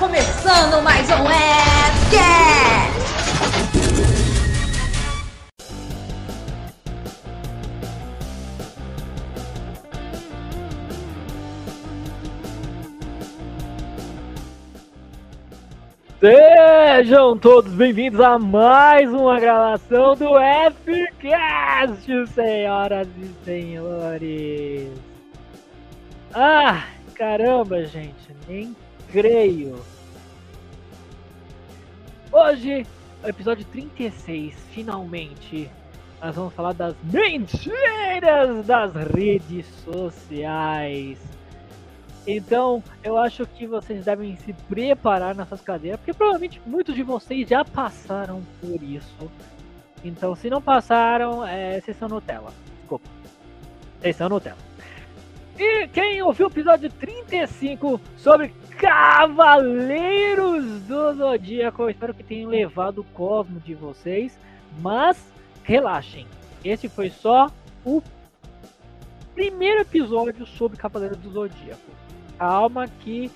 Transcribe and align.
começando 0.00 0.82
mais 0.82 1.06
um 1.10 1.24
Webcast! 1.24 3.00
Sejam 16.18 17.36
todos 17.36 17.70
bem-vindos 17.74 18.22
a 18.22 18.38
mais 18.38 19.12
uma 19.12 19.38
gravação 19.38 20.16
do 20.16 20.30
Fcast, 20.82 22.26
senhoras 22.28 23.08
e 23.18 23.44
senhores. 23.44 24.88
Ah, 26.32 26.84
caramba, 27.14 27.84
gente, 27.84 28.34
nem 28.48 28.74
creio. 29.10 29.80
Hoje, 32.32 32.86
episódio 33.24 33.64
36, 33.66 34.54
finalmente, 34.72 35.68
nós 36.22 36.36
vamos 36.36 36.54
falar 36.54 36.72
das 36.72 36.94
mentiras 37.02 38.66
das 38.66 38.94
redes 38.94 39.66
sociais. 39.84 41.18
Então, 42.26 42.82
eu 43.02 43.16
acho 43.18 43.46
que 43.46 43.66
vocês 43.66 44.04
devem 44.04 44.36
se 44.36 44.52
preparar 44.52 45.34
nessas 45.34 45.60
cadeiras, 45.60 45.98
porque 45.98 46.12
provavelmente 46.12 46.60
muitos 46.64 46.94
de 46.94 47.02
vocês 47.02 47.48
já 47.48 47.64
passaram 47.64 48.42
por 48.60 48.80
isso. 48.82 49.30
Então, 50.04 50.36
se 50.36 50.48
não 50.48 50.62
passaram, 50.62 51.44
é, 51.44 51.80
vocês 51.80 51.96
são 51.96 52.08
Nutella. 52.08 52.52
Desculpa. 52.78 53.08
Vocês 53.98 54.16
são 54.16 54.28
Nutella. 54.28 54.69
E 55.62 55.86
quem 55.88 56.22
ouviu 56.22 56.46
o 56.46 56.50
episódio 56.50 56.88
35 56.88 58.00
sobre 58.16 58.48
Cavaleiros 58.78 60.64
do 60.84 61.12
Zodíaco, 61.12 61.82
eu 61.82 61.90
espero 61.90 62.14
que 62.14 62.24
tenham 62.24 62.48
levado 62.48 63.02
o 63.02 63.04
cosmo 63.04 63.60
de 63.60 63.74
vocês. 63.74 64.38
Mas 64.80 65.22
relaxem, 65.62 66.26
esse 66.64 66.88
foi 66.88 67.10
só 67.10 67.50
o 67.84 68.02
primeiro 69.34 69.82
episódio 69.82 70.46
sobre 70.46 70.78
Cavaleiros 70.78 71.18
do 71.18 71.30
Zodíaco. 71.30 71.90
Calma 72.38 72.88
que 72.88 73.30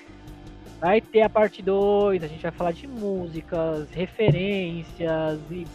vai 0.81 1.03
ter 1.03 1.21
a 1.21 1.29
parte 1.29 1.61
2, 1.61 2.25
a 2.25 2.27
gente 2.27 2.41
vai 2.41 2.53
falar 2.53 2.73
de 2.73 2.87
músicas, 2.87 3.91
referências 3.91 5.41
e 5.51 5.67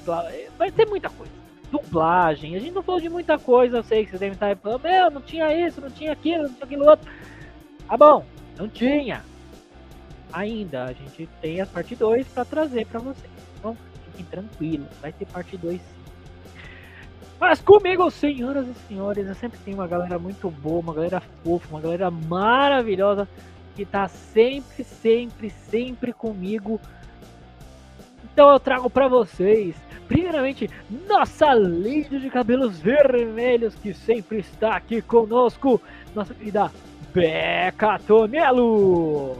vai 0.57 0.71
ter 0.71 0.87
muita 0.87 1.11
coisa. 1.11 1.38
Dublagem, 1.71 2.55
a 2.55 2.59
gente 2.59 2.73
não 2.73 2.83
falou 2.83 2.99
de 2.99 3.09
muita 3.09 3.37
coisa, 3.37 3.77
eu 3.77 3.83
sei 3.83 4.03
que 4.03 4.11
vocês 4.11 4.19
devem 4.19 4.33
estar 4.33 4.55
falando, 4.57 4.81
meu, 4.81 5.11
não 5.11 5.21
tinha 5.21 5.53
isso, 5.53 5.79
não 5.79 5.89
tinha 5.89 6.11
aquilo, 6.11 6.43
não 6.43 6.53
tinha 6.53 6.65
aquilo 6.65 6.87
outro. 6.87 7.11
Tá 7.87 7.97
bom, 7.97 8.25
não 8.57 8.67
tinha. 8.67 9.23
Ainda, 10.31 10.85
a 10.85 10.93
gente 10.93 11.27
tem 11.41 11.61
a 11.61 11.65
parte 11.65 11.95
2 11.95 12.27
para 12.27 12.45
trazer 12.45 12.85
para 12.85 12.99
vocês. 12.99 13.31
Então, 13.57 13.77
fiquem 14.05 14.25
tranquilos, 14.25 14.87
vai 15.01 15.11
ter 15.11 15.25
parte 15.25 15.57
2 15.57 15.79
sim. 15.79 15.99
Mas 17.39 17.61
comigo, 17.61 18.11
senhoras 18.11 18.67
e 18.67 18.73
senhores, 18.87 19.25
eu 19.25 19.35
sempre 19.35 19.57
tenho 19.63 19.77
uma 19.77 19.87
galera 19.87 20.19
muito 20.19 20.49
boa, 20.49 20.81
uma 20.81 20.93
galera 20.93 21.21
fofa, 21.21 21.69
uma 21.69 21.79
galera 21.79 22.11
maravilhosa 22.11 23.27
que 23.75 23.85
tá 23.85 24.09
sempre, 24.09 24.83
sempre, 24.83 25.49
sempre 25.49 26.11
comigo. 26.11 26.81
Então 28.39 28.53
eu 28.53 28.59
trago 28.61 28.89
pra 28.89 29.09
vocês, 29.09 29.75
primeiramente, 30.07 30.69
nossa 31.09 31.53
Lady 31.53 32.21
de 32.21 32.29
cabelos 32.29 32.79
vermelhos 32.79 33.75
que 33.75 33.93
sempre 33.93 34.37
está 34.37 34.77
aqui 34.77 35.01
conosco, 35.01 35.81
nossa 36.15 36.33
querida 36.33 36.71
Beca 37.13 37.99
Tonelo. 37.99 39.39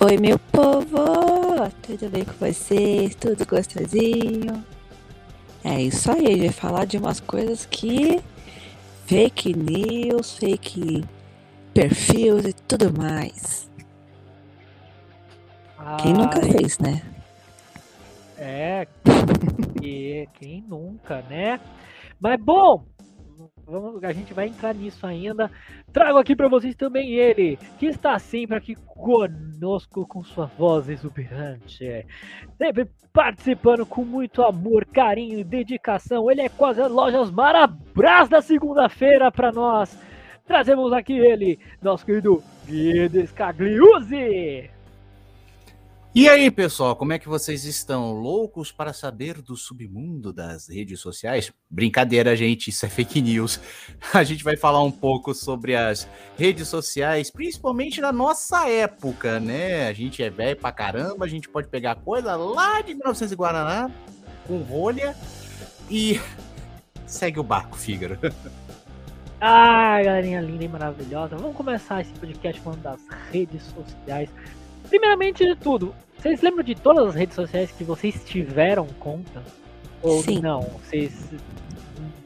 Oi, 0.00 0.16
meu 0.16 0.38
povo! 0.50 1.70
Tudo 1.82 2.08
bem 2.08 2.24
com 2.24 2.32
vocês? 2.40 3.14
Tudo 3.16 3.46
gostosinho? 3.46 4.64
É 5.62 5.82
isso 5.82 6.10
aí, 6.10 6.24
a 6.24 6.30
gente 6.30 6.40
vai 6.40 6.52
falar 6.52 6.86
de 6.86 6.96
umas 6.96 7.20
coisas 7.20 7.66
que. 7.66 8.18
fake 9.04 9.54
news, 9.54 10.38
fake 10.38 11.04
perfis 11.74 12.46
e 12.46 12.52
tudo 12.66 12.98
mais. 12.98 13.68
Quem 16.00 16.14
nunca 16.14 16.40
fez, 16.40 16.78
né? 16.78 17.02
É, 18.42 18.86
e 19.82 20.26
quem 20.32 20.64
nunca, 20.66 21.20
né? 21.28 21.60
Mas 22.18 22.40
bom, 22.40 22.86
vamos, 23.66 24.02
a 24.02 24.14
gente 24.14 24.32
vai 24.32 24.48
entrar 24.48 24.74
nisso 24.74 25.06
ainda. 25.06 25.50
Trago 25.92 26.16
aqui 26.16 26.34
para 26.34 26.48
vocês 26.48 26.74
também 26.74 27.12
ele, 27.12 27.58
que 27.78 27.84
está 27.84 28.18
sempre 28.18 28.56
aqui 28.56 28.74
conosco 28.74 30.06
com 30.06 30.24
sua 30.24 30.46
voz 30.46 30.88
exuberante, 30.88 32.06
sempre 32.56 32.88
participando 33.12 33.84
com 33.84 34.06
muito 34.06 34.42
amor, 34.42 34.86
carinho 34.86 35.38
e 35.38 35.44
dedicação. 35.44 36.30
Ele 36.30 36.40
é 36.40 36.48
quase 36.48 36.80
as 36.80 36.90
lojas 36.90 37.30
Marabras 37.30 38.30
da 38.30 38.40
segunda-feira 38.40 39.30
para 39.30 39.52
nós. 39.52 39.94
Trazemos 40.46 40.94
aqui 40.94 41.12
ele, 41.12 41.58
nosso 41.82 42.06
querido 42.06 42.42
Guido 42.66 43.20
Scagliuzzi. 43.26 44.79
E 46.12 46.28
aí, 46.28 46.50
pessoal, 46.50 46.96
como 46.96 47.12
é 47.12 47.20
que 47.20 47.28
vocês 47.28 47.64
estão? 47.64 48.10
Loucos 48.10 48.72
para 48.72 48.92
saber 48.92 49.40
do 49.40 49.56
submundo 49.56 50.32
das 50.32 50.68
redes 50.68 50.98
sociais? 50.98 51.52
Brincadeira, 51.70 52.34
gente, 52.34 52.68
isso 52.68 52.84
é 52.84 52.88
fake 52.88 53.22
news. 53.22 53.60
A 54.12 54.24
gente 54.24 54.42
vai 54.42 54.56
falar 54.56 54.82
um 54.82 54.90
pouco 54.90 55.32
sobre 55.32 55.76
as 55.76 56.08
redes 56.36 56.66
sociais, 56.66 57.30
principalmente 57.30 58.00
na 58.00 58.10
nossa 58.10 58.68
época, 58.68 59.38
né? 59.38 59.86
A 59.86 59.92
gente 59.92 60.20
é 60.20 60.28
velho 60.28 60.56
pra 60.56 60.72
caramba, 60.72 61.26
a 61.26 61.28
gente 61.28 61.48
pode 61.48 61.68
pegar 61.68 61.94
coisa 61.94 62.34
lá 62.34 62.80
de 62.80 62.92
1900 62.92 63.30
e 63.30 63.36
Guaraná, 63.36 63.90
com 64.48 64.58
rolha, 64.62 65.16
e 65.88 66.20
segue 67.06 67.38
o 67.38 67.44
barco, 67.44 67.76
Fígaro. 67.76 68.18
Ah, 69.42 70.02
galerinha 70.02 70.38
linda 70.42 70.64
e 70.64 70.68
maravilhosa. 70.68 71.34
Vamos 71.34 71.56
começar 71.56 72.02
esse 72.02 72.12
podcast 72.12 72.60
falando 72.60 72.82
das 72.82 73.00
redes 73.32 73.62
sociais. 73.62 74.28
Primeiramente 74.90 75.46
de 75.46 75.54
tudo, 75.54 75.94
vocês 76.18 76.42
lembram 76.42 76.64
de 76.64 76.74
todas 76.74 77.06
as 77.08 77.14
redes 77.14 77.36
sociais 77.36 77.70
que 77.70 77.84
vocês 77.84 78.22
tiveram 78.24 78.86
conta? 78.98 79.42
Ou 80.02 80.22
Sim. 80.22 80.40
não? 80.40 80.60
Vocês 80.84 81.12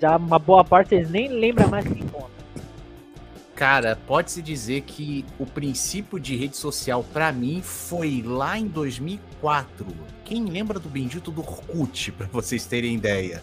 já 0.01 0.17
uma 0.17 0.39
boa 0.39 0.65
parte 0.65 0.89
vocês 0.89 1.11
nem 1.11 1.29
lembram 1.29 1.69
mais 1.69 1.87
quem 1.87 2.07
conta. 2.09 2.33
Cara, 3.55 3.97
pode-se 4.07 4.43
dizer 4.43 4.81
que 4.81 5.25
o 5.39 5.47
princípio 5.47 6.19
de 6.19 6.35
rede 6.37 6.57
social 6.57 7.05
pra 7.13 7.31
mim 7.31 7.61
foi 7.63 8.23
lá 8.25 8.59
em 8.59 8.67
2004. 8.67 9.87
Quem 10.25 10.47
lembra 10.47 10.79
do 10.81 10.89
bendito 10.89 11.31
do 11.31 11.41
Orkut, 11.43 12.11
pra 12.17 12.27
vocês 12.27 12.65
terem 12.67 12.95
ideia? 12.95 13.43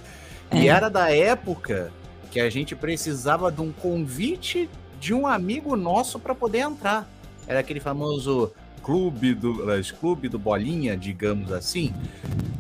E 0.52 0.68
É. 0.68 0.72
era 0.72 0.90
da 0.90 1.10
época 1.16 1.94
que 2.32 2.40
a 2.40 2.50
gente 2.50 2.76
precisava 2.76 3.52
de 3.52 3.62
um 3.62 3.72
convite 3.72 4.70
de 5.00 5.14
um 5.14 5.28
amigo 5.28 5.76
nosso 5.76 6.20
pra 6.20 6.34
poder 6.34 6.60
entrar. 6.60 7.08
Era 7.48 7.60
aquele 7.60 7.80
famoso 7.80 8.52
clube 8.84 9.34
do, 9.34 9.60
clube 10.00 10.28
do 10.30 10.40
bolinha, 10.40 10.98
digamos 10.98 11.52
assim. 11.52 11.94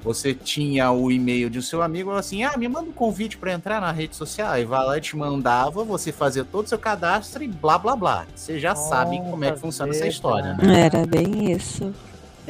Você 0.03 0.33
tinha 0.33 0.91
o 0.91 1.11
e-mail 1.11 1.49
de 1.49 1.61
seu 1.61 1.81
amigo, 1.81 2.05
falava 2.05 2.19
assim: 2.19 2.43
"Ah, 2.43 2.57
me 2.57 2.67
manda 2.67 2.89
um 2.89 2.93
convite 2.93 3.37
pra 3.37 3.53
entrar 3.53 3.79
na 3.79 3.91
rede 3.91 4.15
social". 4.15 4.51
Aí 4.51 4.65
vai 4.65 4.83
lá 4.85 4.97
e 4.97 5.01
te 5.01 5.15
mandava, 5.15 5.83
você 5.83 6.11
fazia 6.11 6.43
todo 6.43 6.65
o 6.65 6.69
seu 6.69 6.79
cadastro 6.79 7.43
e 7.43 7.47
blá 7.47 7.77
blá 7.77 7.95
blá. 7.95 8.25
Você 8.35 8.59
já 8.59 8.75
sabe 8.75 9.17
como 9.17 9.43
é 9.45 9.51
que 9.51 9.59
funciona 9.59 9.91
essa 9.91 10.07
história, 10.07 10.53
né? 10.55 10.85
Era 10.85 11.05
bem 11.05 11.51
isso. 11.51 11.93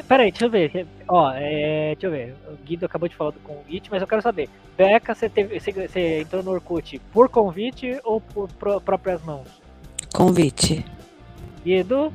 Peraí, 0.08 0.30
deixa 0.30 0.46
eu 0.46 0.50
ver. 0.50 0.86
Ó, 1.06 1.30
é, 1.34 1.94
deixa 1.94 2.06
eu 2.06 2.10
ver. 2.10 2.34
O 2.48 2.56
Guido 2.64 2.86
acabou 2.86 3.08
de 3.08 3.14
falar 3.14 3.30
do 3.30 3.40
convite, 3.40 3.88
mas 3.90 4.00
eu 4.00 4.08
quero 4.08 4.22
saber. 4.22 4.48
Beca, 4.76 5.14
você, 5.14 5.28
teve, 5.28 5.60
você, 5.60 5.70
você 5.70 6.20
entrou 6.22 6.42
no 6.42 6.50
Orkut 6.52 6.98
por 7.12 7.28
convite 7.28 8.00
ou 8.02 8.20
por 8.20 8.48
pró- 8.48 8.80
próprias 8.80 9.22
mãos? 9.22 9.46
Convite. 10.14 10.84
Guido? 11.62 12.10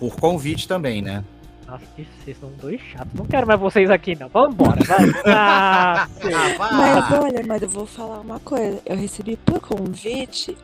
Por 0.00 0.16
convite 0.16 0.66
também, 0.66 1.02
né? 1.02 1.22
Nossa, 1.70 1.84
que 1.94 2.04
vocês 2.24 2.36
são 2.40 2.50
dois 2.60 2.80
chatos. 2.80 3.12
Não 3.14 3.24
quero 3.26 3.46
mais 3.46 3.60
vocês 3.60 3.88
aqui, 3.90 4.16
não. 4.18 4.28
Vamos 4.28 4.54
embora, 4.54 4.82
vai. 4.82 4.98
Ah, 5.26 6.08
sei. 6.20 6.32
Mas 6.58 7.12
olha, 7.12 7.46
mas 7.46 7.62
eu 7.62 7.68
vou 7.68 7.86
falar 7.86 8.20
uma 8.20 8.40
coisa. 8.40 8.80
Eu 8.84 8.96
recebi 8.96 9.36
por 9.36 9.60
convite, 9.60 10.56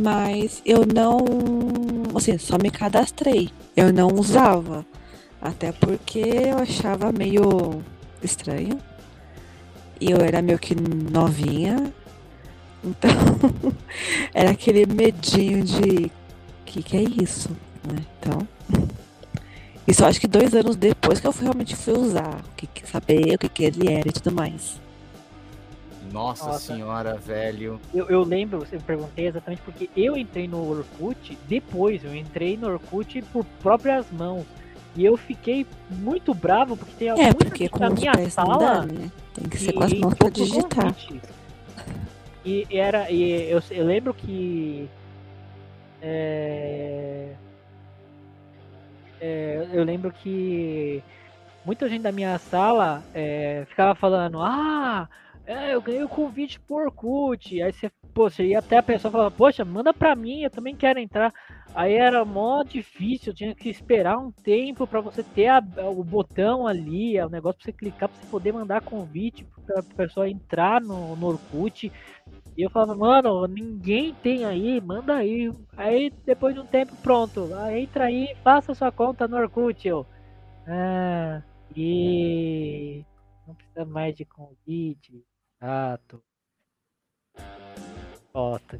mas 0.00 0.62
eu 0.64 0.86
não. 0.86 1.18
Assim, 2.16 2.38
só 2.38 2.56
me 2.56 2.70
cadastrei. 2.70 3.50
Eu 3.76 3.92
não 3.92 4.08
usava. 4.08 4.86
Até 5.42 5.72
porque 5.72 6.20
eu 6.20 6.58
achava 6.58 7.12
meio 7.12 7.82
estranho. 8.22 8.78
E 10.00 10.10
eu 10.10 10.18
era 10.18 10.40
meio 10.40 10.58
que 10.58 10.74
novinha. 10.74 11.92
Então, 12.82 13.10
era 14.32 14.52
aquele 14.52 14.86
medinho 14.86 15.62
de. 15.64 16.10
Que 16.64 16.82
que 16.82 16.96
é 16.96 17.02
isso? 17.02 17.50
Né? 17.84 18.02
Então. 18.18 18.48
Isso 19.90 20.02
eu 20.02 20.06
acho 20.06 20.20
que 20.20 20.28
dois 20.28 20.54
anos 20.54 20.76
depois 20.76 21.18
que 21.20 21.26
eu 21.26 21.32
fui- 21.32 21.44
realmente 21.44 21.74
fui 21.74 21.94
usar. 21.94 22.36
O 22.52 22.54
que, 22.56 22.66
que- 22.66 22.86
saber 22.88 23.34
o 23.34 23.38
que, 23.38 23.48
que 23.48 23.64
ele 23.64 23.92
era 23.92 24.08
e 24.08 24.12
tudo 24.12 24.30
mais. 24.34 24.80
Nossa, 26.12 26.46
Nossa. 26.46 26.72
senhora, 26.74 27.14
velho. 27.16 27.80
Eu, 27.94 28.06
eu 28.08 28.22
lembro, 28.22 28.66
eu 28.70 28.80
perguntei 28.80 29.26
exatamente 29.28 29.62
porque 29.62 29.88
eu 29.96 30.16
entrei 30.16 30.48
no 30.48 30.68
Orkut 30.68 31.36
depois. 31.48 32.04
Eu 32.04 32.14
entrei 32.14 32.56
no 32.56 32.68
Orkut 32.68 33.22
por 33.32 33.44
próprias 33.62 34.06
mãos. 34.10 34.44
E 34.96 35.04
eu 35.04 35.16
fiquei 35.16 35.64
muito 35.88 36.34
bravo 36.34 36.76
porque 36.76 36.92
tem 36.98 37.08
É, 37.10 37.14
muita 37.14 37.44
porque 37.44 37.68
com 37.68 37.78
na 37.78 37.90
minha 37.90 38.12
não 38.12 38.24
dá, 38.24 38.30
sala 38.30 38.86
né? 38.86 39.10
Tem 39.34 39.48
que 39.48 39.56
e 39.56 39.60
ser 39.60 39.72
com 39.72 39.84
as 39.84 39.92
mãos 39.92 40.14
pra 40.14 40.28
digitar. 40.30 40.96
E 42.44 42.66
e 42.68 42.76
era. 42.76 43.08
E 43.10 43.50
eu, 43.50 43.62
eu 43.70 43.84
lembro 43.86 44.12
que. 44.14 44.88
é, 46.02 47.28
é, 49.20 49.68
eu 49.72 49.84
lembro 49.84 50.10
que 50.12 51.02
muita 51.64 51.88
gente 51.88 52.02
da 52.02 52.12
minha 52.12 52.38
sala 52.38 53.02
é, 53.14 53.64
ficava 53.68 53.94
falando, 53.94 54.40
ah, 54.40 55.08
é, 55.46 55.74
eu 55.74 55.82
ganhei 55.82 56.02
o 56.02 56.08
convite 56.08 56.58
por 56.60 56.82
Orkut. 56.86 57.60
Aí 57.62 57.72
você, 57.72 57.90
você 58.14 58.46
ia 58.46 58.58
até 58.60 58.78
a 58.78 58.82
pessoa 58.82 59.10
e 59.10 59.12
falava, 59.12 59.30
poxa, 59.30 59.64
manda 59.64 59.92
pra 59.92 60.14
mim, 60.14 60.42
eu 60.42 60.50
também 60.50 60.74
quero 60.76 60.98
entrar. 60.98 61.32
Aí 61.74 61.94
era 61.94 62.24
mó 62.24 62.62
difícil, 62.64 63.32
tinha 63.32 63.54
que 63.54 63.68
esperar 63.68 64.18
um 64.18 64.32
tempo 64.32 64.86
pra 64.86 65.00
você 65.00 65.22
ter 65.22 65.46
a- 65.48 65.62
o 65.88 66.02
botão 66.02 66.66
ali, 66.66 67.20
o 67.20 67.28
negócio 67.28 67.58
pra 67.58 67.64
você 67.66 67.72
clicar 67.72 68.08
pra 68.08 68.18
você 68.20 68.26
poder 68.26 68.52
mandar 68.52 68.80
convite 68.80 69.46
pra 69.66 69.82
pessoa 69.96 70.28
entrar 70.28 70.80
no, 70.80 71.14
no 71.14 71.26
Orkut. 71.28 71.92
E 72.60 72.62
eu 72.62 72.68
falava, 72.68 72.94
mano, 72.94 73.46
ninguém 73.46 74.12
tem 74.12 74.44
aí, 74.44 74.82
manda 74.82 75.14
aí. 75.14 75.50
Aí 75.78 76.12
depois 76.26 76.54
de 76.54 76.60
um 76.60 76.66
tempo, 76.66 76.94
pronto. 76.96 77.48
Entra 77.74 78.04
aí, 78.04 78.36
faça 78.44 78.74
sua 78.74 78.92
conta 78.92 79.26
no 79.26 79.38
Orkut. 79.38 79.88
Eu. 79.88 80.04
Ah, 80.68 81.40
e 81.74 83.02
não 83.46 83.54
precisa 83.54 83.86
mais 83.86 84.14
de 84.14 84.26
convite. 84.26 85.24
Chato. 85.58 86.22
Bota. 88.30 88.78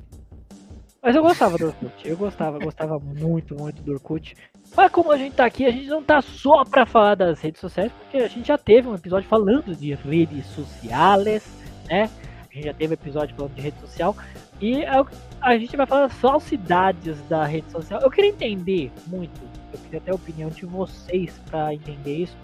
Mas 1.02 1.16
eu 1.16 1.22
gostava 1.22 1.56
do 1.56 1.68
Orkut. 1.68 2.06
Eu 2.06 2.18
gostava, 2.18 2.58
gostava 2.58 2.98
muito, 2.98 3.54
muito 3.54 3.82
do 3.82 3.92
Orkut. 3.92 4.36
Mas 4.76 4.92
como 4.92 5.10
a 5.10 5.16
gente 5.16 5.36
tá 5.36 5.46
aqui, 5.46 5.64
a 5.64 5.70
gente 5.70 5.86
não 5.86 6.02
tá 6.04 6.20
só 6.20 6.66
pra 6.66 6.84
falar 6.84 7.14
das 7.14 7.40
redes 7.40 7.62
sociais, 7.62 7.90
porque 7.92 8.18
a 8.18 8.28
gente 8.28 8.46
já 8.46 8.58
teve 8.58 8.88
um 8.88 8.94
episódio 8.94 9.26
falando 9.26 9.74
de 9.74 9.94
redes 9.94 10.44
sociais, 10.48 11.50
né? 11.88 12.10
A 12.50 12.54
gente 12.54 12.64
já 12.64 12.74
teve 12.74 12.94
episódio 12.94 13.34
falando 13.36 13.54
de 13.54 13.60
rede 13.60 13.78
social. 13.80 14.16
E 14.60 14.84
a, 14.84 15.04
a 15.40 15.56
gente 15.56 15.76
vai 15.76 15.86
falar 15.86 16.02
das 16.08 16.14
falsidades 16.14 17.16
da 17.28 17.44
rede 17.44 17.70
social. 17.70 18.00
Eu 18.00 18.10
queria 18.10 18.30
entender 18.30 18.90
muito, 19.06 19.40
eu 19.72 19.78
queria 19.78 20.00
ter 20.00 20.10
a 20.10 20.14
opinião 20.14 20.50
de 20.50 20.66
vocês 20.66 21.32
pra 21.48 21.72
entender 21.72 22.16
isso. 22.24 22.36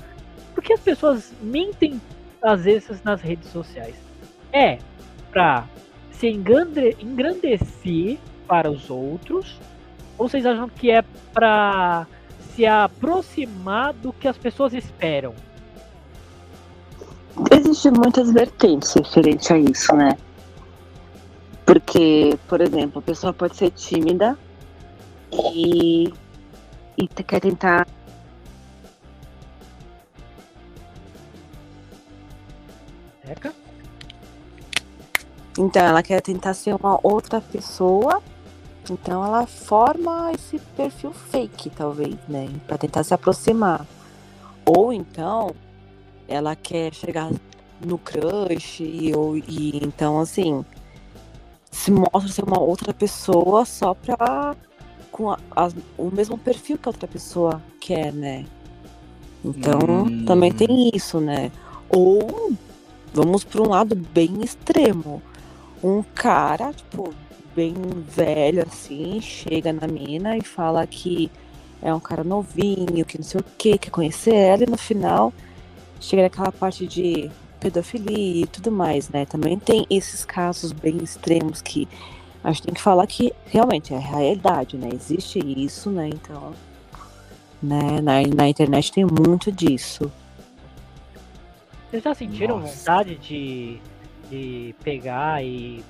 Por 0.55 0.63
que 0.63 0.73
as 0.73 0.81
pessoas 0.81 1.33
mentem 1.43 2.01
às 2.41 2.65
vezes 2.65 3.03
nas 3.03 3.21
redes 3.21 3.49
sociais? 3.51 3.97
É 4.53 4.79
pra 5.31 5.67
se 6.13 6.29
engrande- 6.29 6.97
engrandecer 7.01 8.19
para 8.47 8.71
os 8.71 8.89
outros? 8.89 9.59
Ou 10.17 10.29
vocês 10.29 10.47
acham 10.47 10.69
que 10.69 10.91
é 10.91 11.03
pra 11.35 12.07
se 12.55 12.65
aproximar 12.65 13.93
do 13.93 14.13
que 14.13 14.29
as 14.29 14.39
pessoas 14.39 14.73
esperam? 14.73 15.35
Existem 17.51 17.93
muitas 17.93 18.31
vertentes 18.31 18.93
referente 18.95 19.53
a 19.53 19.59
isso, 19.59 19.95
né? 19.95 20.17
Porque, 21.67 22.39
por 22.49 22.61
exemplo, 22.61 23.01
a 23.01 23.03
pessoa 23.03 23.33
pode 23.33 23.57
ser 23.57 23.71
tímida 23.71 24.39
e, 25.33 26.13
e 26.97 27.09
quer 27.09 27.41
tentar. 27.41 27.87
Então, 35.59 35.83
ela 35.83 36.03
quer 36.03 36.21
tentar 36.21 36.55
ser 36.55 36.75
uma 36.75 36.99
outra 37.03 37.41
pessoa. 37.41 38.23
Então, 38.91 39.25
ela 39.25 39.47
forma 39.47 40.31
esse 40.33 40.59
perfil 40.77 41.13
fake, 41.13 41.71
talvez, 41.71 42.15
né? 42.29 42.49
Pra 42.67 42.79
tentar 42.79 43.03
se 43.03 43.15
aproximar. 43.15 43.87
Ou 44.65 44.93
então, 44.93 45.55
ela 46.29 46.55
quer 46.57 46.93
chegar 46.95 47.31
no 47.85 47.99
crush 47.99 48.81
e, 48.83 49.15
ou, 49.15 49.37
e 49.37 49.79
então, 49.83 50.19
assim, 50.19 50.65
se 51.71 51.91
mostra 51.91 52.29
ser 52.29 52.45
uma 52.45 52.59
outra 52.61 52.93
pessoa 52.95 53.65
só 53.65 53.95
pra. 53.95 54.55
com 55.13 55.31
a- 55.31 55.39
as- 55.55 55.75
o 55.97 56.11
mesmo 56.11 56.37
perfil 56.37 56.77
que 56.77 56.87
a 56.89 56.91
outra 56.91 57.09
pessoa 57.09 57.63
quer, 57.81 58.13
né? 58.13 58.45
Então, 59.43 59.79
Hum. 60.07 60.25
também 60.27 60.53
tem 60.53 60.91
isso, 60.95 61.21
né? 61.21 61.51
Ou 61.89 62.53
vamos 63.15 63.43
para 63.43 63.63
um 63.63 63.69
lado 63.71 63.95
bem 63.95 64.43
extremo. 64.43 65.23
Um 65.83 66.03
cara, 66.03 66.71
tipo, 66.73 67.15
bem 67.55 67.75
velho 68.09 68.63
assim, 68.67 69.19
chega 69.23 69.73
na 69.73 69.87
mina 69.87 70.37
e 70.37 70.43
fala 70.43 70.87
que 70.87 71.31
é 71.81 71.95
um 71.95 72.01
cara 72.01 72.23
novinho, 72.23 73.05
que 73.07 73.17
não 73.17 73.25
sei 73.25 73.41
o 73.41 73.45
que, 73.57 73.79
quer 73.79 73.91
conhecer 73.91 74.35
ela, 74.35 74.65
e 74.65 74.71
no 74.71 74.77
final 74.77 75.33
chega 76.01 76.23
naquela 76.23 76.53
parte 76.53 76.87
de 76.87 77.31
pedofilia 77.61 78.45
e 78.45 78.47
tudo 78.47 78.71
mais, 78.71 79.09
né? 79.09 79.25
Também 79.27 79.59
tem 79.59 79.87
esses 79.91 80.25
casos 80.25 80.73
bem 80.73 80.99
extremos 80.99 81.61
que 81.61 81.89
a 82.45 82.53
gente 82.53 82.63
tem 82.63 82.75
que 82.75 82.81
falar 82.83 83.07
que 83.07 83.33
realmente 83.47 83.93
é 83.93 83.97
a 83.97 84.01
realidade, 84.01 84.77
né? 84.77 84.89
Existe 84.93 85.39
isso, 85.39 85.91
né? 85.91 86.09
Então, 86.09 86.53
né, 87.63 88.01
na, 88.01 88.23
na 88.23 88.49
internet 88.49 88.93
tem 88.93 89.05
muito 89.05 89.51
disso. 89.51 90.13
Vocês 91.91 92.03
já 92.03 92.15
sentiram 92.15 92.61
Nossa. 92.61 92.77
vontade 92.77 93.17
de, 93.17 93.81
de 94.31 94.75
pegar 94.85 95.43
e 95.43 95.83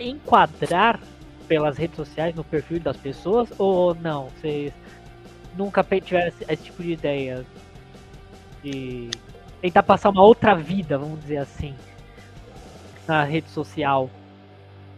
enquadrar 0.00 1.00
pelas 1.46 1.76
redes 1.76 1.96
sociais 1.96 2.34
no 2.34 2.42
perfil 2.42 2.80
das 2.80 2.96
pessoas? 2.96 3.48
Ou 3.58 3.94
não? 3.94 4.28
Vocês 4.40 4.72
nunca 5.56 5.82
tiveram 5.82 6.28
esse, 6.28 6.44
esse 6.48 6.62
tipo 6.62 6.82
de 6.82 6.92
ideia? 6.92 7.46
De 8.62 9.10
tentar 9.60 9.82
passar 9.82 10.10
uma 10.10 10.22
outra 10.22 10.54
vida, 10.54 10.98
vamos 10.98 11.20
dizer 11.20 11.38
assim, 11.38 11.74
na 13.06 13.24
rede 13.24 13.48
social? 13.50 14.10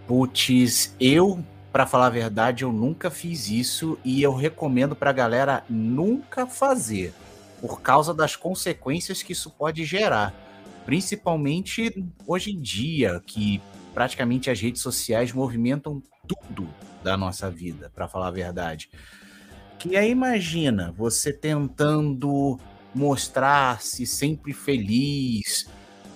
Putz, 0.06 0.94
eu, 0.98 1.44
pra 1.70 1.86
falar 1.86 2.06
a 2.06 2.10
verdade, 2.10 2.64
eu 2.64 2.72
nunca 2.72 3.10
fiz 3.10 3.48
isso 3.48 3.98
e 4.04 4.22
eu 4.22 4.34
recomendo 4.34 4.96
pra 4.96 5.12
galera 5.12 5.64
nunca 5.68 6.46
fazer, 6.46 7.12
por 7.60 7.80
causa 7.80 8.14
das 8.14 8.34
consequências 8.34 9.22
que 9.22 9.32
isso 9.32 9.50
pode 9.50 9.84
gerar. 9.84 10.34
Principalmente 10.86 12.06
hoje 12.26 12.52
em 12.52 12.60
dia, 12.60 13.22
que 13.26 13.60
praticamente 13.92 14.50
as 14.50 14.60
redes 14.60 14.80
sociais 14.80 15.32
movimentam 15.32 16.02
tudo 16.26 16.68
da 17.02 17.16
nossa 17.16 17.50
vida, 17.50 17.90
pra 17.94 18.08
falar 18.08 18.28
a 18.28 18.32
verdade. 18.32 18.88
Que 19.78 19.96
aí 19.96 20.10
imagina 20.10 20.92
você 20.96 21.32
tentando 21.32 22.58
mostrar-se 22.94 24.04
sempre 24.06 24.52
feliz, 24.52 25.68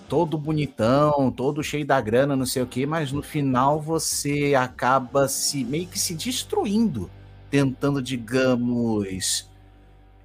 todo 0.08 0.36
bonitão, 0.36 1.30
todo 1.30 1.62
cheio 1.62 1.86
da 1.86 2.00
grana, 2.00 2.34
não 2.34 2.44
sei 2.44 2.62
o 2.62 2.66
quê, 2.66 2.84
mas 2.86 3.12
no 3.12 3.22
final 3.22 3.80
você 3.80 4.54
acaba 4.54 5.28
se 5.28 5.64
meio 5.64 5.86
que 5.86 5.98
se 5.98 6.14
destruindo, 6.14 7.10
tentando, 7.50 8.02
digamos, 8.02 9.48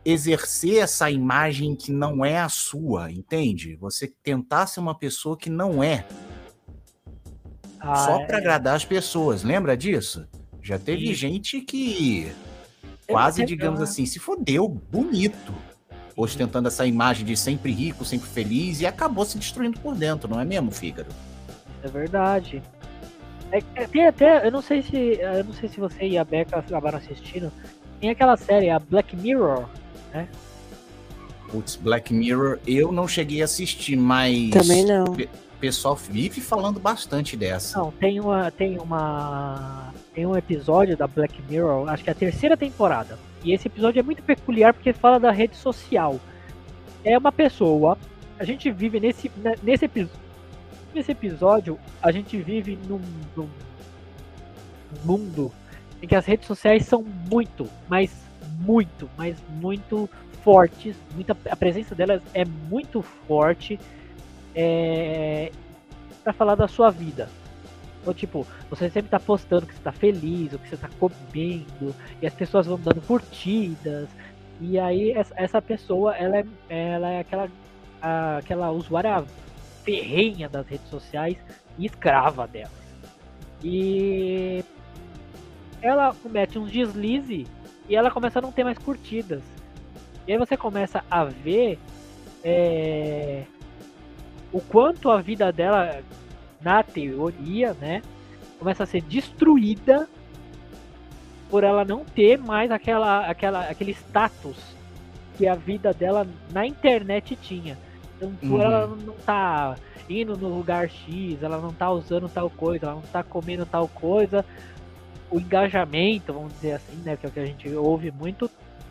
exercer 0.03 0.77
essa 0.79 1.12
imagem 1.12 1.75
que 1.75 1.91
não 1.91 2.25
é 2.25 2.39
a 2.39 2.50
sua, 2.50 3.12
entende? 3.12 3.75
Você 3.75 4.12
tentar 4.24 4.65
ser 4.67 4.79
uma 4.79 4.98
pessoa 4.98 5.38
que 5.38 5.50
não 5.50 5.84
é, 5.84 6.06
só 7.79 8.15
Ah, 8.15 8.25
para 8.25 8.38
agradar 8.38 8.75
as 8.75 8.84
pessoas. 8.86 9.44
Lembra 9.44 9.77
disso? 9.77 10.27
Já 10.62 10.79
teve 10.79 11.08
Sim. 11.08 11.13
gente 11.13 11.62
que 11.62 12.32
quase, 13.07 13.45
digamos 13.45 13.81
assim, 13.81 14.05
se 14.05 14.19
fodeu 14.19 14.67
bonito, 14.67 15.53
ostentando 16.15 16.67
essa 16.67 16.85
imagem 16.85 17.25
de 17.25 17.37
sempre 17.37 17.71
rico, 17.71 18.03
sempre 18.03 18.27
feliz 18.27 18.81
e 18.81 18.85
acabou 18.85 19.23
se 19.25 19.37
destruindo 19.37 19.79
por 19.79 19.95
dentro, 19.95 20.29
não 20.29 20.39
é 20.39 20.45
mesmo, 20.45 20.71
Fígaro? 20.71 21.09
É 21.83 21.87
verdade. 21.87 22.61
É, 23.51 23.59
é, 23.75 23.87
tem 23.87 24.07
até, 24.07 24.45
eu 24.45 24.51
não 24.51 24.61
sei 24.61 24.81
se, 24.81 24.97
eu 24.97 25.43
não 25.43 25.53
sei 25.53 25.69
se 25.69 25.79
você 25.79 26.05
e 26.05 26.17
a 26.17 26.23
Becca 26.23 26.57
acabaram 26.57 26.97
assistindo. 26.97 27.51
Tem 28.01 28.09
aquela 28.09 28.35
série, 28.35 28.69
a 28.69 28.79
Black 28.79 29.15
Mirror. 29.15 29.67
Putz, 31.49 31.75
Black 31.77 32.13
Mirror, 32.13 32.59
eu 32.67 32.91
não 32.91 33.07
cheguei 33.07 33.41
a 33.41 33.45
assistir, 33.45 33.95
mas 33.95 34.49
Também 34.49 34.85
não. 34.85 35.05
o 35.05 35.27
pessoal 35.59 35.95
vive 35.95 36.41
falando 36.41 36.79
bastante 36.79 37.37
dessa. 37.37 37.79
Não, 37.79 37.91
tem 37.91 38.19
uma, 38.19 38.51
tem 38.51 38.77
uma, 38.77 39.87
tem 40.17 40.25
um 40.25 40.36
episódio 40.36 40.97
da 40.97 41.05
Black 41.05 41.39
Mirror, 41.47 41.88
acho 41.89 42.03
que 42.03 42.09
é 42.09 42.12
a 42.12 42.15
terceira 42.15 42.57
temporada. 42.57 43.19
E 43.43 43.53
esse 43.53 43.67
episódio 43.67 44.00
é 44.00 44.01
muito 44.01 44.24
peculiar 44.24 44.74
porque 44.74 44.91
fala 44.91 45.19
da 45.19 45.29
rede 45.29 45.55
social. 45.55 46.19
É 47.03 47.15
uma 47.15 47.31
pessoa, 47.31 47.95
a 48.39 48.43
gente 48.43 48.71
vive 48.71 49.00
nesse, 49.00 49.31
né, 49.38 49.53
nesse 49.62 49.86
episódio, 49.86 50.19
nesse 50.91 51.12
episódio 51.12 51.77
a 52.01 52.12
gente 52.12 52.36
vive 52.36 52.79
num, 52.89 53.00
num 53.36 53.47
mundo 55.05 55.51
em 56.01 56.07
que 56.07 56.15
as 56.15 56.25
redes 56.25 56.47
sociais 56.47 56.83
são 56.83 57.03
muito, 57.03 57.69
mas 57.88 58.12
muito, 58.62 59.07
mas 59.15 59.38
muito 59.62 60.09
fortes. 60.43 60.95
Muita, 61.13 61.38
a 61.47 61.55
presença 61.55 61.93
delas 61.93 62.24
é 62.33 62.43
muito 62.43 63.03
forte 63.03 63.79
é, 64.55 65.51
para 66.24 66.33
falar 66.33 66.55
da 66.55 66.67
sua 66.67 66.89
vida. 66.89 67.29
Então, 68.07 68.13
tipo, 68.13 68.47
você 68.69 68.89
sempre 68.89 69.09
tá 69.09 69.19
postando 69.19 69.65
que 69.65 69.73
você 69.73 69.81
tá 69.81 69.91
feliz, 69.91 70.53
ou 70.53 70.59
que 70.59 70.69
você 70.69 70.77
tá 70.77 70.89
comendo, 70.97 71.93
e 72.21 72.25
as 72.25 72.33
pessoas 72.33 72.65
vão 72.65 72.79
dando 72.79 73.01
curtidas. 73.01 74.07
E 74.61 74.79
aí 74.79 75.11
essa- 75.11 75.61
pessoa, 75.61 76.15
ela 76.15 76.37
é, 76.37 76.45
ela 76.69 77.09
é 77.09 77.19
aquela, 77.19 77.49
a- 78.01 78.37
aquela 78.37 78.71
usuária 78.71 79.25
ferrenha 79.83 80.47
das 80.47 80.65
redes 80.67 80.89
sociais 80.89 81.35
e 81.77 81.85
escrava 81.85 82.47
delas. 82.47 82.71
E 83.61 84.63
ela 85.81 86.13
comete 86.13 86.57
uns 86.57 86.71
deslize 86.71 87.45
e 87.89 87.95
ela 87.95 88.09
começa 88.09 88.39
a 88.39 88.41
não 88.41 88.53
ter 88.53 88.63
mais 88.63 88.77
curtidas. 88.77 89.43
E 90.25 90.31
aí 90.31 90.37
você 90.37 90.55
começa 90.55 91.03
a 91.11 91.25
ver 91.25 91.77
é, 92.41 93.43
o 94.53 94.61
quanto 94.61 95.09
a 95.09 95.19
vida 95.19 95.51
dela, 95.51 96.01
na 96.61 96.83
teoria, 96.83 97.73
né, 97.73 98.01
começa 98.59 98.83
a 98.83 98.87
ser 98.87 99.01
destruída 99.01 100.07
por 101.49 101.63
ela 101.63 101.85
não 101.85 102.03
ter 102.03 102.37
mais 102.37 102.71
aquela, 102.71 103.25
aquela, 103.27 103.69
aquele 103.69 103.91
status 103.91 104.57
que 105.37 105.47
a 105.47 105.55
vida 105.55 105.93
dela 105.93 106.27
na 106.51 106.65
internet 106.65 107.35
tinha. 107.35 107.77
Então, 108.17 108.33
por 108.41 108.59
Uhum. 108.59 108.61
ela 108.61 108.87
não 108.87 109.13
tá 109.13 109.75
indo 110.09 110.35
no 110.37 110.49
lugar 110.49 110.89
X, 110.89 111.41
ela 111.41 111.59
não 111.59 111.71
tá 111.71 111.89
usando 111.91 112.27
tal 112.27 112.49
coisa, 112.49 112.87
ela 112.87 112.95
não 112.95 113.01
tá 113.03 113.23
comendo 113.23 113.65
tal 113.65 113.87
coisa, 113.87 114.43
o 115.29 115.39
engajamento, 115.39 116.33
vamos 116.33 116.53
dizer 116.53 116.73
assim, 116.73 116.95
né, 117.03 117.15
que 117.17 117.25
é 117.25 117.29
o 117.29 117.31
que 117.31 117.39
a 117.39 117.45
gente 117.45 117.69
ouve 117.75 118.11
muito, 118.11 118.49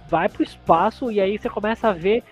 vai 0.09 0.29
pro 0.29 0.43
espaço 0.43 1.11
e 1.11 1.21
aí 1.21 1.39
você 1.39 1.49
começa 1.49 1.89
a 1.89 1.93
ver 1.93 2.23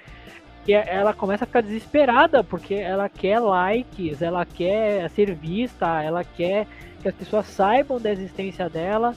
que 0.64 0.72
ela 0.72 1.12
começa 1.12 1.44
a 1.44 1.46
ficar 1.46 1.60
desesperada 1.60 2.42
porque 2.42 2.74
ela 2.74 3.08
quer 3.08 3.38
likes, 3.38 4.22
ela 4.22 4.46
quer 4.46 5.08
ser 5.10 5.34
vista, 5.34 6.02
ela 6.02 6.24
quer 6.24 6.66
que 7.02 7.08
as 7.08 7.14
pessoas 7.14 7.46
saibam 7.46 8.00
da 8.00 8.10
existência 8.10 8.68
dela 8.68 9.14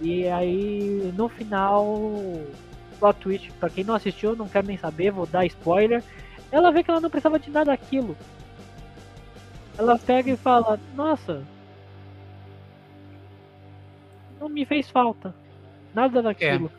e 0.00 0.26
aí 0.26 1.12
no 1.16 1.28
final 1.28 1.84
plot 2.98 3.20
twist, 3.20 3.52
pra 3.52 3.70
quem 3.70 3.84
não 3.84 3.94
assistiu, 3.94 4.34
não 4.34 4.48
quero 4.48 4.66
nem 4.66 4.76
saber, 4.76 5.12
vou 5.12 5.26
dar 5.26 5.46
spoiler. 5.46 6.02
Ela 6.50 6.72
vê 6.72 6.82
que 6.82 6.90
ela 6.90 7.00
não 7.00 7.10
precisava 7.10 7.38
de 7.38 7.50
nada 7.50 7.66
daquilo. 7.66 8.16
Ela 9.76 9.98
pega 9.98 10.30
e 10.32 10.36
fala: 10.36 10.80
Nossa, 10.96 11.44
não 14.40 14.48
me 14.48 14.64
fez 14.64 14.90
falta 14.90 15.32
nada 15.94 16.22
daquilo. 16.22 16.70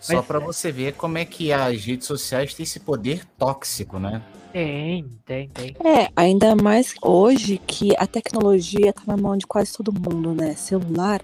Só 0.00 0.16
Mas- 0.16 0.26
pra 0.26 0.38
você 0.38 0.72
ver 0.72 0.94
como 0.94 1.18
é 1.18 1.24
que 1.24 1.52
as 1.52 1.84
redes 1.84 2.06
sociais 2.06 2.54
têm 2.54 2.64
esse 2.64 2.80
poder 2.80 3.24
tóxico, 3.38 3.98
né? 3.98 4.22
Tem, 4.52 5.04
tem, 5.24 5.48
tem. 5.48 5.76
É, 5.84 6.10
ainda 6.16 6.56
mais 6.56 6.94
hoje 7.02 7.60
que 7.64 7.94
a 7.96 8.06
tecnologia 8.06 8.92
tá 8.92 9.02
na 9.06 9.16
mão 9.16 9.36
de 9.36 9.46
quase 9.46 9.72
todo 9.72 9.92
mundo, 9.92 10.34
né? 10.34 10.54
Celular. 10.54 11.22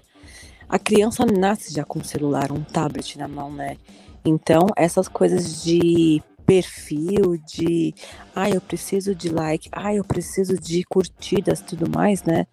A 0.69 0.77
criança 0.77 1.25
nasce 1.25 1.73
já 1.73 1.83
com 1.83 1.99
um 1.99 2.03
celular, 2.03 2.51
um 2.51 2.63
tablet 2.63 3.17
na 3.17 3.27
mão, 3.27 3.51
né? 3.51 3.77
Então, 4.23 4.67
essas 4.75 5.07
coisas 5.07 5.63
de 5.63 6.21
perfil, 6.45 7.37
de 7.45 7.93
ah, 8.33 8.49
eu 8.49 8.61
preciso 8.61 9.13
de 9.13 9.29
like, 9.29 9.69
ah, 9.71 9.93
eu 9.93 10.03
preciso 10.03 10.57
de 10.57 10.83
curtidas 10.83 11.61
tudo 11.61 11.89
mais, 11.89 12.23
né? 12.23 12.45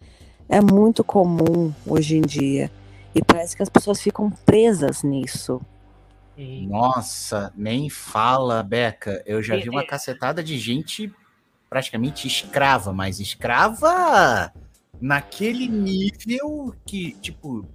É 0.49 0.61
muito 0.61 1.05
comum 1.05 1.73
hoje 1.87 2.17
em 2.17 2.23
dia. 2.23 2.71
E 3.15 3.23
parece 3.23 3.57
que 3.57 3.63
as 3.63 3.69
pessoas 3.69 4.01
ficam 4.01 4.31
presas 4.31 5.03
nisso. 5.03 5.61
Sim. 6.37 6.67
Nossa, 6.67 7.53
nem 7.57 7.89
fala, 7.89 8.63
Beca. 8.63 9.23
Eu 9.25 9.43
já 9.43 9.57
vi 9.57 9.69
uma 9.69 9.83
é. 9.83 9.87
cacetada 9.87 10.43
de 10.43 10.59
gente 10.59 11.13
praticamente 11.71 12.27
escrava, 12.27 12.93
mas 12.93 13.21
escrava 13.21 14.53
naquele 15.01 15.69
nível 15.69 16.75
que, 16.87 17.13
tipo, 17.21 17.67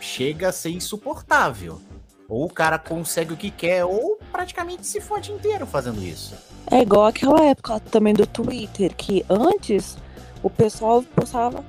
chega 0.00 0.48
a 0.48 0.52
ser 0.52 0.70
insuportável. 0.70 1.80
Ou 2.28 2.46
o 2.46 2.50
cara 2.50 2.78
consegue 2.78 3.34
o 3.34 3.36
que 3.36 3.50
quer, 3.50 3.84
ou 3.84 4.18
praticamente 4.30 4.86
se 4.86 5.00
fode 5.00 5.32
inteiro 5.32 5.66
fazendo 5.66 6.02
isso. 6.02 6.34
É 6.70 6.80
igual 6.80 7.06
aquela 7.06 7.42
época 7.44 7.78
também 7.80 8.14
do 8.14 8.26
Twitter, 8.26 8.94
que 8.94 9.24
antes 9.28 9.98
o 10.42 10.48
pessoal 10.48 11.02
postava 11.02 11.64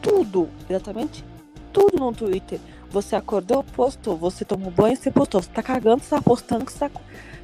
tudo, 0.00 0.48
exatamente 0.68 1.24
tudo 1.72 1.98
no 1.98 2.12
Twitter. 2.12 2.60
Você 2.90 3.16
acordou, 3.16 3.62
postou. 3.62 4.16
Você 4.16 4.44
tomou 4.44 4.70
banho, 4.70 4.96
você 4.96 5.10
postou. 5.10 5.42
Você 5.42 5.50
tá 5.50 5.62
cagando, 5.62 6.02
você 6.02 6.10
tá 6.10 6.22
postando 6.22 6.64
você 6.70 6.78
tá. 6.78 6.90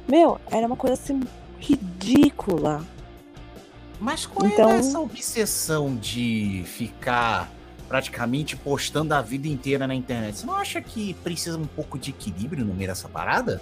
Meu, 0.07 0.39
era 0.51 0.65
uma 0.67 0.75
coisa 0.75 0.93
assim 0.95 1.21
ridícula. 1.59 2.83
Mas 3.99 4.25
qual 4.25 4.47
Então- 4.49 4.69
é 4.71 4.77
essa 4.77 4.99
obsessão 4.99 5.95
de 5.95 6.63
ficar 6.65 7.49
praticamente 7.87 8.55
postando 8.57 9.13
a 9.13 9.21
vida 9.21 9.47
inteira 9.47 9.87
na 9.87 9.95
internet? 9.95 10.39
Você 10.39 10.45
não 10.45 10.55
acha 10.55 10.81
que 10.81 11.13
precisa 11.15 11.57
um 11.57 11.65
pouco 11.67 11.97
de 11.97 12.09
equilíbrio 12.09 12.65
no 12.65 12.73
meio 12.73 12.89
dessa 12.89 13.07
parada? 13.07 13.61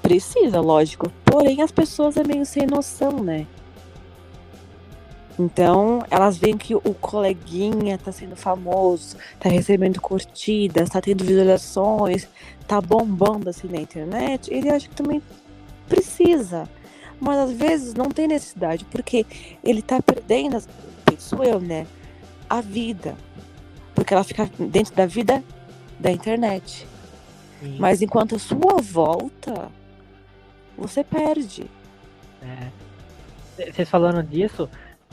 Precisa, 0.00 0.60
lógico. 0.60 1.12
Porém, 1.24 1.60
as 1.62 1.70
pessoas 1.70 2.16
é 2.16 2.24
meio 2.24 2.44
sem 2.46 2.66
noção, 2.66 3.22
né? 3.22 3.46
Então, 5.38 6.04
elas 6.10 6.36
veem 6.36 6.56
que 6.56 6.74
o 6.74 6.94
coleguinha 7.00 7.96
tá 7.98 8.12
sendo 8.12 8.36
famoso, 8.36 9.16
tá 9.40 9.48
recebendo 9.48 10.00
curtidas, 10.00 10.90
tá 10.90 11.00
tendo 11.00 11.24
visualizações, 11.24 12.28
tá 12.66 12.80
bombando 12.80 13.48
assim 13.48 13.68
na 13.68 13.80
internet. 13.80 14.52
Ele 14.52 14.68
acha 14.68 14.88
que 14.88 14.94
também 14.94 15.22
precisa. 15.88 16.68
Mas 17.18 17.38
às 17.38 17.52
vezes 17.52 17.94
não 17.94 18.10
tem 18.10 18.26
necessidade, 18.26 18.84
porque 18.86 19.24
ele 19.62 19.80
tá 19.80 20.02
perdendo, 20.02 20.62
penso 21.04 21.42
eu, 21.42 21.60
né? 21.60 21.86
A 22.48 22.60
vida. 22.60 23.16
Porque 23.94 24.12
ela 24.12 24.24
fica 24.24 24.50
dentro 24.58 24.94
da 24.94 25.06
vida 25.06 25.42
da 25.98 26.10
internet. 26.10 26.86
sim. 27.60 27.76
Mas 27.78 28.02
enquanto 28.02 28.34
a 28.34 28.38
sua 28.38 28.80
volta, 28.82 29.70
você 30.76 31.04
perde. 31.04 31.70
É. 32.42 32.68
Vocês 33.70 33.88
falando 33.88 34.22
disso, 34.22 34.68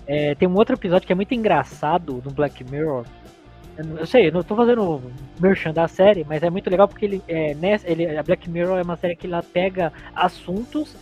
é, 0.09 0.33
tem 0.33 0.47
um 0.47 0.55
outro 0.55 0.73
episódio 0.75 1.05
que 1.05 1.13
é 1.13 1.15
muito 1.15 1.35
engraçado 1.35 2.19
no 2.25 2.31
Black 2.31 2.63
Mirror. 2.63 3.05
Eu, 3.77 3.97
eu 3.99 4.07
sei, 4.07 4.27
eu 4.27 4.31
não 4.31 4.41
tô 4.41 4.55
fazendo 4.55 4.99
merchan 5.39 5.71
da 5.71 5.87
série, 5.87 6.25
mas 6.27 6.41
é 6.41 6.49
muito 6.49 6.67
legal 6.67 6.87
porque 6.87 7.05
ele, 7.05 7.21
é, 7.27 7.53
nessa, 7.53 7.87
ele, 7.87 8.17
a 8.17 8.23
Black 8.23 8.49
Mirror 8.49 8.79
é 8.79 8.81
uma 8.81 8.97
série 8.97 9.15
que 9.15 9.27
ela 9.27 9.43
pega 9.43 9.93
assuntos, 10.15 10.95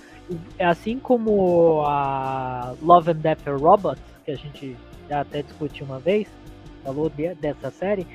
assim 0.59 0.99
como 0.99 1.83
a 1.87 2.75
Love 2.81 3.11
and 3.11 3.15
Death 3.15 3.47
Robots, 3.47 4.03
que 4.25 4.31
a 4.31 4.35
gente 4.35 4.75
já 5.09 5.21
até 5.21 5.41
discutiu 5.41 5.85
uma 5.85 5.99
vez, 5.99 6.27
falou 6.83 7.09
de- 7.09 7.33
dessa 7.35 7.71
série, 7.71 8.05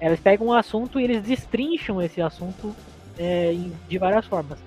eles 0.00 0.20
pegam 0.20 0.46
um 0.46 0.52
assunto 0.52 1.00
e 1.00 1.02
eles 1.04 1.20
destrincham 1.20 2.00
esse 2.00 2.22
assunto 2.22 2.72
é, 3.18 3.52
de 3.88 3.98
várias 3.98 4.24
formas. 4.24 4.60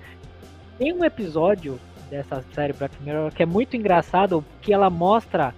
Tem 0.78 0.92
um 0.92 1.02
episódio 1.02 1.80
dessa 2.12 2.44
série 2.54 2.74
Black 2.74 2.94
Mirror 3.02 3.32
que 3.32 3.42
é 3.42 3.46
muito 3.46 3.74
engraçado, 3.74 4.44
que 4.60 4.70
ela 4.70 4.90
mostra 4.90 5.54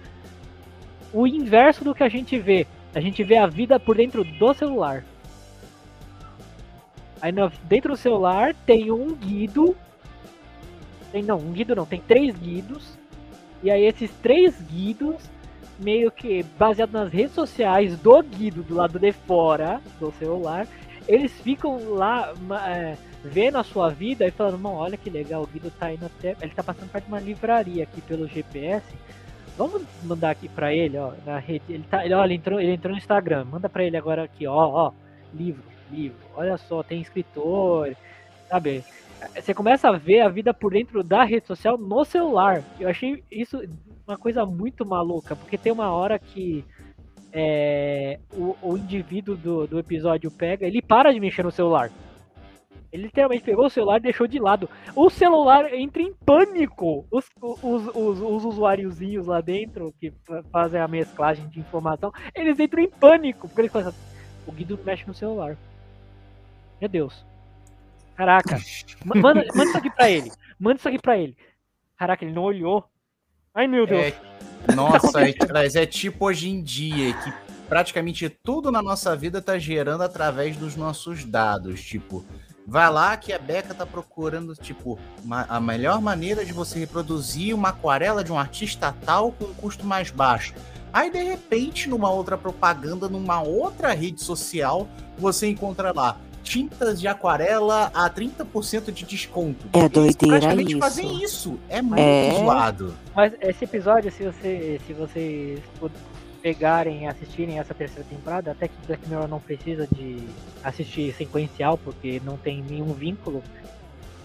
o 1.11 1.27
inverso 1.27 1.83
do 1.83 1.93
que 1.93 2.01
a 2.01 2.07
gente 2.07 2.39
vê. 2.39 2.65
A 2.93 3.01
gente 3.01 3.21
vê 3.25 3.35
a 3.35 3.45
vida 3.45 3.77
por 3.77 3.97
dentro 3.97 4.23
do 4.23 4.53
celular. 4.53 5.03
Aí 7.21 7.33
dentro 7.63 7.91
do 7.91 7.97
celular 7.97 8.55
tem 8.65 8.89
um 8.89 9.13
guido. 9.13 9.75
Tem, 11.11 11.21
não, 11.21 11.37
um 11.37 11.51
guido 11.51 11.75
não, 11.75 11.85
tem 11.85 11.99
três 11.99 12.33
guidos. 12.37 12.97
E 13.61 13.69
aí 13.69 13.83
esses 13.83 14.09
três 14.21 14.61
guidos, 14.61 15.29
meio 15.77 16.09
que 16.09 16.43
baseado 16.57 16.91
nas 16.91 17.11
redes 17.11 17.33
sociais 17.33 17.97
do 17.99 18.23
guido 18.23 18.63
do 18.63 18.75
lado 18.75 18.97
de 18.97 19.11
fora 19.11 19.81
do 19.99 20.09
celular, 20.13 20.65
eles 21.05 21.33
ficam 21.41 21.95
lá 21.95 22.33
é, 22.65 22.95
vendo 23.31 23.57
a 23.57 23.63
sua 23.63 23.89
vida 23.89 24.25
e 24.25 24.31
falando, 24.31 24.59
"Mano, 24.59 24.77
olha 24.77 24.97
que 24.97 25.09
legal, 25.09 25.43
o 25.43 25.47
Guido 25.47 25.71
tá 25.71 25.91
indo 25.91 26.05
até. 26.05 26.35
Ele 26.41 26.53
tá 26.53 26.63
passando 26.63 26.89
perto 26.91 27.05
de 27.05 27.11
uma 27.11 27.19
livraria 27.19 27.83
aqui 27.83 28.01
pelo 28.01 28.27
GPS. 28.27 28.85
Vamos 29.57 29.83
mandar 30.03 30.31
aqui 30.31 30.49
pra 30.49 30.73
ele, 30.73 30.97
ó, 30.97 31.13
na 31.25 31.39
rede. 31.39 31.63
Ele 31.69 31.83
tá. 31.89 32.03
Ele, 32.05 32.13
olha, 32.13 32.27
ele 32.27 32.35
entrou, 32.35 32.59
ele 32.59 32.73
entrou 32.73 32.91
no 32.91 32.97
Instagram. 32.97 33.45
Manda 33.45 33.69
pra 33.69 33.83
ele 33.83 33.95
agora 33.97 34.23
aqui, 34.23 34.45
ó, 34.45 34.53
ó. 34.53 34.91
Livro, 35.33 35.63
livro. 35.91 36.17
Olha 36.35 36.57
só, 36.57 36.83
tem 36.83 37.01
escritor. 37.01 37.95
Sabe? 38.49 38.83
Você 39.33 39.53
começa 39.53 39.89
a 39.89 39.97
ver 39.97 40.21
a 40.21 40.29
vida 40.29 40.53
por 40.53 40.73
dentro 40.73 41.03
da 41.03 41.23
rede 41.23 41.47
social 41.47 41.77
no 41.77 42.03
celular. 42.03 42.63
Eu 42.79 42.89
achei 42.89 43.23
isso 43.31 43.61
uma 44.07 44.17
coisa 44.17 44.45
muito 44.45 44.85
maluca, 44.85 45.35
porque 45.35 45.57
tem 45.57 45.71
uma 45.71 45.89
hora 45.91 46.19
que 46.19 46.63
é, 47.33 48.19
o, 48.31 48.55
o 48.61 48.77
indivíduo 48.77 49.35
do, 49.35 49.67
do 49.67 49.79
episódio 49.79 50.29
pega, 50.31 50.65
ele 50.65 50.81
para 50.81 51.11
de 51.11 51.19
mexer 51.19 51.43
no 51.43 51.51
celular. 51.51 51.91
Ele 52.95 53.03
literalmente 53.03 53.43
pegou 53.43 53.65
o 53.65 53.69
celular 53.69 53.97
e 53.97 54.03
deixou 54.03 54.25
de 54.25 54.39
lado. 54.39 54.69
O 54.95 55.09
celular 55.09 55.73
entra 55.73 56.01
em 56.01 56.13
pânico. 56.13 57.05
Os, 57.11 57.25
os, 57.41 57.61
os, 57.93 58.19
os 58.21 58.45
usuáriozinhos 58.45 59.27
lá 59.27 59.41
dentro, 59.41 59.93
que 59.99 60.11
fa- 60.25 60.41
fazem 60.51 60.79
a 60.79 60.87
mesclagem 60.87 61.45
de 61.49 61.59
informação, 61.59 62.11
eles 62.33 62.57
entram 62.59 62.81
em 62.81 62.89
pânico. 62.89 63.47
Porque 63.49 63.61
eles 63.61 63.71
falam 63.71 63.89
assim, 63.89 63.97
o 64.47 64.51
Guido 64.53 64.79
mexe 64.85 65.05
no 65.05 65.13
celular. 65.13 65.57
Meu 66.79 66.89
Deus. 66.89 67.25
Caraca. 68.15 68.57
Ma- 69.03 69.15
Manda, 69.15 69.43
manda 69.53 69.65
isso 69.69 69.77
aqui 69.77 69.89
pra 69.89 70.09
ele. 70.09 70.31
Manda 70.57 70.77
isso 70.77 70.87
aqui 70.87 70.99
pra 70.99 71.17
ele. 71.17 71.35
Caraca, 71.97 72.23
ele 72.23 72.33
não 72.33 72.43
olhou. 72.43 72.85
Ai, 73.53 73.67
meu 73.67 73.85
Deus. 73.85 74.01
É, 74.01 74.73
Nossa, 74.73 75.27
é, 75.29 75.33
mas 75.51 75.75
é 75.75 75.85
tipo 75.85 76.25
hoje 76.25 76.49
em 76.49 76.61
dia, 76.63 77.13
que 77.13 77.33
praticamente 77.67 78.29
tudo 78.29 78.71
na 78.71 78.81
nossa 78.81 79.15
vida 79.15 79.41
tá 79.41 79.57
gerando 79.57 80.01
através 80.03 80.55
dos 80.55 80.75
nossos 80.75 81.25
dados. 81.25 81.83
Tipo, 81.83 82.23
vai 82.65 82.89
lá 82.91 83.15
que 83.17 83.31
a 83.31 83.39
Beca 83.39 83.73
tá 83.73 83.85
procurando, 83.85 84.55
tipo, 84.55 84.97
uma- 85.23 85.45
a 85.47 85.59
melhor 85.59 86.01
maneira 86.01 86.43
de 86.43 86.51
você 86.53 86.79
reproduzir 86.79 87.53
uma 87.55 87.69
aquarela 87.69 88.23
de 88.23 88.31
um 88.31 88.39
artista 88.39 88.95
tal 89.05 89.31
com 89.31 89.45
um 89.45 89.53
custo 89.53 89.85
mais 89.85 90.09
baixo. 90.11 90.53
Aí, 90.91 91.11
de 91.11 91.21
repente, 91.21 91.89
numa 91.89 92.09
outra 92.09 92.37
propaganda, 92.37 93.09
numa 93.09 93.41
outra 93.41 93.93
rede 93.93 94.21
social, 94.21 94.87
você 95.17 95.47
encontra 95.49 95.91
lá 95.93 96.17
tintas 96.41 97.01
de 97.01 97.07
aquarela 97.07 97.91
a 97.93 98.09
30% 98.09 98.91
de 98.91 99.03
desconto. 99.03 99.65
É 99.73 99.89
doideira 99.89 100.37
praticamente 100.39 100.71
isso. 100.71 100.79
fazem 100.79 101.23
isso. 101.23 101.59
É 101.67 101.81
muito 101.81 101.99
É. 101.99 102.35
zoado. 102.39 102.93
Mas 103.15 103.33
esse 103.41 103.65
episódio, 103.65 104.11
se, 104.11 104.23
você, 104.23 104.79
se 104.85 104.93
vocês 104.93 105.59
pegarem 106.45 107.01
e 107.01 107.07
assistirem 107.07 107.57
essa 107.57 107.73
terceira 107.73 108.07
temporada, 108.07 108.51
até 108.51 108.67
que 108.67 108.75
Black 108.85 109.09
Mirror 109.09 109.27
não 109.27 109.39
precisa 109.39 109.87
de 109.87 110.27
assistir 110.63 111.11
sequencial, 111.15 111.75
porque 111.75 112.21
não 112.23 112.37
tem 112.37 112.61
nenhum 112.61 112.93
vínculo. 112.93 113.41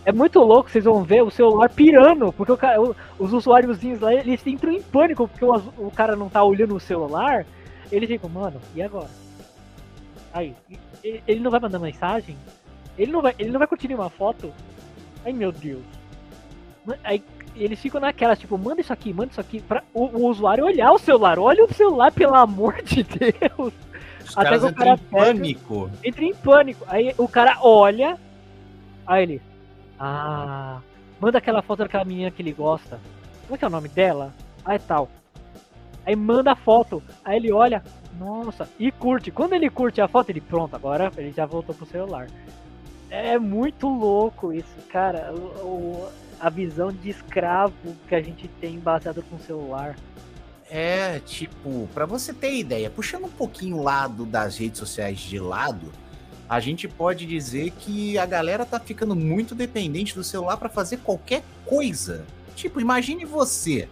É 0.05 0.13
muito 0.13 0.39
louco, 0.41 0.69
vocês 0.69 0.85
vão 0.85 1.03
ver 1.03 1.23
o 1.23 1.31
celular 1.31 1.71
pirando, 1.71 2.31
porque 2.31 2.53
o 2.53 2.95
os 3.19 3.33
usuáriozinhos 3.33 4.01
lá, 4.01 4.13
eles 4.13 4.47
entram 4.47 4.71
em 4.71 4.83
pânico, 4.83 5.27
porque 5.27 5.47
o, 5.47 5.55
o 5.79 5.91
cara 5.91 6.15
não 6.15 6.29
tá 6.29 6.45
olhando 6.45 6.77
o 6.77 6.81
celular, 6.81 7.47
eles 7.91 8.07
ficam, 8.07 8.29
mano, 8.29 8.61
e 8.75 8.83
agora? 8.83 9.09
Aí, 10.31 10.55
ele 11.03 11.41
não 11.41 11.51
vai 11.51 11.59
mandar 11.59 11.79
mensagem? 11.79 12.37
Ele 12.99 13.13
não 13.13 13.23
vai, 13.23 13.35
ele 13.39 13.51
não 13.51 13.59
vai 13.59 13.67
curtir 13.67 13.89
nenhuma 13.89 14.11
foto? 14.11 14.53
Ai 15.25 15.33
meu 15.33 15.51
Deus. 15.51 15.83
Aí 17.03 17.23
eles 17.65 17.81
ficam 17.81 18.01
naquela, 18.01 18.35
tipo, 18.37 18.57
manda 18.59 18.81
isso 18.81 18.93
aqui, 18.93 19.13
manda 19.13 19.31
isso 19.31 19.41
aqui, 19.41 19.61
pra 19.61 19.83
o, 19.93 20.05
o 20.07 20.27
usuário 20.29 20.65
olhar 20.65 20.93
o 20.93 20.99
celular. 20.99 21.39
Olha 21.39 21.65
o 21.65 21.73
celular, 21.75 22.11
pelo 22.13 22.35
amor 22.35 22.81
de 22.83 23.03
Deus. 23.05 23.73
Os 24.25 24.37
Até 24.39 24.59
que 24.59 24.65
o 24.65 24.75
cara 24.75 24.91
em 24.95 24.97
pega- 24.99 25.25
pânico. 25.25 25.91
Entra 26.05 26.25
em 26.25 26.35
pânico. 26.35 26.85
Aí 26.89 27.15
o 27.19 27.27
cara 27.29 27.59
olha, 27.63 28.19
aí 29.07 29.23
ele, 29.25 29.43
ah, 29.99 30.79
manda 31.21 31.39
aquela 31.39 31.63
foto 31.63 31.81
daquela 31.81 32.05
menina 32.05 32.31
que 32.31 32.41
ele 32.43 32.53
gosta. 32.53 32.99
Como 33.43 33.55
é 33.55 33.59
que 33.59 33.65
é 33.65 33.69
o 33.69 33.71
nome 33.71 33.89
dela? 33.89 34.33
Ah, 34.65 34.75
é 34.75 34.79
tal. 34.79 35.09
Aí 36.07 36.15
manda 36.17 36.53
a 36.53 36.57
foto, 36.57 37.03
aí 37.25 37.37
ele 37.37 37.53
olha, 37.53 37.83
nossa, 38.19 38.69
e 38.79 38.91
curte. 38.91 39.31
Quando 39.31 39.53
ele 39.55 39.69
curte 39.69 40.01
a 40.01 40.09
foto, 40.09 40.31
ele, 40.31 40.41
pronto, 40.41 40.75
agora 40.75 41.11
ele 41.17 41.33
já 41.33 41.45
voltou 41.45 41.75
pro 41.75 41.85
celular. 41.87 42.27
É 43.11 43.39
muito 43.39 43.89
louco 43.89 44.53
isso, 44.53 44.75
cara. 44.89 45.33
O- 45.35 45.67
o- 45.67 46.09
a 46.41 46.49
visão 46.49 46.91
de 46.91 47.11
escravo 47.11 47.97
que 48.09 48.15
a 48.15 48.23
gente 48.23 48.49
tem 48.61 48.79
baseado 48.79 49.23
com 49.23 49.37
o 49.37 49.41
celular. 49.41 49.97
É, 50.71 51.19
tipo, 51.21 51.89
pra 51.93 52.07
você 52.07 52.33
ter 52.33 52.55
ideia, 52.55 52.89
puxando 52.89 53.25
um 53.25 53.31
pouquinho 53.31 53.79
o 53.79 53.83
lado 53.83 54.25
das 54.25 54.57
redes 54.57 54.79
sociais 54.79 55.19
de 55.19 55.39
lado, 55.39 55.93
a 56.49 56.59
gente 56.61 56.89
pode 56.89 57.27
dizer 57.27 57.73
que 57.73 58.17
a 58.17 58.25
galera 58.25 58.65
tá 58.65 58.79
ficando 58.81 59.15
muito 59.15 59.55
dependente 59.55 60.15
do 60.15 60.25
celular 60.25 60.57
pra 60.57 60.69
fazer 60.69 60.99
qualquer 60.99 61.43
coisa. 61.65 62.25
Tipo, 62.55 62.81
imagine 62.81 63.25
você. 63.25 63.89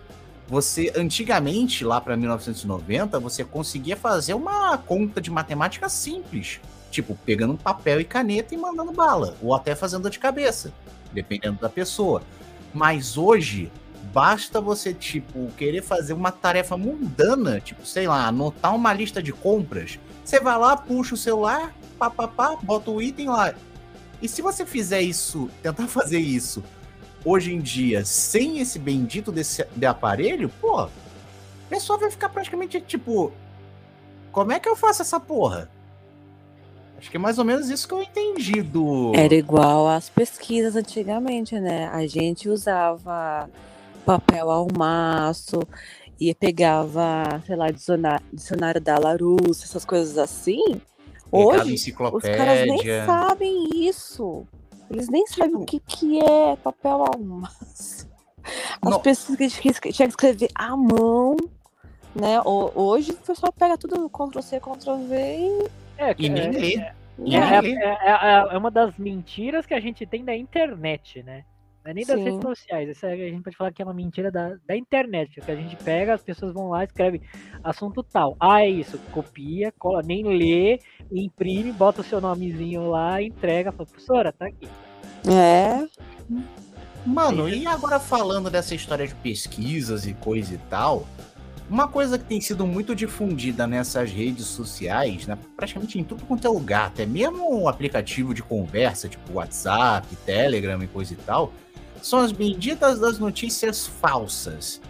Você, 0.48 0.92
antigamente, 0.96 1.84
lá 1.84 2.00
pra 2.00 2.16
1990, 2.16 3.20
você 3.20 3.44
conseguia 3.44 3.96
fazer 3.96 4.34
uma 4.34 4.78
conta 4.78 5.20
de 5.20 5.30
matemática 5.30 5.88
simples. 5.88 6.58
Tipo, 6.90 7.14
pegando 7.14 7.56
papel 7.56 8.00
e 8.00 8.04
caneta 8.04 8.54
e 8.54 8.58
mandando 8.58 8.92
bala. 8.92 9.36
Ou 9.42 9.54
até 9.54 9.74
fazendo 9.74 10.08
de 10.08 10.18
cabeça, 10.18 10.72
dependendo 11.12 11.60
da 11.60 11.68
pessoa. 11.68 12.22
Mas 12.72 13.16
hoje, 13.16 13.70
basta 14.12 14.60
você, 14.60 14.92
tipo, 14.92 15.50
querer 15.56 15.82
fazer 15.82 16.12
uma 16.12 16.30
tarefa 16.30 16.76
mundana, 16.76 17.60
tipo, 17.60 17.86
sei 17.86 18.06
lá, 18.06 18.26
anotar 18.26 18.74
uma 18.74 18.92
lista 18.92 19.22
de 19.22 19.32
compras. 19.32 19.98
Você 20.24 20.40
vai 20.40 20.58
lá, 20.58 20.76
puxa 20.76 21.14
o 21.14 21.18
celular, 21.18 21.74
pá, 21.98 22.10
pá, 22.10 22.28
pá, 22.28 22.56
bota 22.62 22.90
o 22.90 23.00
item 23.00 23.28
lá. 23.28 23.54
E 24.20 24.28
se 24.28 24.42
você 24.42 24.66
fizer 24.66 25.00
isso, 25.00 25.50
tentar 25.62 25.86
fazer 25.88 26.18
isso 26.18 26.62
hoje 27.24 27.52
em 27.52 27.60
dia, 27.60 28.04
sem 28.04 28.58
esse 28.60 28.78
bendito 28.78 29.30
desse 29.32 29.64
de 29.74 29.86
aparelho, 29.86 30.48
pô, 30.60 30.84
o 30.84 30.90
pessoal 31.68 31.98
vai 31.98 32.10
ficar 32.10 32.28
praticamente 32.28 32.80
tipo, 32.80 33.32
como 34.30 34.52
é 34.52 34.60
que 34.60 34.68
eu 34.68 34.76
faço 34.76 35.02
essa 35.02 35.18
porra? 35.18 35.68
Acho 36.98 37.10
que 37.10 37.16
é 37.16 37.20
mais 37.20 37.38
ou 37.38 37.44
menos 37.44 37.70
isso 37.70 37.86
que 37.86 37.94
eu 37.94 38.02
entendi 38.02 38.60
do. 38.60 39.12
Era 39.14 39.32
igual 39.34 39.86
às 39.86 40.08
pesquisas 40.08 40.74
antigamente, 40.74 41.58
né? 41.60 41.88
A 41.92 42.04
gente 42.06 42.48
usava 42.48 43.48
papel 44.04 44.50
ao 44.50 44.66
maço 44.76 45.60
e 46.20 46.34
pegava, 46.34 47.40
sei 47.46 47.54
lá, 47.54 47.70
dicionário, 47.70 48.26
dicionário 48.32 48.80
da 48.80 48.98
Larousse, 48.98 49.62
essas 49.64 49.84
coisas 49.84 50.18
assim. 50.18 50.80
Pegava 51.30 51.62
Hoje, 51.62 51.94
os 52.12 52.22
caras 52.22 52.66
nem 52.66 52.78
sabem 53.06 53.86
isso. 53.86 54.44
Eles 54.90 55.08
nem 55.08 55.24
sabem 55.26 55.54
o 55.54 55.64
que, 55.64 55.78
que 55.78 56.18
é 56.18 56.56
papel 56.56 57.04
ao 57.04 57.18
maço. 57.20 58.08
As 58.82 58.90
Não. 58.90 59.00
pessoas 59.00 59.36
que 59.36 59.44
a 59.44 59.48
gente 59.48 59.60
tinha 59.60 60.08
que 60.08 60.12
escrever 60.12 60.48
à 60.54 60.74
mão, 60.74 61.36
né? 62.14 62.40
Ho- 62.40 62.72
Hoje 62.74 63.12
o 63.12 63.16
pessoal 63.16 63.52
pega 63.52 63.76
tudo 63.76 64.08
Ctrl-C, 64.08 64.58
Ctrl-V 64.58 65.16
e... 65.16 65.87
É, 65.98 66.14
E 66.18 66.28
nem 66.28 66.42
é- 66.46 66.50
lê. 66.50 66.76
né? 66.76 66.94
E 67.24 67.34
É, 67.36 67.60
nem 67.62 67.76
é- 67.82 67.98
é- 68.06 68.54
é 68.54 68.56
uma 68.58 68.70
das 68.70 68.96
mentiras 68.96 69.66
que 69.66 69.74
a 69.74 69.80
gente 69.80 70.06
tem 70.06 70.24
da 70.24 70.34
internet, 70.36 71.22
né? 71.22 71.44
Não 71.84 71.90
é 71.90 71.94
nem 71.94 72.04
das 72.06 72.16
Sim. 72.18 72.24
redes 72.24 72.40
sociais. 72.40 73.02
É- 73.02 73.12
a 73.12 73.16
gente 73.16 73.42
pode 73.42 73.56
falar 73.56 73.72
que 73.72 73.82
é 73.82 73.84
uma 73.84 73.94
mentira 73.94 74.30
da, 74.30 74.56
da 74.66 74.76
internet. 74.76 75.40
Que 75.40 75.50
a 75.50 75.56
gente 75.56 75.74
pega, 75.76 76.14
as 76.14 76.22
pessoas 76.22 76.52
vão 76.52 76.68
lá 76.68 76.82
e 76.82 76.86
escrevem 76.86 77.20
assunto 77.64 78.02
tal. 78.02 78.36
Ah, 78.38 78.62
é 78.62 78.68
isso. 78.68 78.98
Copia, 79.10 79.72
cola, 79.78 80.02
nem 80.02 80.22
lê, 80.24 80.78
imprime, 81.10 81.72
bota 81.72 82.00
o 82.02 82.04
seu 82.04 82.20
nomezinho 82.20 82.88
lá, 82.90 83.20
entrega. 83.22 83.72
Fala, 83.72 83.86
professora, 83.86 84.32
tá 84.32 84.46
aqui. 84.46 84.68
É, 85.28 85.86
Mano, 87.06 87.48
e 87.48 87.66
agora 87.66 87.98
falando 87.98 88.50
dessa 88.50 88.74
história 88.74 89.06
de 89.06 89.14
pesquisas 89.14 90.06
e 90.06 90.12
coisa 90.14 90.54
e 90.54 90.58
tal, 90.68 91.06
uma 91.68 91.86
coisa 91.88 92.18
que 92.18 92.24
tem 92.24 92.40
sido 92.40 92.66
muito 92.66 92.94
difundida 92.94 93.66
nessas 93.66 94.10
redes 94.10 94.46
sociais, 94.46 95.26
né, 95.26 95.36
praticamente 95.56 95.98
em 95.98 96.04
tudo 96.04 96.24
quanto 96.24 96.46
é 96.46 96.50
lugar, 96.50 96.86
até 96.86 97.04
mesmo 97.04 97.62
um 97.62 97.68
aplicativo 97.68 98.32
de 98.34 98.42
conversa, 98.42 99.08
tipo 99.08 99.34
WhatsApp, 99.34 100.06
Telegram 100.24 100.82
e 100.82 100.86
coisa 100.86 101.12
e 101.12 101.16
tal, 101.16 101.52
são 102.02 102.20
as 102.20 102.32
benditas 102.32 102.98
das 102.98 103.18
notícias 103.18 103.86
falsas. 103.86 104.80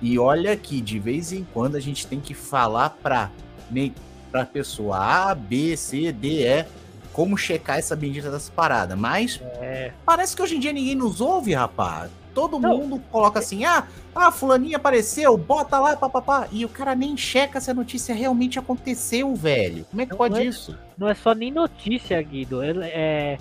E 0.00 0.18
olha 0.18 0.56
que 0.56 0.80
de 0.80 0.98
vez 0.98 1.32
em 1.32 1.44
quando 1.52 1.74
a 1.76 1.80
gente 1.80 2.06
tem 2.06 2.20
que 2.20 2.32
falar 2.34 2.90
pra, 3.02 3.30
ne- 3.70 3.92
pra 4.30 4.44
pessoa 4.44 4.96
A, 5.30 5.34
B, 5.34 5.76
C, 5.76 6.12
D, 6.12 6.46
E, 6.46 6.64
como 7.12 7.36
checar 7.36 7.78
essa 7.78 7.96
bendita 7.96 8.30
dessa 8.30 8.52
parada. 8.52 8.94
Mas 8.94 9.40
É, 9.60 9.90
Parece 10.06 10.36
que 10.36 10.42
hoje 10.42 10.54
em 10.54 10.60
dia 10.60 10.72
ninguém 10.72 10.94
nos 10.94 11.20
ouve, 11.20 11.52
rapaz. 11.52 12.10
Todo 12.38 12.60
Não. 12.60 12.78
mundo 12.78 13.02
coloca 13.10 13.40
assim, 13.40 13.64
ah, 13.64 13.84
ah, 14.14 14.30
fulaninha 14.30 14.76
apareceu, 14.76 15.36
bota 15.36 15.76
lá, 15.80 15.96
papapá. 15.96 16.46
E 16.52 16.64
o 16.64 16.68
cara 16.68 16.94
nem 16.94 17.16
checa 17.16 17.60
se 17.60 17.68
a 17.68 17.74
notícia 17.74 18.14
realmente 18.14 18.60
aconteceu, 18.60 19.34
velho. 19.34 19.84
Como 19.86 20.02
é 20.02 20.04
que 20.06 20.12
Não 20.12 20.18
pode 20.18 20.38
é- 20.38 20.44
isso? 20.44 20.78
não 20.96 21.08
é 21.08 21.14
só 21.16 21.34
nem 21.34 21.50
notícia, 21.50 22.22
Guido. 22.22 22.62
É, 22.62 22.70
é- 22.84 23.38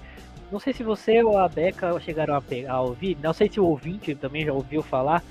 não 0.51 0.60
sei 0.60 0.73
se 0.73 0.81
você 0.81 1.23
ou 1.23 1.38
a 1.38 1.47
Beca 1.47 1.99
chegaram 1.99 2.33
a, 2.33 2.41
a 2.69 2.81
ouvir. 2.81 3.15
Não 3.21 3.33
sei 3.33 3.47
se 3.47 3.60
o 3.60 3.65
ouvinte 3.65 4.15
também 4.15 4.43
já 4.43 4.51
ouviu 4.51 4.81
falar. 4.81 5.23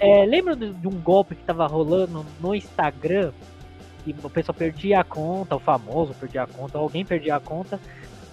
É, 0.00 0.24
lembra 0.26 0.56
de, 0.56 0.72
de 0.72 0.88
um 0.88 1.00
golpe 1.00 1.36
que 1.36 1.44
tava 1.44 1.68
rolando 1.68 2.26
no 2.40 2.52
Instagram? 2.52 3.30
Que 4.04 4.12
o 4.24 4.28
pessoal 4.28 4.56
perdia 4.56 4.98
a 5.00 5.04
conta, 5.04 5.54
o 5.54 5.60
famoso 5.60 6.14
perdia 6.14 6.42
a 6.42 6.46
conta, 6.48 6.78
alguém 6.78 7.04
perdia 7.04 7.36
a 7.36 7.40
conta. 7.40 7.78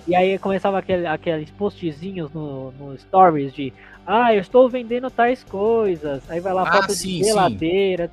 E 0.08 0.15
aí 0.15 0.38
começava 0.38 0.78
aquele, 0.80 1.08
aqueles 1.08 1.50
postzinhos 1.52 2.32
no, 2.32 2.72
no 2.74 2.98
stories 2.98 3.54
de 3.54 3.74
ah, 4.06 4.34
eu 4.34 4.41
estou 4.41 4.70
vendendo 4.70 5.10
tais 5.10 5.44
coisas. 5.44 6.30
Aí 6.30 6.39
vai 6.39 6.54
lá 6.54 6.63
Ah, 6.63 6.74
foto 6.74 6.94
sim, 6.94 7.18
de 7.18 7.24
sim. 7.24 7.24
geladeira. 7.24 8.12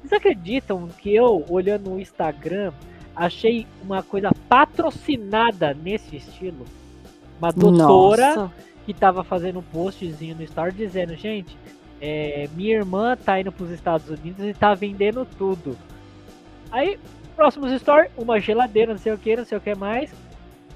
Vocês 0.00 0.12
acreditam 0.12 0.86
que 0.98 1.14
eu, 1.14 1.44
olhando 1.48 1.92
o 1.92 1.98
Instagram, 2.00 2.72
achei 3.16 3.66
uma 3.82 4.02
coisa 4.02 4.30
patrocinada 4.48 5.72
nesse 5.72 6.16
estilo? 6.16 6.66
Uma 7.38 7.50
doutora 7.52 8.36
nossa. 8.36 8.52
que 8.84 8.92
tava 8.92 9.24
fazendo 9.24 9.60
um 9.60 9.62
postzinho 9.62 10.36
no 10.36 10.42
story 10.42 10.72
dizendo, 10.72 11.16
gente, 11.16 11.56
é, 12.02 12.48
minha 12.54 12.74
irmã 12.76 13.16
tá 13.16 13.40
indo 13.40 13.50
pros 13.50 13.70
Estados 13.70 14.10
Unidos 14.10 14.44
e 14.44 14.52
tá 14.52 14.74
vendendo 14.74 15.26
tudo. 15.38 15.74
Aí, 16.70 16.98
próximos 17.34 17.72
story, 17.72 18.08
uma 18.16 18.38
geladeira, 18.38 18.92
não 18.92 18.98
sei 18.98 19.12
o 19.12 19.18
que, 19.18 19.36
não 19.36 19.44
sei 19.46 19.56
o 19.56 19.60
que 19.60 19.74
mais, 19.74 20.12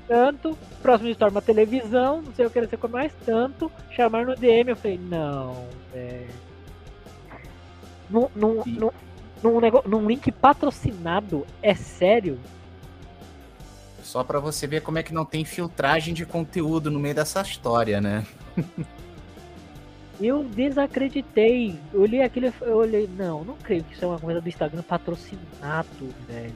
tanto. 0.08 0.58
Próximo 0.82 1.10
story, 1.10 1.30
uma 1.30 1.42
televisão, 1.42 2.22
não 2.22 2.34
sei 2.34 2.46
o 2.46 2.50
que, 2.50 2.60
não 2.60 2.68
sei 2.68 2.78
o 2.82 2.88
mais, 2.88 3.12
tanto. 3.24 3.70
Chamar 3.90 4.26
no 4.26 4.34
DM, 4.34 4.70
eu 4.70 4.76
falei, 4.76 4.98
não, 4.98 5.66
velho. 5.92 6.28
Num, 8.10 8.28
num, 8.34 8.62
E- 8.66 8.70
num, 8.78 8.90
num, 9.42 9.60
nego- 9.60 9.82
num 9.86 10.06
link 10.08 10.32
patrocinado, 10.32 11.46
é 11.62 11.74
sério? 11.74 12.38
Só 14.02 14.24
pra 14.24 14.40
você 14.40 14.66
ver 14.66 14.80
como 14.80 14.98
é 14.98 15.02
que 15.02 15.12
não 15.12 15.24
tem 15.26 15.44
filtragem 15.44 16.14
de 16.14 16.24
conteúdo 16.24 16.90
no 16.90 16.98
meio 16.98 17.14
dessa 17.14 17.42
história, 17.42 18.00
né? 18.00 18.26
Eu 20.20 20.42
desacreditei. 20.42 21.78
Eu 21.92 22.00
olhei 22.00 22.22
aquele. 22.22 22.52
Eu 22.62 22.78
olhei. 22.78 23.08
Não, 23.16 23.44
não 23.44 23.54
creio 23.54 23.84
que 23.84 23.94
isso 23.94 24.04
é 24.04 24.08
uma 24.08 24.18
coisa 24.18 24.40
do 24.40 24.48
Instagram 24.48 24.82
patrocinado, 24.82 26.12
velho. 26.26 26.52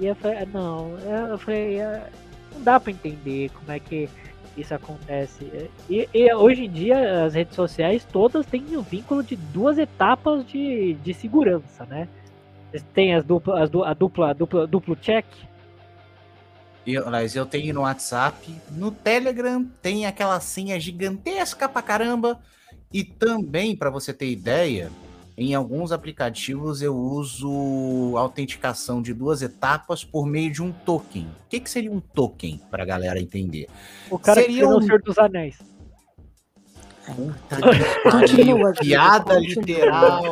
E 0.00 0.06
eu 0.06 0.14
falei, 0.14 0.46
não, 0.52 0.98
eu 0.98 1.38
falei, 1.38 1.78
é, 1.78 2.08
não 2.52 2.62
dá 2.62 2.80
pra 2.80 2.90
entender 2.90 3.50
como 3.50 3.70
é 3.70 3.78
que 3.78 4.08
isso 4.56 4.74
acontece. 4.74 5.70
E, 5.88 6.08
e 6.12 6.34
hoje 6.34 6.64
em 6.64 6.70
dia 6.70 7.24
as 7.24 7.34
redes 7.34 7.54
sociais 7.54 8.04
todas 8.04 8.46
têm 8.46 8.76
um 8.76 8.82
vínculo 8.82 9.22
de 9.22 9.36
duas 9.36 9.78
etapas 9.78 10.46
de, 10.46 10.94
de 10.94 11.14
segurança, 11.14 11.84
né? 11.86 12.08
Tem 12.94 13.14
as 13.14 13.24
dupla, 13.24 13.62
as 13.62 13.70
du, 13.70 13.84
a 13.84 13.92
dupla, 13.92 14.30
a 14.30 14.32
dupla, 14.32 14.66
duplo 14.66 14.96
check. 14.96 15.26
Eu, 16.86 17.08
mas 17.10 17.36
eu 17.36 17.46
tenho 17.46 17.72
no 17.74 17.82
WhatsApp, 17.82 18.54
no 18.70 18.90
Telegram 18.90 19.64
tem 19.80 20.06
aquela 20.06 20.40
senha 20.40 20.80
gigantesca 20.80 21.68
pra 21.68 21.82
caramba. 21.82 22.40
E 22.92 23.04
também, 23.04 23.74
para 23.74 23.88
você 23.88 24.12
ter 24.12 24.30
ideia, 24.30 24.90
em 25.36 25.54
alguns 25.54 25.92
aplicativos 25.92 26.82
eu 26.82 26.96
uso 26.96 28.16
autenticação 28.16 29.00
de 29.00 29.14
duas 29.14 29.42
etapas 29.42 30.04
por 30.04 30.26
meio 30.26 30.52
de 30.52 30.62
um 30.62 30.72
token. 30.72 31.26
O 31.46 31.48
que, 31.48 31.60
que 31.60 31.70
seria 31.70 31.90
um 31.90 32.00
token, 32.00 32.60
para 32.70 32.82
a 32.82 32.86
galera 32.86 33.20
entender? 33.20 33.68
O 34.10 34.18
cara 34.18 34.40
seria 34.40 34.60
que 34.60 34.66
um... 34.66 34.76
o 34.76 34.82
Senhor 34.82 35.02
dos 35.02 35.18
Anéis. 35.18 35.58
Puta 37.06 37.56
que 37.56 38.10
pariu, 38.10 38.72
piada 38.80 39.38
literal. 39.38 40.22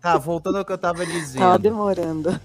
Tá, 0.00 0.18
voltando 0.18 0.58
ao 0.58 0.64
que 0.64 0.72
eu 0.72 0.78
tava 0.78 1.06
dizendo. 1.06 1.40
Tava 1.40 1.58
demorando. 1.58 2.40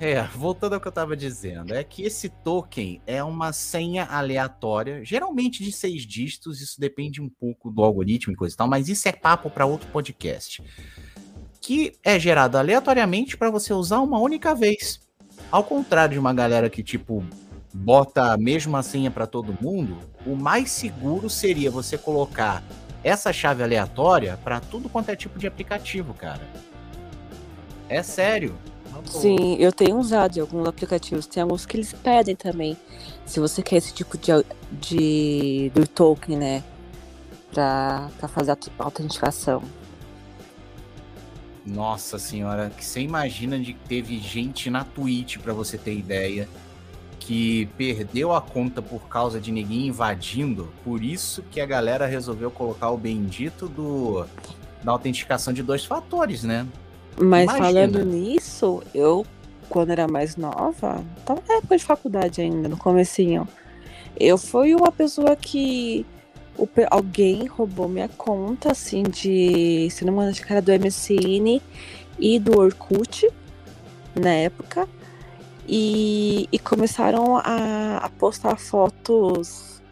É, 0.00 0.22
voltando 0.22 0.74
ao 0.74 0.80
que 0.80 0.88
eu 0.88 0.92
tava 0.92 1.16
dizendo, 1.16 1.72
é 1.72 1.84
que 1.84 2.02
esse 2.02 2.28
token 2.28 3.00
é 3.06 3.22
uma 3.22 3.52
senha 3.52 4.04
aleatória, 4.04 5.04
geralmente 5.04 5.62
de 5.62 5.70
seis 5.70 6.02
dígitos, 6.02 6.60
isso 6.60 6.80
depende 6.80 7.22
um 7.22 7.28
pouco 7.28 7.70
do 7.70 7.82
algoritmo 7.82 8.32
e 8.32 8.36
coisa 8.36 8.54
e 8.54 8.58
tal, 8.58 8.66
mas 8.66 8.88
isso 8.88 9.08
é 9.08 9.12
papo 9.12 9.48
para 9.48 9.64
outro 9.64 9.88
podcast 9.90 10.62
que 11.64 11.94
é 12.04 12.20
gerado 12.20 12.58
aleatoriamente 12.58 13.38
para 13.38 13.50
você 13.50 13.72
usar 13.72 14.00
uma 14.00 14.18
única 14.18 14.54
vez. 14.54 15.00
Ao 15.50 15.64
contrário 15.64 16.12
de 16.12 16.18
uma 16.18 16.34
galera 16.34 16.68
que, 16.68 16.82
tipo, 16.82 17.24
bota 17.72 18.34
a 18.34 18.36
mesma 18.36 18.82
senha 18.82 19.10
para 19.10 19.26
todo 19.26 19.56
mundo, 19.58 19.96
o 20.26 20.36
mais 20.36 20.70
seguro 20.70 21.30
seria 21.30 21.70
você 21.70 21.96
colocar 21.96 22.62
essa 23.02 23.32
chave 23.32 23.62
aleatória 23.62 24.38
para 24.44 24.60
tudo 24.60 24.90
quanto 24.90 25.08
é 25.08 25.16
tipo 25.16 25.38
de 25.38 25.46
aplicativo, 25.46 26.12
cara. 26.12 26.42
É 27.88 28.02
sério. 28.02 28.54
Sim, 29.06 29.56
eu 29.58 29.72
tenho 29.72 29.96
usado 29.96 30.36
em 30.36 30.40
alguns 30.40 30.68
aplicativos. 30.68 31.26
Tem 31.26 31.42
alguns 31.42 31.64
que 31.64 31.78
eles 31.78 31.94
pedem 31.94 32.36
também. 32.36 32.76
Se 33.24 33.40
você 33.40 33.62
quer 33.62 33.76
esse 33.76 33.94
tipo 33.94 34.18
de, 34.18 34.32
de 34.70 35.72
do 35.74 35.86
token, 35.86 36.36
né? 36.36 36.62
Pra, 37.54 38.10
pra 38.18 38.28
fazer 38.28 38.52
a 38.52 38.58
autenticação. 38.78 39.62
Nossa 41.66 42.18
senhora, 42.18 42.70
que 42.70 42.84
você 42.84 43.00
imagina 43.00 43.58
de 43.58 43.72
que 43.72 43.88
teve 43.88 44.18
gente 44.18 44.68
na 44.68 44.84
Twitch, 44.84 45.38
para 45.38 45.52
você 45.52 45.78
ter 45.78 45.94
ideia, 45.94 46.48
que 47.18 47.66
perdeu 47.78 48.34
a 48.34 48.40
conta 48.40 48.82
por 48.82 49.08
causa 49.08 49.40
de 49.40 49.50
ninguém 49.50 49.86
invadindo. 49.86 50.68
Por 50.84 51.02
isso 51.02 51.42
que 51.50 51.60
a 51.60 51.66
galera 51.66 52.06
resolveu 52.06 52.50
colocar 52.50 52.90
o 52.90 52.98
bendito 52.98 53.68
do 53.68 54.26
da 54.82 54.92
autenticação 54.92 55.54
de 55.54 55.62
dois 55.62 55.86
fatores, 55.86 56.42
né? 56.42 56.66
Mas 57.18 57.44
Imagina. 57.44 57.64
falando 57.64 58.04
nisso, 58.04 58.82
eu 58.94 59.24
quando 59.68 59.90
era 59.90 60.06
mais 60.06 60.36
nova, 60.36 61.02
tava 61.24 61.42
na 61.48 61.54
época 61.54 61.78
de 61.78 61.84
faculdade 61.84 62.40
ainda, 62.40 62.68
no 62.68 62.76
comecinho. 62.76 63.48
Eu 64.18 64.36
fui 64.36 64.74
uma 64.74 64.92
pessoa 64.92 65.34
que 65.34 66.04
o, 66.56 66.68
alguém 66.90 67.46
roubou 67.46 67.88
minha 67.88 68.08
conta, 68.08 68.72
assim, 68.72 69.02
de. 69.02 69.88
Se 69.90 70.04
não 70.04 70.12
me 70.12 70.18
engano, 70.18 70.30
acho 70.30 70.44
que 70.44 70.52
era 70.52 70.62
do 70.62 70.72
MSN 70.72 71.60
e 72.18 72.38
do 72.38 72.58
Orkut, 72.58 73.28
na 74.14 74.30
época. 74.30 74.88
E, 75.66 76.48
e 76.52 76.58
começaram 76.58 77.36
a, 77.38 77.98
a, 78.02 78.08
postar 78.10 78.56
fotos 78.56 79.82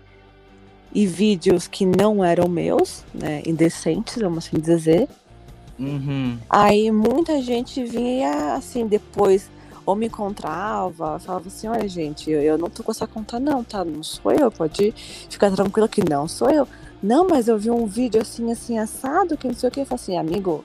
e 0.94 1.06
vídeos 1.06 1.66
que 1.66 1.86
não 1.86 2.22
eram 2.22 2.46
meus, 2.46 3.04
né? 3.14 3.42
Indecentes, 3.46 4.16
vamos 4.20 4.46
assim 4.46 4.60
dizer. 4.60 5.08
Uhum. 5.78 6.38
Aí 6.48 6.90
muita 6.90 7.40
gente 7.40 7.82
vinha, 7.84 8.54
assim, 8.54 8.86
depois 8.86 9.50
ou 9.84 9.96
me 9.96 10.06
encontrava, 10.06 11.18
falava 11.18 11.48
assim, 11.48 11.66
olha 11.68 11.88
gente, 11.88 12.30
eu, 12.30 12.40
eu 12.40 12.58
não 12.58 12.70
tô 12.70 12.82
com 12.82 12.90
essa 12.90 13.06
conta 13.06 13.40
não, 13.40 13.64
tá? 13.64 13.84
Não 13.84 14.02
sou 14.02 14.32
eu, 14.32 14.50
pode 14.50 14.92
ficar 15.28 15.50
tranquilo 15.50 15.88
que 15.88 16.08
não 16.08 16.28
sou 16.28 16.50
eu. 16.50 16.68
Não, 17.02 17.26
mas 17.26 17.48
eu 17.48 17.58
vi 17.58 17.70
um 17.70 17.86
vídeo 17.86 18.20
assim, 18.20 18.52
assim, 18.52 18.78
assado, 18.78 19.36
que 19.36 19.48
não 19.48 19.54
sei 19.54 19.68
o 19.68 19.72
que. 19.72 19.80
Eu 19.80 19.86
falei 19.86 20.02
assim, 20.02 20.16
amigo, 20.16 20.64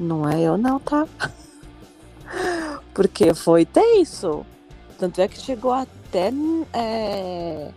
não 0.00 0.28
é 0.28 0.40
eu 0.40 0.56
não, 0.56 0.80
tá? 0.80 1.06
Porque 2.94 3.34
foi 3.34 3.66
tenso. 3.66 4.46
Tanto 4.98 5.20
é 5.20 5.28
que 5.28 5.38
chegou 5.38 5.72
até 5.72 6.32
é, 6.72 7.70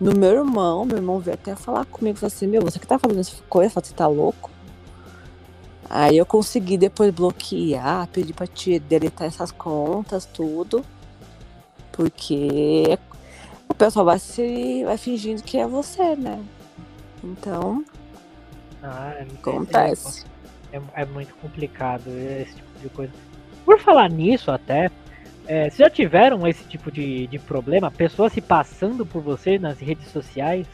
no 0.00 0.12
meu 0.12 0.30
irmão, 0.30 0.84
meu 0.84 0.96
irmão 0.96 1.18
veio 1.18 1.34
até 1.34 1.54
falar 1.54 1.84
comigo, 1.84 2.18
falou 2.18 2.32
assim, 2.34 2.46
meu, 2.46 2.62
você 2.62 2.78
que 2.78 2.86
tá 2.86 2.98
fazendo 2.98 3.20
essa 3.20 3.36
coisa, 3.48 3.74
você 3.74 3.94
tá 3.94 4.06
louco? 4.06 4.50
Aí 5.90 6.18
eu 6.18 6.26
consegui 6.26 6.76
depois 6.76 7.12
bloquear, 7.12 8.06
pedir 8.08 8.34
pra 8.34 8.46
te 8.46 8.78
deletar 8.78 9.26
essas 9.26 9.50
contas, 9.50 10.26
tudo. 10.26 10.84
Porque 11.92 12.98
o 13.68 13.74
pessoal 13.74 14.04
vai 14.04 14.18
se. 14.18 14.84
vai 14.84 14.98
fingindo 14.98 15.42
que 15.42 15.56
é 15.56 15.66
você, 15.66 16.14
né? 16.14 16.42
Então. 17.24 17.84
Ah, 18.82 19.14
é 19.16 19.22
acontece. 19.22 20.24
É, 20.72 20.80
é, 20.94 21.04
muito 21.06 21.34
complicado 21.36 22.08
esse 22.08 22.54
tipo 22.54 22.78
de 22.80 22.88
coisa. 22.90 23.12
Por 23.64 23.80
falar 23.80 24.08
nisso 24.10 24.50
até, 24.50 24.90
é, 25.46 25.70
já 25.70 25.88
tiveram 25.88 26.46
esse 26.46 26.64
tipo 26.64 26.92
de, 26.92 27.26
de 27.26 27.38
problema? 27.38 27.90
Pessoas 27.90 28.32
se 28.32 28.40
passando 28.40 29.04
por 29.04 29.22
você 29.22 29.58
nas 29.58 29.78
redes 29.78 30.10
sociais? 30.12 30.66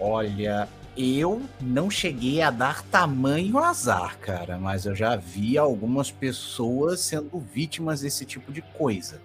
Olha, 0.00 0.68
eu 0.96 1.42
não 1.60 1.90
cheguei 1.90 2.40
a 2.40 2.50
dar 2.50 2.82
tamanho 2.84 3.58
azar, 3.58 4.18
cara, 4.18 4.56
mas 4.56 4.86
eu 4.86 4.94
já 4.94 5.14
vi 5.14 5.58
algumas 5.58 6.10
pessoas 6.10 7.00
sendo 7.00 7.38
vítimas 7.38 8.00
desse 8.00 8.24
tipo 8.24 8.50
de 8.50 8.62
coisa. 8.62 9.20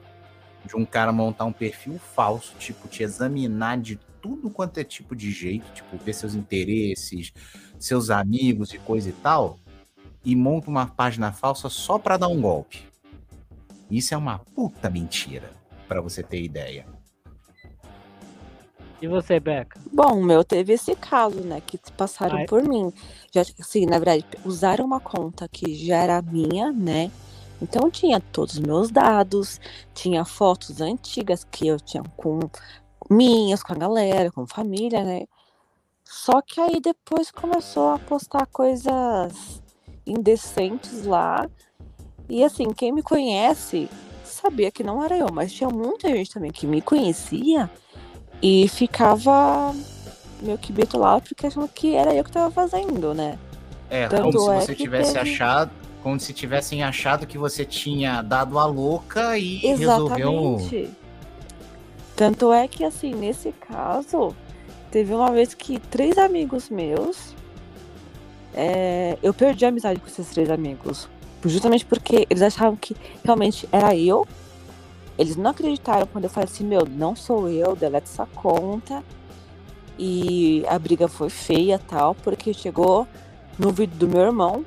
De 0.66 0.76
um 0.76 0.86
cara 0.86 1.12
montar 1.12 1.46
um 1.46 1.54
perfil 1.54 1.98
falso, 1.98 2.54
tipo, 2.60 2.88
te 2.88 3.04
examinar 3.04 3.78
de 3.80 3.98
tudo 4.22 4.50
quanto 4.50 4.80
é 4.80 4.84
tipo 4.84 5.16
de 5.16 5.32
jeito, 5.32 5.66
tipo, 5.74 5.98
ver 5.98 6.14
seus 6.14 6.36
interesses, 6.36 7.32
seus 7.80 8.10
amigos 8.10 8.74
e 8.74 8.78
coisa 8.78 9.10
e 9.10 9.14
tal, 9.14 9.58
e 10.24 10.36
monta 10.36 10.70
uma 10.70 10.86
página 10.86 11.32
falsa 11.32 11.70
só 11.70 11.98
para 11.98 12.18
dar 12.18 12.28
um 12.28 12.42
golpe. 12.42 12.84
Isso 13.90 14.14
é 14.14 14.18
uma 14.18 14.40
puta 14.40 14.90
mentira, 14.90 15.52
para 15.88 16.02
você 16.02 16.22
ter 16.22 16.42
ideia. 16.42 16.86
E 19.02 19.08
você, 19.08 19.40
Beca? 19.40 19.80
Bom, 19.92 20.20
o 20.20 20.24
meu 20.24 20.44
teve 20.44 20.74
esse 20.74 20.96
caso, 20.96 21.42
né? 21.42 21.60
Que 21.60 21.80
passaram 21.98 22.38
Ai. 22.38 22.46
por 22.46 22.62
mim. 22.62 22.94
Já, 23.32 23.42
assim, 23.60 23.88
na 23.88 23.98
verdade, 23.98 24.24
usaram 24.46 24.86
uma 24.86 25.00
conta 25.00 25.48
que 25.48 25.74
já 25.74 25.98
era 25.98 26.22
minha, 26.22 26.72
né? 26.72 27.10
Então 27.60 27.90
tinha 27.90 28.20
todos 28.20 28.56
os 28.56 28.60
meus 28.60 28.92
dados, 28.92 29.60
tinha 29.96 30.24
fotos 30.24 30.82
antigas 30.82 31.44
que 31.44 31.68
eu 31.68 31.80
tinha 31.80 32.04
com 32.16 32.40
minhas, 33.10 33.64
com 33.64 33.74
a 33.74 33.76
galera, 33.76 34.32
com 34.32 34.46
família, 34.46 35.04
né? 35.04 35.26
Só 36.04 36.40
que 36.42 36.62
aí 36.62 36.80
depois 36.80 37.32
começou 37.32 37.90
a 37.90 38.00
postar 38.00 38.46
coisas 38.46 39.64
indecentes 40.06 41.06
lá. 41.06 41.50
E 42.30 42.44
assim, 42.44 42.72
quem 42.72 42.92
me 42.92 43.02
conhece 43.02 43.90
sabia 44.24 44.72
que 44.72 44.84
não 44.84 45.04
era 45.04 45.18
eu, 45.18 45.28
mas 45.32 45.52
tinha 45.54 45.70
muita 45.70 46.08
gente 46.10 46.32
também 46.32 46.52
que 46.52 46.68
me 46.68 46.82
conhecia 46.82 47.70
e 48.42 48.68
ficava 48.68 49.74
meio 50.42 50.58
que 50.58 50.74
bitolado 50.74 51.24
porque 51.28 51.48
achando 51.48 51.68
que 51.68 51.96
era 51.96 52.14
eu 52.14 52.24
que 52.24 52.32
tava 52.32 52.50
fazendo, 52.50 53.14
né? 53.14 53.38
É, 53.90 54.08
Tanto 54.08 54.38
como 54.38 54.52
é 54.52 54.62
se 54.62 54.68
você 54.68 54.76
tivesse 54.76 55.14
teve... 55.14 55.30
achado, 55.30 55.72
como 56.02 56.20
se 56.20 56.34
tivessem 56.34 56.84
achado 56.84 57.28
que 57.28 57.38
você 57.38 57.66
tinha 57.66 58.22
dado 58.22 58.58
a 58.58 58.66
louca 58.66 59.38
e 59.38 59.66
Exatamente. 59.66 60.18
resolveu. 60.18 60.90
Tanto 62.16 62.54
é 62.54 62.68
que 62.68 62.84
assim, 62.84 63.14
nesse 63.14 63.52
caso, 63.52 64.36
teve 64.90 65.14
uma 65.14 65.32
vez 65.32 65.54
que 65.54 65.80
três 65.80 66.18
amigos 66.18 66.70
meus. 66.70 67.36
É, 68.54 69.18
eu 69.24 69.34
perdi 69.34 69.66
a 69.66 69.70
amizade 69.70 70.00
com 70.00 70.08
esses 70.08 70.28
três 70.30 70.50
amigos. 70.50 71.08
Justamente 71.44 71.86
porque 71.86 72.28
eles 72.30 72.44
achavam 72.44 72.76
que 72.76 72.96
realmente 73.24 73.68
era 73.72 73.96
eu 73.96 74.28
eles 75.18 75.36
não 75.36 75.52
acreditaram 75.52 76.08
quando 76.08 76.26
eu 76.26 76.30
falei 76.30 76.50
assim, 76.52 76.66
meu, 76.66 76.86
não 76.86 77.16
sou 77.16 77.50
eu, 77.50 77.76
deleta 77.76 78.08
essa 78.10 78.26
conta. 78.26 79.04
E 79.98 80.66
a 80.68 80.80
briga 80.80 81.08
foi 81.08 81.30
feia 81.30 81.80
tal, 81.80 82.16
porque 82.16 82.54
chegou 82.54 83.08
no 83.60 83.72
vídeo 83.72 83.98
do 83.98 84.08
meu 84.08 84.22
irmão, 84.22 84.66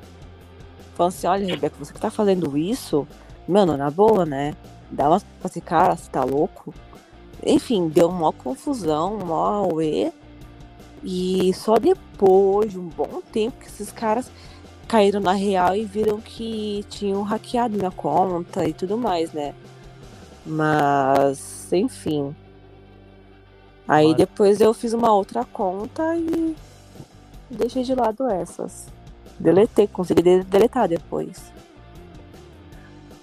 falando 0.93 1.13
assim, 1.13 1.27
olha, 1.27 1.45
Rebeca, 1.45 1.75
você 1.77 1.91
que 1.91 1.99
tá 1.99 2.09
fazendo 2.09 2.57
isso, 2.57 3.07
mano, 3.47 3.75
na 3.75 3.89
boa, 3.91 4.25
né? 4.25 4.55
Dá 4.89 5.09
uma 5.09 5.19
pra 5.19 5.47
esse 5.47 5.59
cara, 5.59 5.95
você 5.95 6.09
tá 6.09 6.23
louco? 6.23 6.73
Enfim, 7.45 7.89
deu 7.89 8.07
uma 8.07 8.31
confusão, 8.31 9.15
uma 9.17 9.57
auê. 9.57 10.11
E 11.03 11.53
só 11.53 11.75
depois 11.77 12.71
de 12.71 12.79
um 12.79 12.87
bom 12.87 13.21
tempo 13.31 13.59
que 13.59 13.67
esses 13.67 13.91
caras 13.91 14.31
caíram 14.87 15.19
na 15.19 15.33
real 15.33 15.75
e 15.75 15.83
viram 15.83 16.21
que 16.21 16.85
tinham 16.89 17.21
hackeado 17.23 17.77
minha 17.77 17.91
conta 17.91 18.67
e 18.67 18.73
tudo 18.73 18.97
mais, 18.97 19.31
né? 19.33 19.53
Mas, 20.45 21.71
enfim. 21.73 22.35
Aí 23.87 24.07
Olha. 24.07 24.15
depois 24.15 24.61
eu 24.61 24.73
fiz 24.73 24.93
uma 24.93 25.11
outra 25.13 25.43
conta 25.45 26.15
e 26.15 26.55
deixei 27.49 27.83
de 27.83 27.93
lado 27.95 28.27
essas. 28.29 28.87
Deletei, 29.39 29.87
consegui 29.87 30.21
de- 30.21 30.43
deletar 30.43 30.87
depois. 30.87 31.51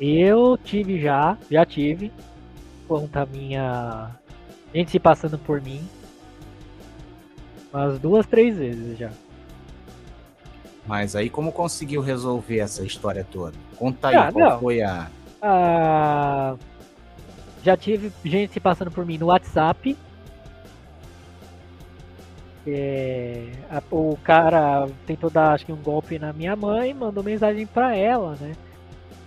Eu 0.00 0.58
tive 0.58 1.00
já, 1.00 1.38
já 1.50 1.64
tive, 1.64 2.12
conta 2.88 3.24
minha. 3.26 4.11
Gente 4.74 4.90
se 4.90 4.98
passando 4.98 5.38
por 5.38 5.61
mim. 5.61 5.80
Umas 7.72 7.98
duas, 7.98 8.26
três 8.26 8.56
vezes 8.56 8.98
já. 8.98 9.11
Mas 10.87 11.14
aí 11.14 11.30
como 11.30 11.52
conseguiu 11.52 12.02
resolver 12.02 12.58
essa 12.58 12.85
história 12.85 13.26
toda? 13.30 13.56
Conta 13.76 14.08
aí, 14.08 14.16
Ah, 14.16 14.32
qual 14.32 14.50
não. 14.50 14.61
foi 14.61 14.82
a. 14.82 15.08
Ah, 15.40 16.56
já 17.64 17.77
tive 17.77 18.12
gente 18.25 18.59
passando 18.61 18.90
por 18.90 19.05
mim 19.07 19.18
no 19.18 19.27
WhatsApp. 19.27 19.96
É, 22.66 23.48
a- 23.70 23.83
o 23.90 24.16
cara 24.22 24.88
tentou 25.07 25.29
dar 25.29 25.53
acho 25.53 25.66
que 25.66 25.72
um 25.72 25.77
golpe 25.77 26.18
na 26.18 26.33
minha 26.33 26.55
mãe, 26.55 26.94
mandou 26.94 27.22
mensagem 27.25 27.66
pra 27.66 27.96
ela, 27.96 28.37
né? 28.40 28.53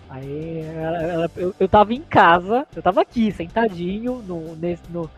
Aí 0.10 0.62
ela- 0.62 1.02
ela- 1.04 1.32
eu, 1.36 1.54
eu 1.60 1.68
tava 1.68 1.94
em 1.94 2.02
casa, 2.02 2.66
eu 2.76 2.82
tava 2.82 3.02
aqui, 3.02 3.32
sentadinho, 3.32 4.24
no, 4.26 4.56
nesse, 4.56 4.84
no, 4.90 5.10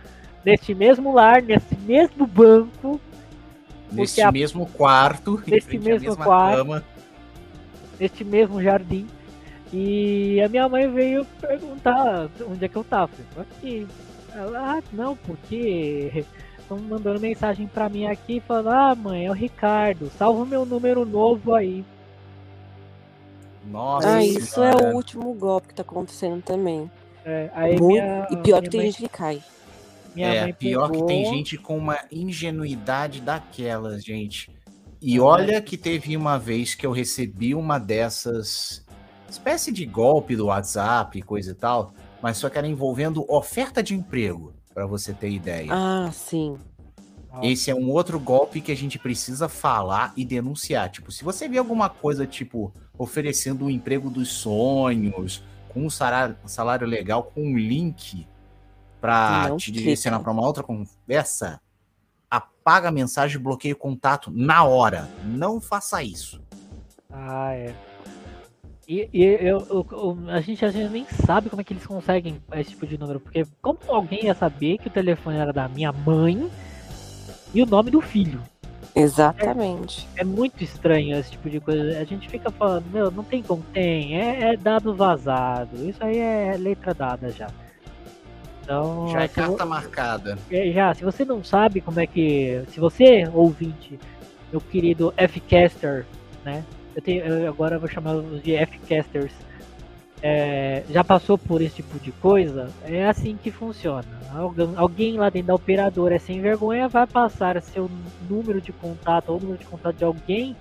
neste 0.44 0.74
mesmo 0.74 1.14
lar, 1.14 1.42
nesse 1.44 1.76
mesmo 1.78 2.26
banco, 2.26 3.00
Nesse 3.92 4.22
a- 4.22 4.32
mesmo 4.32 4.66
quarto, 4.66 5.38
à 5.46 5.90
mesmo 5.90 6.24
quarto. 6.24 6.58
cama. 6.58 6.84
neste 8.00 8.24
mesmo 8.24 8.62
jardim. 8.62 9.08
E 9.74 10.42
a 10.42 10.48
minha 10.50 10.68
mãe 10.70 10.90
veio 10.90 11.26
perguntar 11.42 12.30
onde 12.50 12.64
é 12.66 12.68
que 12.68 12.76
eu 12.76 12.84
tava. 12.84 13.12
Eu 13.36 13.42
aqui. 13.42 13.88
Ela, 14.34 14.78
ah, 14.78 14.84
não, 14.94 15.16
porque 15.16 16.24
estão 16.60 16.78
mandando 16.78 17.20
mensagem 17.20 17.68
pra 17.68 17.90
mim 17.90 18.06
aqui 18.06 18.40
falando, 18.40 18.70
ah, 18.70 18.96
mãe, 18.96 19.26
é 19.26 19.30
o 19.30 19.34
Ricardo, 19.34 20.12
salva 20.18 20.44
o 20.44 20.46
meu 20.46 20.66
número 20.66 21.06
novo 21.06 21.54
aí. 21.56 21.84
Nossa 23.66 24.18
ah, 24.18 24.24
isso 24.24 24.64
é 24.64 24.72
senhora. 24.72 24.94
o 24.94 24.96
último 24.96 25.34
golpe 25.34 25.68
que 25.70 25.74
tá 25.74 25.82
acontecendo 25.82 26.42
também. 26.42 26.90
É, 27.26 27.50
aí 27.54 27.72
Muito- 27.80 27.86
minha, 27.88 28.28
e 28.32 28.38
pior 28.38 28.62
que 28.62 28.70
tem 28.70 28.80
mãe, 28.82 28.92
gente 28.92 29.02
que 29.04 29.10
cai. 29.10 29.44
minha 30.16 30.28
É, 30.34 30.42
mãe 30.44 30.54
pior 30.54 30.90
que 30.92 30.98
tem 31.04 31.24
pegou- 31.24 31.34
gente 31.34 31.58
com 31.58 31.78
uma 31.78 32.00
ingenuidade 32.12 33.20
daquelas, 33.20 34.04
gente. 34.04 34.50
E 35.02 35.18
É. 35.18 35.20
olha 35.20 35.62
que 35.62 35.78
teve 35.78 36.16
uma 36.16 36.40
vez 36.40 36.74
que 36.76 36.86
eu 36.86 36.92
recebi 36.92 37.54
uma 37.54 37.78
dessas 37.78 38.86
espécie 39.30 39.72
de 39.72 39.86
golpe 39.86 40.36
do 40.36 40.48
WhatsApp, 40.48 41.22
coisa 41.22 41.52
e 41.52 41.56
tal, 41.56 41.94
mas 42.22 42.38
só 42.38 42.50
que 42.50 42.58
era 42.58 42.68
envolvendo 42.68 43.26
oferta 43.28 43.84
de 43.84 43.96
emprego, 43.96 44.54
para 44.74 44.86
você 44.86 45.14
ter 45.14 45.30
ideia. 45.30 45.70
Ah, 45.72 46.10
sim. 46.12 46.58
Esse 47.42 47.70
é 47.70 47.76
um 47.76 47.90
outro 47.92 48.20
golpe 48.20 48.62
que 48.62 48.72
a 48.72 48.76
gente 48.76 48.98
precisa 48.98 49.48
falar 49.48 50.12
e 50.18 50.26
denunciar. 50.26 50.90
Tipo, 50.90 51.12
se 51.12 51.24
você 51.24 51.48
vê 51.48 51.58
alguma 51.58 51.90
coisa, 51.90 52.26
tipo, 52.26 52.74
oferecendo 52.98 53.66
o 53.66 53.70
emprego 53.70 54.10
dos 54.10 54.30
sonhos, 54.30 55.44
com 55.70 55.86
um 55.86 55.90
salário, 55.90 56.36
um 56.44 56.48
salário 56.48 56.88
legal, 56.88 57.24
com 57.24 57.42
um 57.42 57.58
link 57.58 58.28
pra 59.00 59.48
Não 59.50 59.58
te 59.58 59.72
direcionar 59.72 60.20
para 60.20 60.32
uma 60.32 60.42
outra 60.42 60.64
conversa, 60.64 61.62
apaga 62.30 62.90
a 62.90 62.92
mensagem 62.92 63.38
e 63.38 63.44
bloqueia 63.44 63.74
o 63.74 63.78
contato 63.78 64.32
na 64.32 64.64
hora. 64.64 65.08
Não 65.24 65.62
faça 65.62 66.02
isso. 66.02 66.42
Ah, 67.12 67.54
é. 67.54 67.76
E, 68.88 69.10
e 69.14 69.24
eu, 69.24 69.68
eu- 69.70 69.86
eu- 69.92 70.18
a 70.30 70.40
gente 70.40 70.64
às 70.64 70.74
vezes 70.74 70.90
nem 70.90 71.06
sabe 71.26 71.50
como 71.50 71.62
é 71.62 71.64
que 71.64 71.74
eles 71.74 71.86
conseguem 71.86 72.42
esse 72.54 72.70
tipo 72.70 72.88
de 72.88 72.98
número, 72.98 73.20
porque 73.20 73.46
como 73.62 73.78
alguém 73.90 74.26
ia 74.26 74.34
saber 74.34 74.78
que 74.78 74.88
o 74.88 74.92
telefone 74.92 75.38
era 75.38 75.52
da 75.52 75.68
minha 75.68 75.92
mãe 75.92 76.50
e 77.54 77.62
o 77.62 77.66
nome 77.66 77.92
do 77.92 78.00
filho? 78.00 78.42
Exatamente. 78.96 80.08
É 80.16 80.24
muito 80.24 80.64
estranho 80.64 81.18
esse 81.18 81.32
tipo 81.32 81.50
de 81.50 81.60
coisa. 81.60 82.00
A 82.00 82.04
gente 82.06 82.30
fica 82.30 82.50
falando, 82.50 82.86
meu, 82.90 83.12
não 83.12 83.24
tem 83.24 83.44
como 83.44 83.62
tem, 83.74 84.18
é, 84.20 84.54
é 84.54 84.58
dado 84.58 84.96
vazado. 84.96 85.88
Isso 85.88 86.04
aí 86.04 86.18
é 86.18 86.56
letra 86.58 86.94
dada 86.94 87.30
já. 87.30 87.48
Então, 88.64 89.08
Já 89.12 89.24
é 89.24 89.28
se 89.28 89.36
carta 89.36 89.66
marcada. 89.66 90.38
é, 90.50 90.72
já, 90.72 90.94
se 90.94 91.04
você 91.04 91.24
não 91.26 91.44
sabe 91.44 91.80
como 91.82 92.00
é 92.00 92.08
que. 92.08 92.64
Se 92.70 92.80
você, 92.80 93.30
ouvinte, 93.34 94.00
meu 94.52 94.60
querido 94.62 95.14
F-Caster, 95.16 96.06
né? 96.44 96.64
Eu 96.98 97.02
tenho, 97.04 97.24
eu 97.24 97.48
agora 97.48 97.78
vou 97.78 97.88
chamar 97.88 98.16
os 98.16 98.42
de 98.42 98.56
F-Casters. 98.56 99.32
é, 100.20 100.82
já 100.90 101.04
passou 101.04 101.38
por 101.38 101.62
esse 101.62 101.76
tipo 101.76 102.00
de 102.00 102.12
coisa, 102.12 102.72
é 102.84 103.08
assim 103.08 103.38
que 103.38 103.52
funciona. 103.52 104.08
Alguém, 104.34 104.74
alguém 104.76 105.18
lá 105.18 105.30
dentro 105.30 105.50
da 105.50 105.54
operadora 105.54 106.16
é 106.16 106.20
sem 106.20 106.42
vergonha, 106.42 106.88
vai 106.88 107.06
passar 107.06 107.62
seu 107.62 107.88
número 108.28 108.60
de 108.60 108.72
contato 108.72 109.30
ou 109.30 109.40
número 109.40 109.60
de 109.60 109.66
contato 109.66 109.96
de 109.96 110.04
alguém 110.04 110.56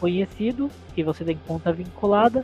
conhecido, 0.00 0.70
que 0.94 1.02
você 1.02 1.26
tem 1.26 1.38
conta 1.46 1.70
vinculada, 1.74 2.42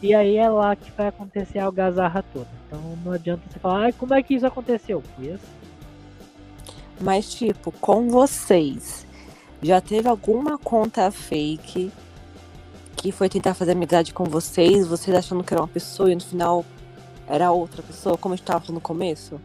e 0.00 0.14
aí 0.14 0.38
é 0.38 0.48
lá 0.48 0.74
que 0.74 0.90
vai 0.92 1.08
acontecer 1.08 1.58
a 1.58 1.66
algazarra 1.66 2.24
toda. 2.32 2.48
Então 2.66 2.80
não 3.04 3.12
adianta 3.12 3.42
você 3.46 3.58
falar, 3.58 3.92
como 3.92 4.14
é 4.14 4.22
que 4.22 4.32
isso 4.32 4.46
aconteceu? 4.46 5.02
Foi. 5.16 5.36
Mas, 6.98 7.34
tipo, 7.34 7.72
com 7.72 8.08
vocês, 8.08 9.06
já 9.62 9.82
teve 9.82 10.08
alguma 10.08 10.56
conta 10.56 11.10
fake 11.10 11.92
que 13.00 13.10
foi 13.10 13.28
tentar 13.30 13.54
fazer 13.54 13.72
amizade 13.72 14.12
com 14.12 14.24
vocês, 14.24 14.86
vocês 14.86 15.16
achando 15.16 15.42
que 15.42 15.54
era 15.54 15.62
uma 15.62 15.68
pessoa 15.68 16.12
e 16.12 16.14
no 16.14 16.20
final 16.20 16.64
era 17.26 17.50
outra 17.50 17.82
pessoa, 17.82 18.18
como 18.18 18.34
a 18.34 18.36
gente 18.36 18.44
tava 18.44 18.60
falando 18.60 18.74
no 18.74 18.80
começo? 18.80 19.40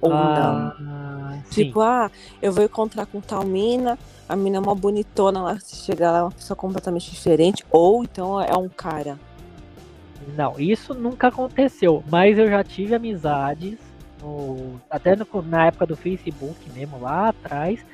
Ou 0.00 0.10
não? 0.10 0.72
Ah, 0.80 1.38
sim. 1.44 1.64
Tipo, 1.66 1.80
ah, 1.82 2.10
eu 2.40 2.50
vou 2.50 2.64
encontrar 2.64 3.04
com 3.06 3.20
tal 3.20 3.44
mina, 3.44 3.98
a 4.26 4.34
mina 4.34 4.56
é 4.56 4.60
uma 4.60 4.74
bonitona 4.74 5.42
lá, 5.42 5.60
se 5.60 5.76
chegar 5.84 6.12
lá 6.12 6.18
é 6.18 6.22
uma 6.22 6.30
pessoa 6.32 6.56
completamente 6.56 7.10
diferente, 7.10 7.62
ou 7.70 8.02
então 8.04 8.40
é 8.40 8.56
um 8.56 8.68
cara. 8.70 9.18
Não, 10.36 10.58
isso 10.58 10.94
nunca 10.94 11.28
aconteceu, 11.28 12.02
mas 12.10 12.38
eu 12.38 12.48
já 12.48 12.64
tive 12.64 12.94
amizades, 12.94 13.76
no- 14.22 14.80
até 14.88 15.14
no- 15.14 15.26
na 15.42 15.66
época 15.66 15.84
do 15.86 15.96
Facebook 15.96 16.56
mesmo, 16.72 16.98
lá 17.00 17.28
atrás, 17.28 17.84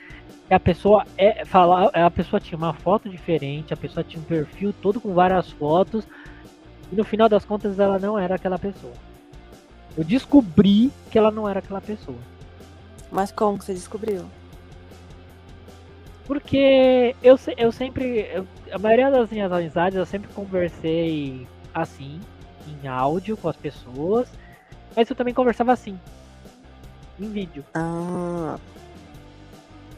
a 0.54 0.60
pessoa 0.60 1.04
é 1.16 1.44
falar, 1.44 1.90
a 1.92 2.10
pessoa 2.10 2.40
tinha 2.40 2.56
uma 2.56 2.72
foto 2.72 3.08
diferente, 3.08 3.74
a 3.74 3.76
pessoa 3.76 4.02
tinha 4.02 4.20
um 4.20 4.24
perfil 4.24 4.72
todo 4.72 5.00
com 5.00 5.12
várias 5.12 5.50
fotos, 5.50 6.06
e 6.90 6.96
no 6.96 7.04
final 7.04 7.28
das 7.28 7.44
contas 7.44 7.78
ela 7.78 7.98
não 7.98 8.18
era 8.18 8.34
aquela 8.36 8.58
pessoa. 8.58 8.92
Eu 9.96 10.04
descobri 10.04 10.90
que 11.10 11.18
ela 11.18 11.30
não 11.30 11.48
era 11.48 11.58
aquela 11.58 11.80
pessoa. 11.80 12.18
Mas 13.10 13.32
como 13.32 13.58
que 13.58 13.64
você 13.64 13.74
descobriu? 13.74 14.24
Porque 16.26 17.16
eu, 17.22 17.38
eu 17.56 17.72
sempre. 17.72 18.28
eu- 18.32 18.46
a 18.70 18.78
maioria 18.78 19.10
das 19.10 19.30
minhas 19.30 19.50
amizades 19.50 19.98
eu 19.98 20.04
sempre 20.04 20.30
conversei 20.34 21.46
assim, 21.72 22.20
em 22.66 22.86
áudio 22.86 23.36
com 23.36 23.48
as 23.48 23.56
pessoas. 23.56 24.28
Mas 24.94 25.08
eu 25.08 25.16
também 25.16 25.32
conversava 25.32 25.72
assim, 25.72 25.98
em 27.18 27.30
vídeo. 27.30 27.64
Ah, 27.74 28.56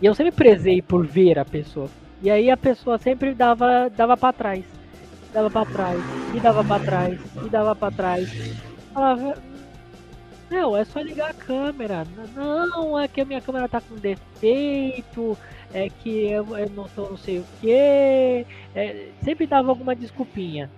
E 0.01 0.07
eu 0.07 0.15
sempre 0.15 0.33
prezei 0.33 0.81
por 0.81 1.07
ver 1.07 1.39
a 1.39 1.45
pessoa. 1.45 1.89
E 2.23 2.31
aí 2.31 2.51
a 2.51 2.57
pessoa 2.57 2.99
sempre 2.99 3.35
dava, 3.35 3.91
dava 3.91 4.17
pra 4.17 4.33
trás. 4.33 4.65
Dava 5.33 5.51
pra 5.51 5.65
trás, 5.65 6.01
e 6.35 6.41
dava 6.41 6.65
pra 6.65 6.81
trás, 6.81 7.21
e 7.45 7.49
dava 7.49 7.77
pra 7.77 7.91
trás. 7.91 8.29
Falava, 8.93 9.37
não, 10.51 10.77
é 10.77 10.85
só 10.85 11.01
ligar 11.01 11.31
a 11.31 11.35
câmera. 11.35 12.05
Não, 12.35 12.99
é 12.99 13.07
que 13.07 13.21
a 13.21 13.25
minha 13.25 13.41
câmera 13.41 13.69
tá 13.69 13.81
com 13.81 13.95
defeito, 13.95 15.39
é 15.73 15.89
que 15.89 16.31
eu, 16.31 16.59
eu 16.59 16.69
não 16.71 16.89
tô 16.89 17.11
não 17.11 17.17
sei 17.17 17.39
o 17.39 17.45
que. 17.61 18.45
sempre 19.23 19.47
dava 19.47 19.69
alguma 19.69 19.95
desculpinha. 19.95 20.69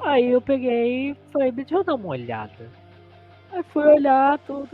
Aí 0.00 0.30
eu 0.30 0.40
peguei 0.40 1.10
e 1.10 1.16
falei, 1.32 1.50
deixa 1.50 1.74
eu 1.74 1.82
dar 1.82 1.96
uma 1.96 2.08
olhada. 2.08 2.70
Aí 3.50 3.62
fui 3.64 3.84
olhar 3.84 4.38
tudo. 4.40 4.68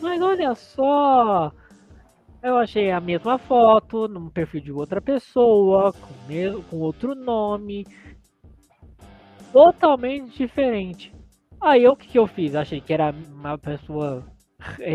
Mas 0.00 0.22
olha 0.22 0.54
só, 0.54 1.52
eu 2.42 2.56
achei 2.56 2.90
a 2.90 3.00
mesma 3.00 3.38
foto 3.38 4.08
num 4.08 4.28
perfil 4.28 4.60
de 4.60 4.72
outra 4.72 5.00
pessoa, 5.00 5.92
com, 5.92 6.26
mesmo, 6.26 6.62
com 6.64 6.76
outro 6.78 7.14
nome, 7.14 7.86
totalmente 9.52 10.36
diferente. 10.36 11.14
Aí 11.60 11.84
eu, 11.84 11.92
o 11.92 11.96
que, 11.96 12.08
que 12.08 12.18
eu 12.18 12.26
fiz? 12.26 12.54
Achei 12.54 12.80
que 12.80 12.92
era 12.92 13.14
uma 13.32 13.56
pessoa. 13.56 14.24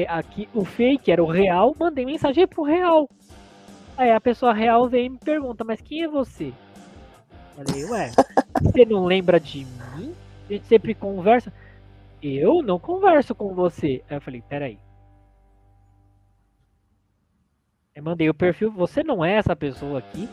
Aqui, 0.09 0.49
o 0.53 0.65
fake 0.65 1.11
era 1.11 1.23
o 1.23 1.27
real, 1.27 1.75
mandei 1.79 2.05
mensagem 2.05 2.47
pro 2.47 2.63
real. 2.63 3.07
Aí 3.97 4.11
a 4.11 4.21
pessoa 4.21 4.53
real 4.53 4.87
vem 4.87 5.05
e 5.05 5.09
me 5.09 5.17
pergunta, 5.17 5.63
mas 5.63 5.81
quem 5.81 6.03
é 6.03 6.07
você? 6.07 6.53
Falei, 7.55 7.85
ué, 7.85 8.11
você 8.61 8.85
não 8.85 9.05
lembra 9.05 9.39
de 9.39 9.65
mim? 9.65 10.13
A 10.47 10.53
gente 10.53 10.67
sempre 10.67 10.93
conversa. 10.93 11.51
Eu 12.21 12.61
não 12.61 12.77
converso 12.77 13.33
com 13.33 13.53
você. 13.53 14.03
Aí 14.09 14.17
eu 14.17 14.21
falei, 14.21 14.43
peraí. 14.47 14.77
Eu 17.97 18.03
mandei 18.03 18.29
o 18.29 18.33
perfil, 18.33 18.71
você 18.71 19.03
não 19.03 19.25
é 19.25 19.37
essa 19.37 19.55
pessoa 19.55 19.97
aqui? 19.97 20.29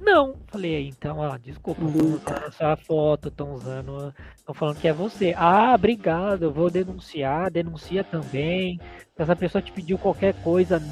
Não. 0.00 0.34
Falei, 0.48 0.88
então, 0.88 1.18
ó, 1.18 1.38
desculpa, 1.38 1.80
estão 1.80 2.02
usando 2.02 2.44
essa 2.48 2.76
foto, 2.76 3.28
estão 3.28 3.54
usando. 3.54 4.14
Estão 4.36 4.52
falando 4.52 4.80
que 4.80 4.88
é 4.88 4.92
você. 4.92 5.32
Ah, 5.36 5.76
obrigado, 5.76 6.42
eu 6.42 6.52
vou 6.52 6.68
denunciar, 6.68 7.52
denuncia 7.52 8.02
também. 8.02 8.80
Se 9.14 9.22
essa 9.22 9.36
pessoa 9.36 9.62
te 9.62 9.70
pediu 9.70 9.96
qualquer 9.96 10.34
coisa, 10.42 10.82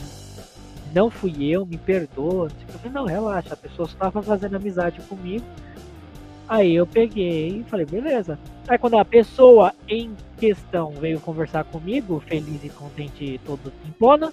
não 0.95 1.11
fui 1.11 1.45
eu, 1.45 1.67
me 1.67 1.77
perdoa. 1.77 2.47
Eu 2.69 2.79
falei, 2.79 2.93
não, 2.93 3.05
relaxa, 3.07 3.55
a 3.55 3.57
pessoa 3.57 3.89
só 3.89 3.95
estava 3.95 4.23
fazendo 4.23 4.55
amizade 4.55 5.01
comigo. 5.09 5.45
Aí 6.49 6.73
eu 6.73 6.87
peguei 6.87 7.49
e 7.49 7.65
falei, 7.65 7.85
beleza. 7.85 8.39
Aí 8.69 8.79
quando 8.79 8.97
a 8.97 9.05
pessoa 9.05 9.75
em 9.89 10.15
questão 10.39 10.93
veio 10.93 11.19
conversar 11.19 11.65
comigo, 11.65 12.21
feliz 12.21 12.63
e 12.63 12.69
contente, 12.69 13.41
todo 13.45 13.73
pimpona, 13.83 14.33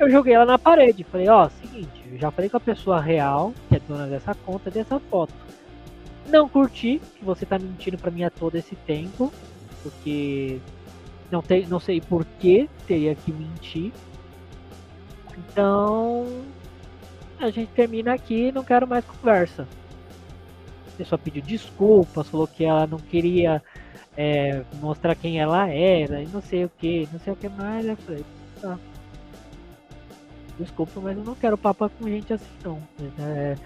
eu 0.00 0.10
joguei 0.10 0.32
ela 0.32 0.46
na 0.46 0.58
parede. 0.58 1.04
Falei, 1.04 1.28
ó, 1.28 1.48
seguinte, 1.48 2.02
eu 2.10 2.18
já 2.18 2.30
falei 2.30 2.50
com 2.50 2.56
a 2.56 2.60
pessoa 2.60 3.00
real, 3.00 3.52
que 3.68 3.76
é 3.76 3.80
dona 3.86 4.06
dessa 4.06 4.34
conta, 4.34 4.70
dessa 4.70 4.98
foto. 4.98 5.32
Não 6.26 6.48
curti 6.48 7.00
que 7.18 7.24
você 7.24 7.44
tá 7.44 7.58
mentindo 7.58 7.98
pra 7.98 8.10
mim 8.10 8.24
há 8.24 8.30
todo 8.30 8.56
esse 8.56 8.74
tempo, 8.74 9.32
porque 9.82 10.58
não, 11.30 11.42
tem, 11.42 11.66
não 11.66 11.78
sei 11.78 12.00
por 12.00 12.24
que 12.24 12.68
teria 12.86 13.14
que 13.14 13.30
mentir. 13.30 13.92
Então, 15.36 16.26
a 17.38 17.50
gente 17.50 17.70
termina 17.72 18.14
aqui 18.14 18.50
não 18.52 18.64
quero 18.64 18.86
mais 18.88 19.04
conversa. 19.04 19.66
A 20.88 20.96
pessoa 20.96 21.18
pediu 21.18 21.42
desculpas, 21.42 22.28
falou 22.28 22.46
que 22.46 22.64
ela 22.64 22.86
não 22.86 22.98
queria 22.98 23.62
é, 24.16 24.62
mostrar 24.80 25.14
quem 25.14 25.40
ela 25.40 25.68
era, 25.68 26.22
e 26.22 26.26
não 26.26 26.42
sei 26.42 26.64
o 26.64 26.70
que, 26.78 27.08
não 27.12 27.20
sei 27.20 27.32
o 27.32 27.36
que 27.36 27.48
mais. 27.48 27.86
Eu 27.86 27.96
falei, 27.96 28.24
tá. 28.60 28.78
Desculpa, 30.60 31.00
mas 31.00 31.16
eu 31.16 31.24
não 31.24 31.34
quero 31.34 31.56
papo 31.56 31.90
com 31.98 32.06
gente 32.06 32.34
assim 32.34 32.44
não. 32.62 32.82
É, 33.18 33.56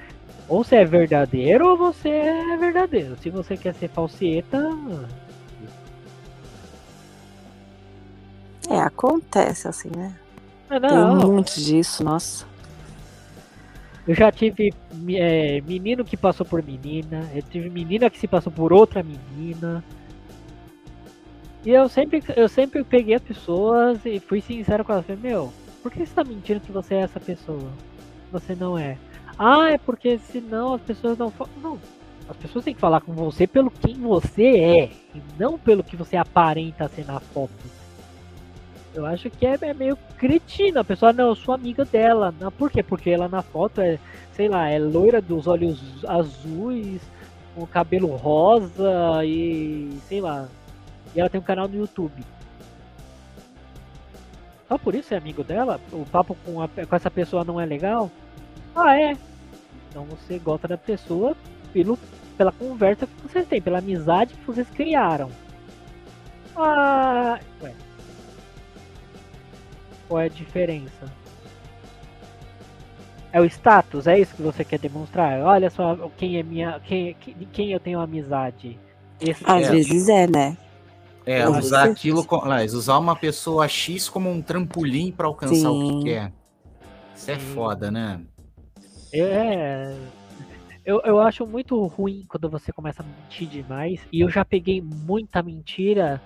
ou 0.48 0.62
você 0.62 0.76
é 0.76 0.84
verdadeiro 0.84 1.68
ou 1.68 1.76
você 1.76 2.08
é 2.08 2.56
verdadeiro. 2.56 3.16
Se 3.20 3.30
você 3.30 3.56
quer 3.56 3.74
ser 3.74 3.88
falsieta, 3.88 4.70
É, 8.70 8.80
acontece 8.80 9.68
assim, 9.68 9.90
né? 9.94 10.14
ah, 10.70 10.80
Tem 10.80 10.90
não. 10.90 11.16
muito 11.16 11.54
disso, 11.60 12.02
nossa. 12.02 12.46
Eu 14.06 14.14
já 14.14 14.30
tive 14.30 14.72
é, 15.16 15.60
menino 15.62 16.04
que 16.04 16.16
passou 16.16 16.46
por 16.46 16.62
menina, 16.62 17.28
eu 17.34 17.42
tive 17.42 17.68
menina 17.68 18.08
que 18.08 18.18
se 18.18 18.26
passou 18.28 18.52
por 18.52 18.72
outra 18.72 19.02
menina. 19.02 19.82
E 21.64 21.70
eu 21.70 21.88
sempre, 21.88 22.22
eu 22.36 22.48
sempre 22.48 22.84
peguei 22.84 23.14
as 23.14 23.22
pessoas 23.22 23.98
e 24.04 24.20
fui 24.20 24.40
sincero 24.40 24.84
com 24.84 24.92
elas. 24.92 25.06
Falei, 25.06 25.20
meu, 25.22 25.52
por 25.84 25.92
que 25.92 26.06
você 26.06 26.14
tá 26.14 26.24
mentindo 26.24 26.60
que 26.60 26.72
você 26.72 26.94
é 26.94 27.00
essa 27.00 27.20
pessoa? 27.20 27.70
Você 28.32 28.54
não 28.54 28.78
é. 28.78 28.96
Ah, 29.38 29.68
é 29.70 29.76
porque 29.76 30.16
senão 30.16 30.72
as 30.72 30.80
pessoas 30.80 31.18
não 31.18 31.30
falam. 31.30 31.52
Não. 31.62 31.78
As 32.26 32.34
pessoas 32.38 32.64
têm 32.64 32.72
que 32.72 32.80
falar 32.80 33.02
com 33.02 33.12
você 33.12 33.46
pelo 33.46 33.70
quem 33.70 33.94
você 33.96 34.46
é. 34.46 34.84
E 35.14 35.22
não 35.38 35.58
pelo 35.58 35.84
que 35.84 35.94
você 35.94 36.16
aparenta 36.16 36.88
ser 36.88 37.04
na 37.04 37.20
foto. 37.20 37.52
Eu 38.94 39.04
acho 39.04 39.28
que 39.28 39.46
é, 39.46 39.58
é 39.60 39.74
meio 39.74 39.98
cretino. 40.16 40.80
A 40.80 40.84
pessoa, 40.84 41.12
não, 41.12 41.28
eu 41.28 41.34
sou 41.34 41.54
amiga 41.54 41.84
dela. 41.84 42.34
Não, 42.40 42.50
por 42.50 42.70
quê? 42.70 42.82
Porque 42.82 43.10
ela 43.10 43.28
na 43.28 43.42
foto 43.42 43.82
é, 43.82 43.98
sei 44.32 44.48
lá, 44.48 44.70
é 44.70 44.78
loira 44.78 45.20
dos 45.20 45.46
olhos 45.46 46.02
azuis, 46.08 47.02
com 47.54 47.66
cabelo 47.66 48.16
rosa 48.16 49.22
e 49.22 49.90
sei 50.08 50.22
lá. 50.22 50.48
E 51.14 51.20
ela 51.20 51.28
tem 51.28 51.38
um 51.38 51.44
canal 51.44 51.68
no 51.68 51.76
YouTube. 51.76 52.24
Só 54.68 54.78
por 54.78 54.94
isso 54.94 55.12
é 55.12 55.16
amigo 55.16 55.44
dela? 55.44 55.80
O 55.92 56.04
papo 56.06 56.36
com, 56.44 56.60
a- 56.62 56.68
com 56.68 56.96
essa 56.96 57.10
pessoa 57.10 57.44
não 57.44 57.60
é 57.60 57.66
legal? 57.66 58.10
Ah, 58.74 58.98
é. 58.98 59.16
Então 59.90 60.04
você 60.04 60.38
gosta 60.38 60.66
da 60.66 60.76
pessoa 60.78 61.36
pelo, 61.72 61.98
pela 62.36 62.50
conversa 62.52 63.06
que 63.06 63.12
vocês 63.28 63.46
têm, 63.46 63.60
pela 63.60 63.78
amizade 63.78 64.34
que 64.34 64.44
vocês 64.46 64.68
criaram. 64.70 65.30
Ah, 66.56 67.38
ué. 67.62 67.72
Qual 70.08 70.20
é 70.20 70.26
a 70.26 70.28
diferença? 70.28 71.12
É 73.32 73.40
o 73.40 73.44
status? 73.44 74.06
É 74.06 74.18
isso 74.18 74.34
que 74.36 74.42
você 74.42 74.64
quer 74.64 74.78
demonstrar? 74.78 75.40
Olha 75.40 75.68
só 75.68 76.08
quem 76.16 76.38
é 76.38 76.42
minha. 76.42 76.80
Quem, 76.84 77.14
quem, 77.52 77.72
eu 77.72 77.80
tenho 77.80 77.98
amizade. 78.00 78.78
Esse 79.20 79.42
Às 79.44 79.66
É. 79.66 79.70
vezes 79.70 80.08
é, 80.08 80.26
né? 80.28 80.56
É, 81.26 81.48
usar 81.48 81.84
aquilo, 81.84 82.24
com, 82.24 82.36
usar 82.64 82.98
uma 82.98 83.16
pessoa 83.16 83.66
X 83.66 84.08
como 84.08 84.30
um 84.30 84.42
trampolim 84.42 85.10
pra 85.10 85.26
alcançar 85.26 85.70
o 85.70 85.80
Sim. 85.80 85.98
que 85.98 86.04
quer. 86.04 86.32
Isso 87.16 87.30
é 87.30 87.34
Sim. 87.38 87.40
foda, 87.54 87.90
né? 87.90 88.20
É. 89.12 89.94
Eu, 90.84 91.00
eu 91.04 91.18
acho 91.20 91.46
muito 91.46 91.82
ruim 91.86 92.24
quando 92.28 92.50
você 92.50 92.70
começa 92.72 93.02
a 93.02 93.06
mentir 93.06 93.48
demais. 93.48 94.00
E 94.12 94.20
eu 94.20 94.28
já 94.28 94.44
peguei 94.44 94.82
muita 94.82 95.42
mentira 95.42 96.20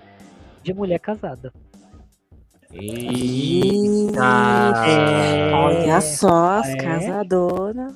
de 0.64 0.74
mulher 0.74 0.98
casada. 0.98 1.52
Eita! 2.72 4.24
É. 4.86 5.52
Olha 5.54 6.00
só, 6.00 6.58
as 6.58 6.68
É. 6.70 6.76
casadonas. 6.76 7.94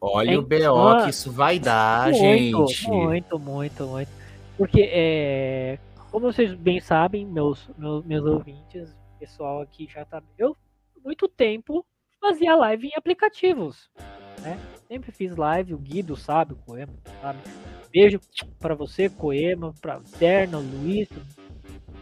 Olha 0.00 0.38
o 0.38 0.42
Hein? 0.42 0.48
BO 0.68 0.88
Ah, 0.88 1.04
que 1.04 1.10
isso 1.10 1.32
vai 1.32 1.58
dar, 1.58 2.10
muito, 2.10 2.66
gente. 2.68 2.88
muito, 2.90 3.38
muito, 3.38 3.86
muito. 3.86 4.10
Porque, 4.56 4.88
é, 4.92 5.78
como 6.14 6.32
vocês 6.32 6.54
bem 6.54 6.78
sabem, 6.78 7.26
meus, 7.26 7.68
meus, 7.76 8.04
meus 8.04 8.24
ouvintes, 8.24 8.96
pessoal 9.18 9.60
aqui 9.60 9.88
já 9.92 10.04
tá. 10.04 10.22
Eu, 10.38 10.56
muito 11.04 11.26
tempo, 11.26 11.84
fazia 12.20 12.54
live 12.54 12.86
em 12.86 12.96
aplicativos. 12.96 13.90
Né? 14.40 14.56
Sempre 14.86 15.10
fiz 15.10 15.34
live, 15.34 15.74
o 15.74 15.78
Guido 15.78 16.14
sabe, 16.14 16.52
o 16.52 16.56
Coema 16.56 16.92
sabe. 17.20 17.40
Beijo 17.90 18.20
para 18.60 18.76
você, 18.76 19.10
Coema, 19.10 19.74
para 19.82 20.00
Terno, 20.16 20.60
Luiz, 20.60 21.08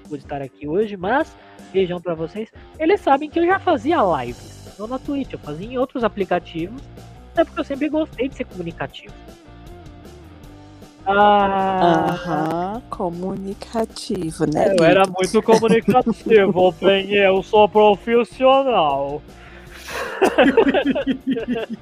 por 0.07 0.19
estar 0.19 0.43
aqui 0.43 0.69
hoje, 0.69 0.95
mas 0.95 1.35
beijão 1.73 1.99
para 1.99 2.15
vocês. 2.15 2.53
Eles 2.79 3.01
sabem 3.01 3.31
que 3.31 3.39
eu 3.39 3.47
já 3.47 3.59
fazia 3.59 3.97
lives, 4.19 4.77
não 4.79 4.87
na 4.87 4.99
Twitch, 4.99 5.33
eu 5.33 5.39
fazia 5.39 5.67
em 5.67 5.79
outros 5.79 6.05
aplicativos, 6.05 6.83
até 7.31 7.47
porque 7.47 7.61
eu 7.61 7.65
sempre 7.65 7.89
gostei 7.89 8.29
de 8.29 8.35
ser 8.35 8.45
comunicativo. 8.45 9.15
Ah, 11.05 12.13
Aham, 12.13 12.83
comunicativo, 12.89 14.47
né? 14.47 14.73
eu 14.77 14.85
era 14.85 15.05
muito 15.07 15.43
comunicativo, 15.43 16.73
bem, 16.81 17.13
eu 17.13 17.43
sou 17.43 17.69
profissional. 17.69 19.21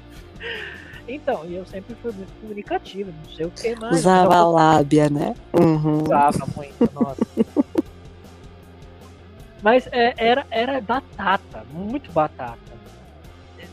então, 1.07 1.45
e 1.45 1.55
eu 1.55 1.65
sempre 1.67 1.93
fui 1.95 2.11
muito 2.13 2.33
comunicativo, 2.41 3.11
não 3.11 3.29
sei 3.29 3.45
o 3.45 3.51
que 3.51 3.75
mais. 3.79 3.99
Usava 3.99 4.35
a 4.35 4.47
lábia, 4.47 5.07
né? 5.07 5.35
Uhum. 5.53 6.01
usava 6.03 6.47
muito, 6.55 6.89
nossa. 6.91 7.21
Mas 9.61 9.87
é, 9.91 10.15
era, 10.17 10.43
era 10.49 10.81
batata, 10.81 11.63
muito 11.69 12.11
batata. 12.11 12.57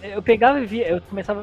Eu 0.02 0.22
pegava 0.22 0.60
e 0.60 0.66
via, 0.66 0.86
eu 0.86 1.00
começava 1.00 1.42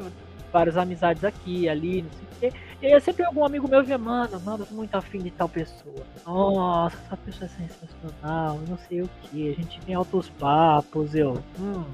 várias 0.54 0.78
amizades 0.78 1.24
aqui, 1.24 1.68
ali, 1.68 2.04
não 2.04 2.12
sei 2.12 2.22
o 2.22 2.40
quê. 2.40 2.60
E 2.82 2.88
aí 2.88 3.02
sempre 3.02 3.24
algum 3.24 3.46
amigo 3.46 3.68
meu 3.68 3.84
via, 3.84 3.98
mano, 3.98 4.40
mano, 4.42 4.68
muito 4.72 4.96
afim 4.96 5.20
de 5.20 5.32
tal 5.32 5.48
pessoa. 5.48 6.06
Nossa, 6.26 6.98
essa 7.06 7.18
pessoa 7.18 7.46
é 7.46 7.50
sensacional, 7.50 8.60
não 8.68 8.78
sei 8.78 9.02
o 9.02 9.10
que. 9.24 9.50
A 9.52 9.54
gente 9.54 9.80
tem 9.82 9.96
altos 9.96 10.30
papos, 10.30 11.16
eu. 11.16 11.42
Hum. 11.60 11.86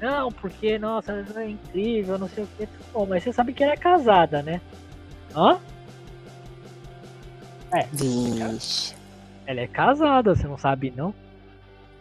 Não, 0.00 0.32
porque, 0.32 0.78
nossa, 0.78 1.24
é 1.36 1.50
incrível, 1.50 2.18
não 2.18 2.28
sei 2.28 2.44
o 2.44 2.48
que. 2.56 2.68
Bom, 2.92 3.06
mas 3.06 3.22
você 3.22 3.32
sabe 3.32 3.52
que 3.52 3.62
ela 3.62 3.72
é 3.72 3.76
casada, 3.76 4.42
né? 4.42 4.60
Hã? 5.34 5.58
Vixe. 7.92 8.94
Ela 9.46 9.60
é 9.60 9.66
casada, 9.66 10.34
você 10.34 10.46
não 10.46 10.58
sabe 10.58 10.92
não? 10.96 11.14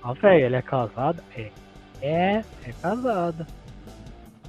Ah, 0.04 0.13
velho, 0.13 0.45
ela 0.45 0.58
é 0.58 0.62
casada? 0.62 1.24
É. 1.36 1.52
É, 2.02 2.43
é 2.66 2.74
casada. 2.82 3.45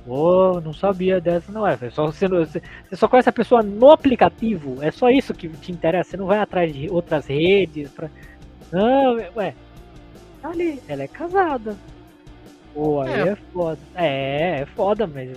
Pô, 0.05 0.61
não 0.61 0.73
sabia 0.73 1.21
dessa, 1.21 1.53
não 1.53 1.67
é, 1.67 1.77
velho. 1.77 1.93
Só 1.93 2.07
você, 2.07 2.27
você 2.27 2.61
só 2.97 3.07
conhece 3.07 3.29
a 3.29 3.33
pessoa 3.33 3.63
no 3.63 3.91
aplicativo. 3.91 4.83
É 4.83 4.91
só 4.91 5.09
isso 5.09 5.33
que 5.33 5.49
te 5.49 5.71
interessa. 5.71 6.11
Você 6.11 6.17
não 6.17 6.27
vai 6.27 6.39
atrás 6.39 6.73
de 6.75 6.91
outras 6.91 7.27
redes. 7.27 7.91
Pra... 7.91 8.11
Não, 8.73 9.15
ué. 9.37 9.55
Tá 10.41 10.51
ali, 10.51 10.83
ela 10.89 11.05
é 11.05 11.09
casada. 11.09 11.77
Pô, 12.75 13.01
aí 13.03 13.13
É. 13.13 13.29
é. 13.29 13.37
foda. 13.53 13.79
É, 13.95 14.61
é 14.63 14.67
foda, 14.67 15.07
mas. 15.07 15.31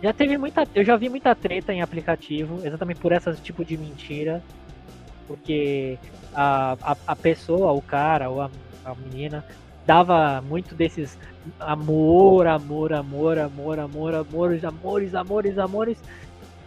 Já 0.00 0.12
teve 0.12 0.38
muita. 0.38 0.64
Eu 0.74 0.84
já 0.84 0.96
vi 0.96 1.08
muita 1.08 1.34
treta 1.34 1.72
em 1.72 1.82
aplicativo, 1.82 2.60
exatamente 2.64 3.00
por 3.00 3.10
esse 3.10 3.32
tipo 3.42 3.64
de 3.64 3.76
mentira. 3.76 4.40
Porque 5.26 5.98
a, 6.32 6.76
a, 6.80 6.96
a 7.08 7.16
pessoa, 7.16 7.72
o 7.72 7.82
cara 7.82 8.30
ou 8.30 8.40
a, 8.40 8.50
a 8.84 8.94
menina, 8.94 9.44
dava 9.88 10.42
muito 10.42 10.74
desses 10.74 11.16
amor, 11.58 12.46
amor, 12.46 12.92
amor, 12.92 13.38
amor, 13.38 13.78
amor, 13.78 14.14
amores, 14.14 14.62
amores, 14.62 15.14
amores, 15.14 15.58
amores. 15.58 15.98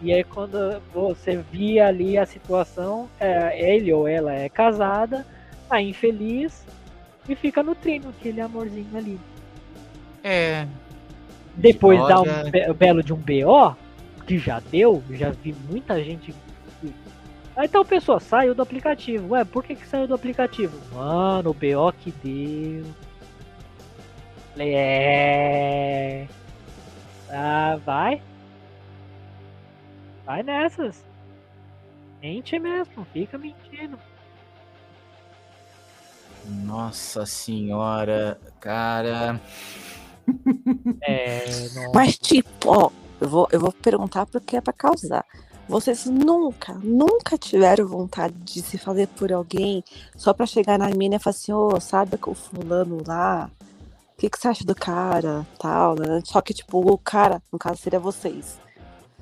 E 0.01 0.11
aí 0.11 0.23
quando 0.23 0.81
você 0.91 1.37
via 1.51 1.85
ali 1.85 2.17
a 2.17 2.25
situação, 2.25 3.07
é, 3.19 3.75
ele 3.75 3.93
ou 3.93 4.07
ela 4.07 4.33
é 4.33 4.49
casada, 4.49 5.23
tá 5.69 5.79
infeliz 5.79 6.65
e 7.29 7.35
fica 7.35 7.61
nutrindo 7.61 8.09
aquele 8.09 8.41
amorzinho 8.41 8.97
ali. 8.97 9.19
É. 10.23 10.65
Depois 11.53 11.99
dá 12.07 12.21
um 12.21 12.49
be- 12.49 12.73
belo 12.73 13.03
de 13.03 13.13
um 13.13 13.17
BO, 13.17 13.75
que 14.25 14.39
já 14.39 14.59
deu, 14.71 15.03
já 15.11 15.29
vi 15.29 15.53
muita 15.69 16.03
gente. 16.03 16.33
Aí 17.55 17.67
tal 17.67 17.85
pessoa 17.85 18.19
saiu 18.19 18.55
do 18.55 18.63
aplicativo. 18.63 19.33
Ué, 19.33 19.43
por 19.43 19.63
que, 19.63 19.75
que 19.75 19.85
saiu 19.87 20.07
do 20.07 20.15
aplicativo? 20.15 20.75
Mano, 20.95 21.51
o 21.51 21.53
BO 21.53 21.93
que 21.99 22.11
deu. 22.23 22.83
Falei, 24.51 24.73
é. 24.75 26.27
Ah, 27.29 27.79
vai. 27.85 28.21
Vai 30.25 30.43
nessas. 30.43 31.03
Mente 32.21 32.59
mesmo, 32.59 33.05
fica 33.13 33.37
mentindo. 33.37 33.97
Nossa 36.45 37.25
senhora, 37.25 38.39
cara. 38.59 39.39
É, 41.03 41.69
não. 41.73 41.91
Mas, 41.93 42.17
tipo, 42.17 42.49
ó, 42.67 42.91
eu 43.19 43.27
vou, 43.27 43.47
eu 43.51 43.59
vou 43.59 43.71
perguntar 43.71 44.25
porque 44.27 44.55
é 44.55 44.61
pra 44.61 44.71
causar. 44.71 45.25
Vocês 45.67 46.05
nunca, 46.05 46.73
nunca 46.75 47.37
tiveram 47.37 47.87
vontade 47.87 48.35
de 48.35 48.61
se 48.61 48.77
fazer 48.77 49.07
por 49.07 49.31
alguém 49.33 49.83
só 50.15 50.31
pra 50.31 50.45
chegar 50.45 50.77
na 50.77 50.89
mina 50.89 51.15
e 51.15 51.19
falar 51.19 51.31
assim, 51.31 51.51
ô, 51.51 51.79
sabe 51.79 52.17
o 52.25 52.33
fulano 52.35 53.01
lá? 53.05 53.49
O 54.21 54.23
que, 54.23 54.29
que 54.29 54.37
você 54.39 54.49
acha 54.49 54.63
do 54.63 54.75
cara? 54.75 55.43
Tal, 55.57 55.95
né? 55.95 56.21
Só 56.23 56.39
que, 56.41 56.53
tipo, 56.53 56.77
o 56.79 56.95
cara, 56.95 57.41
no 57.51 57.57
caso, 57.57 57.77
seria 57.81 57.99
vocês. 57.99 58.59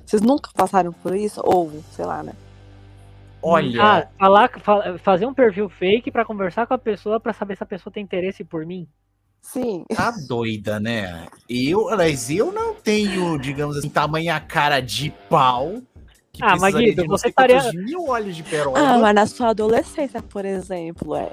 Vocês 0.04 0.20
nunca 0.20 0.50
passaram 0.54 0.92
por 0.92 1.16
isso? 1.16 1.40
Ou, 1.42 1.72
sei 1.92 2.04
lá, 2.04 2.22
né? 2.22 2.34
Olha, 3.42 3.82
Ah, 3.82 4.06
falar, 4.18 4.50
fa- 4.60 4.98
fazer 4.98 5.24
um 5.24 5.32
perfil 5.32 5.70
fake 5.70 6.10
pra 6.10 6.22
conversar 6.26 6.66
com 6.66 6.74
a 6.74 6.78
pessoa 6.78 7.18
pra 7.18 7.32
saber 7.32 7.56
se 7.56 7.62
a 7.62 7.66
pessoa 7.66 7.90
tem 7.90 8.02
interesse 8.04 8.44
por 8.44 8.66
mim. 8.66 8.86
Sim. 9.40 9.84
tá 9.88 10.12
doida, 10.28 10.78
né? 10.78 11.26
Eu, 11.48 11.86
mas 11.96 12.28
eu 12.28 12.52
não 12.52 12.74
tenho, 12.74 13.38
digamos 13.38 13.78
assim, 13.78 13.88
tamanha 13.88 14.38
cara 14.38 14.80
de 14.80 15.08
pau. 15.30 15.80
que 16.30 16.44
Ah, 16.44 16.56
não 16.56 17.06
você 17.08 17.28
estaria- 17.28 17.72
mil 17.72 18.06
olhos 18.06 18.36
de. 18.36 18.44
Ah, 18.76 18.98
mas 18.98 19.14
na 19.14 19.26
sua 19.26 19.48
adolescência, 19.48 20.20
por 20.20 20.44
exemplo, 20.44 21.16
é. 21.16 21.32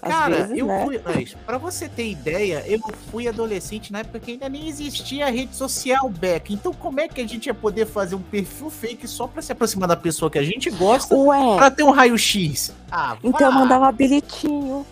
Cara, 0.00 0.36
vezes, 0.36 0.58
eu 0.58 0.66
né? 0.66 0.84
fui. 0.84 1.00
Mas, 1.04 1.34
pra 1.46 1.58
você 1.58 1.88
ter 1.88 2.08
ideia, 2.10 2.62
eu 2.66 2.78
fui 3.10 3.26
adolescente 3.28 3.92
na 3.92 4.00
época 4.00 4.20
que 4.20 4.32
ainda 4.32 4.48
nem 4.48 4.68
existia 4.68 5.26
a 5.26 5.30
rede 5.30 5.54
social, 5.56 6.08
Beck. 6.08 6.52
Então, 6.52 6.72
como 6.72 7.00
é 7.00 7.08
que 7.08 7.20
a 7.20 7.26
gente 7.26 7.46
ia 7.46 7.54
poder 7.54 7.86
fazer 7.86 8.14
um 8.14 8.22
perfil 8.22 8.70
fake 8.70 9.06
só 9.08 9.26
pra 9.26 9.42
se 9.42 9.50
aproximar 9.52 9.88
da 9.88 9.96
pessoa 9.96 10.30
que 10.30 10.38
a 10.38 10.42
gente 10.44 10.70
gosta 10.70 11.14
Ué, 11.16 11.56
pra 11.56 11.70
ter 11.70 11.82
um 11.82 11.90
raio-x? 11.90 12.72
Ah, 12.90 13.16
então 13.22 13.50
vá. 13.50 13.58
mandava 13.58 13.90
bilhetinho. 13.92 14.84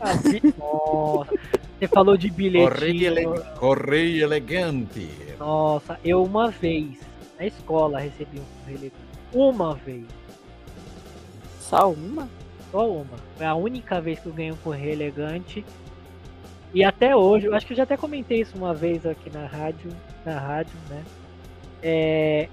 Ah, 0.00 0.14
Nossa, 0.58 1.30
você 1.78 1.86
falou 1.88 2.16
de 2.16 2.30
Correio, 2.30 2.52
bilhetinho. 2.52 3.06
ele- 3.34 3.40
Correio 3.58 4.22
elegante. 4.24 5.08
Nossa, 5.38 5.98
eu 6.04 6.22
uma 6.22 6.50
vez, 6.50 6.96
na 7.38 7.46
escola, 7.46 7.98
recebi 8.00 8.38
um 8.40 8.44
correio 8.60 8.78
elegante. 8.78 8.94
Uma 9.32 9.74
vez. 9.74 10.04
Só 11.60 11.90
uma? 11.92 12.28
Só 12.70 12.88
uma. 12.88 13.16
Foi 13.36 13.46
a 13.46 13.54
única 13.54 14.00
vez 14.00 14.18
que 14.20 14.26
eu 14.26 14.32
ganhei 14.32 14.52
um 14.52 14.56
correio 14.56 14.92
elegante. 14.92 15.64
E 16.72 16.84
até 16.84 17.16
hoje, 17.16 17.46
eu 17.46 17.54
acho 17.54 17.66
que 17.66 17.72
eu 17.72 17.76
já 17.76 17.82
até 17.82 17.96
comentei 17.96 18.40
isso 18.40 18.56
uma 18.56 18.72
vez 18.72 19.04
aqui 19.04 19.28
na 19.30 19.46
rádio, 19.46 19.90
na 20.24 20.38
rádio, 20.38 20.76
né? 20.88 21.02
É, 21.82 22.48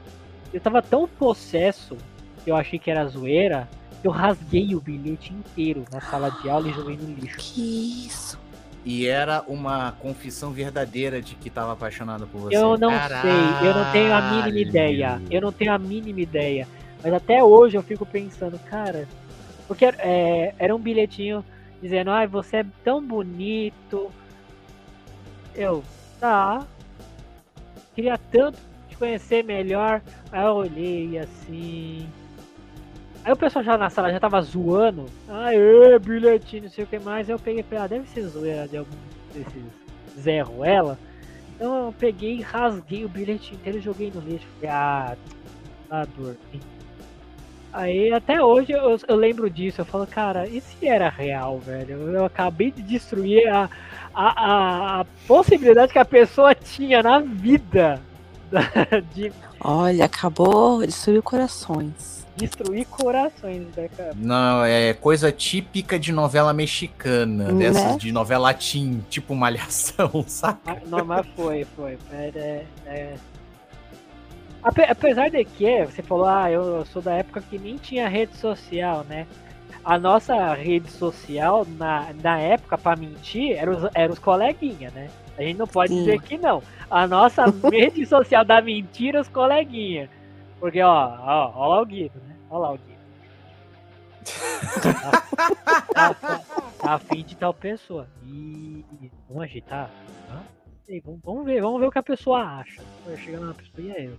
eu 0.51 0.59
tava 0.59 0.81
tão 0.81 1.07
possesso 1.07 1.95
que 2.43 2.49
eu 2.49 2.55
achei 2.55 2.79
que 2.79 2.89
era 2.89 3.05
zoeira, 3.05 3.69
que 4.01 4.07
eu 4.07 4.11
rasguei 4.11 4.73
o 4.73 4.81
bilhete 4.81 5.33
inteiro 5.33 5.83
na 5.91 6.01
sala 6.01 6.31
de 6.31 6.49
aula 6.49 6.67
e 6.67 6.73
joguei 6.73 6.97
no 6.97 7.13
lixo. 7.13 7.37
Que 7.37 8.07
isso? 8.07 8.39
E 8.83 9.05
era 9.05 9.43
uma 9.47 9.91
confissão 9.99 10.51
verdadeira 10.51 11.21
de 11.21 11.35
que 11.35 11.49
tava 11.49 11.73
apaixonado 11.73 12.25
por 12.27 12.39
você. 12.41 12.55
Eu 12.55 12.77
não 12.77 12.91
sei, 12.91 13.67
eu 13.67 13.73
não 13.73 13.91
tenho 13.91 14.13
a 14.13 14.21
mínima 14.31 14.59
ideia. 14.59 15.21
Eu 15.29 15.41
não 15.41 15.51
tenho 15.51 15.73
a 15.73 15.77
mínima 15.77 16.21
ideia. 16.21 16.67
Mas 17.03 17.13
até 17.13 17.43
hoje 17.43 17.75
eu 17.75 17.83
fico 17.83 18.05
pensando, 18.05 18.57
cara, 18.59 19.05
porque 19.67 19.85
é, 19.85 20.55
era 20.57 20.75
um 20.75 20.79
bilhetinho 20.79 21.43
dizendo, 21.81 22.09
ai, 22.09 22.25
você 22.25 22.57
é 22.57 22.65
tão 22.83 23.03
bonito. 23.03 24.11
Eu, 25.53 25.83
tá. 26.19 26.65
Queria 27.93 28.17
tanto 28.31 28.59
te 28.87 28.95
conhecer 28.95 29.43
melhor. 29.43 30.01
Aí 30.31 30.43
eu 30.45 30.53
olhei 30.53 31.19
assim. 31.19 32.07
Aí 33.23 33.33
o 33.33 33.35
pessoal 33.35 33.65
já 33.65 33.77
na 33.77 33.89
sala 33.89 34.11
já 34.11 34.19
tava 34.19 34.41
zoando. 34.41 35.05
Aê, 35.27 35.99
bilhetinho, 35.99 36.63
não 36.63 36.69
sei 36.69 36.85
o 36.85 36.87
que 36.87 36.99
mais. 36.99 37.29
Aí 37.29 37.35
eu 37.35 37.39
peguei 37.39 37.59
e 37.59 37.63
falei, 37.63 37.83
ah, 37.83 37.87
deve 37.87 38.07
ser 38.07 38.23
zoeira 38.27 38.67
de 38.67 38.77
algum 38.77 38.91
desses 39.33 39.63
Zé 40.17 40.41
Ruela. 40.41 40.97
Então 41.55 41.87
eu 41.87 41.93
peguei, 41.93 42.39
rasguei 42.41 43.03
o 43.03 43.09
bilhete 43.09 43.53
inteiro 43.53 43.79
e 43.79 43.81
joguei 43.81 44.11
no 44.13 44.21
lixo. 44.21 44.47
Falei, 44.55 44.69
ah, 44.69 45.17
tá 45.89 46.05
dor. 46.05 46.37
Aí 47.73 48.11
até 48.11 48.41
hoje 48.43 48.71
eu, 48.71 48.97
eu 49.07 49.15
lembro 49.15 49.49
disso. 49.49 49.81
Eu 49.81 49.85
falo, 49.85 50.07
cara, 50.07 50.47
e 50.47 50.61
se 50.61 50.87
era 50.87 51.09
real, 51.09 51.59
velho? 51.59 52.09
Eu 52.11 52.25
acabei 52.25 52.71
de 52.71 52.81
destruir 52.81 53.47
a, 53.47 53.69
a, 54.13 54.45
a, 54.45 55.01
a 55.01 55.05
possibilidade 55.27 55.91
que 55.93 55.99
a 55.99 56.05
pessoa 56.05 56.55
tinha 56.55 57.03
na 57.03 57.19
vida 57.19 58.01
de 59.13 59.31
Olha, 59.59 60.05
acabou 60.05 60.79
de 60.81 60.87
destruir 60.87 61.21
corações. 61.21 62.25
destruir 62.35 62.85
corações, 62.85 63.65
né, 63.75 63.89
cara? 63.95 64.13
Não, 64.15 64.63
é 64.63 64.93
coisa 64.93 65.31
típica 65.31 65.99
de 65.99 66.11
novela 66.11 66.53
mexicana, 66.53 67.51
Né? 67.51 67.59
dessas 67.71 67.97
de 67.97 68.11
novela 68.11 68.53
teen, 68.53 69.03
tipo 69.09 69.35
malhação? 69.35 70.09
Mas- 70.65 70.89
Não, 70.89 71.03
mas 71.05 71.25
foi, 71.35 71.65
foi. 71.75 71.97
Mas 72.11 72.35
é, 72.35 72.65
é- 72.85 73.15
Ape- 74.67 74.83
Apesar 74.89 75.29
de 75.29 75.45
que, 75.45 75.85
você 75.85 76.01
falou, 76.03 76.25
ah, 76.25 76.51
eu 76.51 76.85
sou 76.87 77.01
da 77.01 77.13
época 77.13 77.41
que 77.41 77.57
nem 77.57 77.77
tinha 77.77 78.09
rede 78.09 78.35
social, 78.35 79.05
né? 79.05 79.25
A 79.83 79.97
nossa 79.97 80.53
rede 80.53 80.91
social, 80.91 81.65
na, 81.77 82.11
na 82.21 82.37
época, 82.37 82.77
pra 82.77 82.97
mentir, 82.97 83.53
era 83.53 83.71
os, 83.71 83.89
era 83.95 84.11
os 84.11 84.19
coleguinha, 84.19 84.91
né? 84.91 85.09
A 85.37 85.41
gente 85.43 85.57
não 85.57 85.67
pode 85.67 85.93
Sim. 85.93 85.99
dizer 85.99 86.21
que 86.21 86.37
não. 86.37 86.61
A 86.89 87.07
nossa 87.07 87.45
rede 87.71 88.05
social 88.05 88.43
da 88.43 88.61
mentira, 88.61 89.21
os 89.21 89.29
coleguinha. 89.29 90.09
Porque, 90.59 90.81
ó, 90.81 90.91
ó, 90.91 91.53
ó 91.55 91.67
lá 91.67 91.81
o 91.81 91.85
Guido, 91.85 92.19
né? 92.27 92.35
Ó 92.49 92.57
lá 92.57 92.73
o 92.73 92.77
Guido. 92.77 92.97
Tá, 95.93 96.13
tá, 96.13 96.41
tá 96.77 96.93
afim 96.93 97.23
de 97.23 97.35
tal 97.35 97.53
pessoa. 97.53 98.07
E 98.23 98.85
vamos 99.27 99.43
agitar? 99.43 99.89
Ei, 100.87 101.01
vamos, 101.01 101.19
vamos 101.23 101.45
ver, 101.45 101.61
vamos 101.61 101.79
ver 101.81 101.87
o 101.87 101.91
que 101.91 101.99
a 101.99 102.03
pessoa 102.03 102.41
acha. 102.41 102.81
Vai 103.05 103.17
chegar 103.17 103.39
lá 103.39 103.47
na 103.47 103.53
pessoa, 103.53 103.87
e 103.87 103.91
aí? 103.91 104.13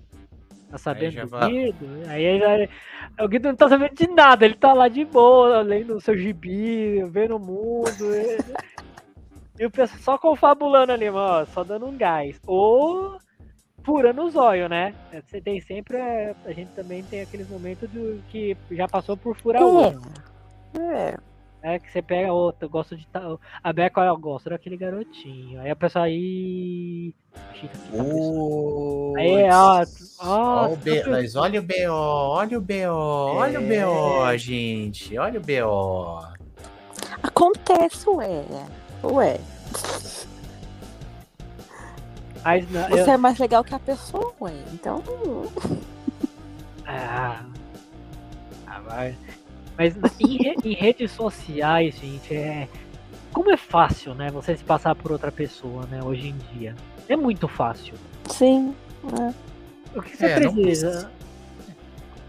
Tá 0.71 0.77
sabendo 0.79 1.13
já 1.13 1.23
do 1.25 1.29
vai- 1.31 1.51
Guido? 1.51 1.87
Aí 2.09 2.39
já- 2.39 3.25
o 3.25 3.29
Guido 3.29 3.49
não 3.49 3.57
tá 3.57 3.69
sabendo 3.69 3.95
de 3.95 4.07
nada, 4.09 4.45
ele 4.45 4.55
tá 4.55 4.73
lá 4.73 4.89
de 4.89 5.05
boa, 5.05 5.63
lendo 5.63 5.97
o 5.97 6.01
seu 6.01 6.17
gibi, 6.17 7.03
vendo 7.11 7.37
o 7.37 7.41
mundo. 7.41 8.15
e, 8.15 9.63
e 9.63 9.67
o 9.67 9.71
pessoal 9.71 10.01
só 10.01 10.19
confabulando 10.19 10.93
ali, 10.93 11.09
ó, 11.09 11.45
só 11.47 11.65
dando 11.65 11.87
um 11.87 11.97
gás. 11.97 12.39
Ou 12.47 13.19
furando 13.83 14.23
os 14.25 14.37
olhos, 14.37 14.69
né? 14.69 14.95
Você 15.27 15.41
tem 15.41 15.61
sempre. 15.63 15.97
é, 15.97 16.35
A 16.45 16.53
gente 16.53 16.71
também 16.73 17.03
tem 17.03 17.23
aqueles 17.23 17.49
momentos 17.49 17.89
do, 17.91 18.23
que 18.29 18.55
já 18.71 18.87
passou 18.87 19.17
por 19.17 19.35
furar 19.37 19.63
o 19.63 19.75
olho. 19.87 20.03
É. 20.79 21.17
É 21.75 21.79
que 21.79 21.91
você 21.93 22.01
pega 22.01 22.33
outro, 22.33 22.65
eu 22.67 22.71
gosto 22.71 22.97
de 22.97 23.07
tal. 23.09 23.41
A 23.63 23.73
Beca, 23.73 24.01
eu 24.03 24.17
gosto 24.17 24.49
daquele 24.51 24.77
garotinho. 24.77 25.61
Aí 25.61 25.71
a 25.71 25.77
pessoa 25.77 26.05
aí. 26.07 27.15
Pessoa. 27.61 29.13
Putz. 29.13 29.17
Aí, 29.19 29.51
ó, 29.51 29.85
Ó 30.21 30.67
o 30.69 30.73
ó, 30.73 30.77
B- 30.77 31.05
mas 31.09 31.37
olha 31.37 31.61
o 31.61 31.63
BO, 31.63 31.73
olha 31.93 32.59
o 32.59 32.61
BO, 32.61 32.73
olha 33.37 33.61
o 33.61 33.63
É. 33.73 33.85
BO, 33.85 34.37
gente, 34.39 35.19
olha 35.19 35.39
o 35.41 35.43
BO. 35.43 36.27
Acontece, 37.23 38.09
ué. 38.11 38.45
Ué. 39.05 39.41
Mas 42.45 42.71
não, 42.71 42.89
Você 42.89 43.01
eu, 43.11 43.13
é 43.13 43.17
mais 43.17 43.39
legal 43.39 43.63
que 43.63 43.75
a 43.75 43.79
pessoa, 43.79 44.33
ué. 44.41 44.53
Então. 44.73 45.03
ah, 46.87 47.43
ah, 48.67 48.81
vai. 48.81 49.15
Mas 49.79 49.95
em, 50.19 50.37
re- 50.37 50.57
em 50.65 50.75
redes 50.75 51.13
sociais, 51.13 51.95
gente, 51.97 52.35
é. 52.35 52.69
Como 53.33 53.51
é 53.53 53.57
fácil, 53.57 54.15
né? 54.15 54.31
Você 54.33 54.57
se 54.57 54.65
passar 54.65 54.95
por 54.97 55.13
outra 55.13 55.31
pessoa, 55.31 55.87
né? 55.87 56.01
Hoje 56.03 56.29
em 56.29 56.59
dia. 56.59 56.75
É 57.09 57.15
muito 57.17 57.47
fácil. 57.47 57.95
Sim. 58.29 58.75
O 59.95 60.03
que 60.03 60.17
você 60.17 60.27
É, 60.27 60.35
precisa? 60.35 61.11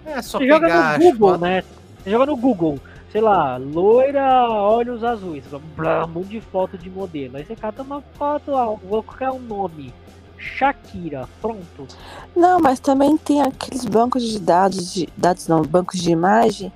É 0.06 0.22
só 0.22 0.38
Você 0.38 0.48
joga 0.48 0.68
pegar 0.68 1.00
no 1.00 1.06
Google, 1.12 1.38
né? 1.40 1.64
Você 2.04 2.12
joga 2.12 2.26
no 2.28 2.38
Google, 2.38 2.80
sei 3.12 3.22
lá, 3.22 3.58
loira, 3.58 4.48
olhos 4.50 5.04
azuis, 5.04 5.44
blá, 5.76 6.06
um 6.06 6.10
monte 6.10 6.28
de 6.30 6.42
foto 6.42 6.78
de 6.78 6.90
modelo. 6.90 7.38
Aí 7.38 7.44
você 7.46 7.56
cata 7.56 7.82
uma 7.82 8.02
foto, 8.18 8.52
ó, 8.52 8.76
vou 8.76 9.02
colocar 9.04 9.32
um 9.34 9.40
nome. 9.40 9.94
Shakira, 10.38 11.28
pronto. 11.42 11.88
Não, 12.36 12.60
mas 12.62 12.80
também 12.80 13.18
tem 13.18 13.42
aqueles 13.42 13.84
bancos 13.84 14.24
de 14.24 14.40
dados, 14.40 14.94
de 14.94 15.10
dados 15.18 15.48
não, 15.50 15.62
bancos 15.64 16.00
de 16.00 16.12
imagem, 16.12 16.72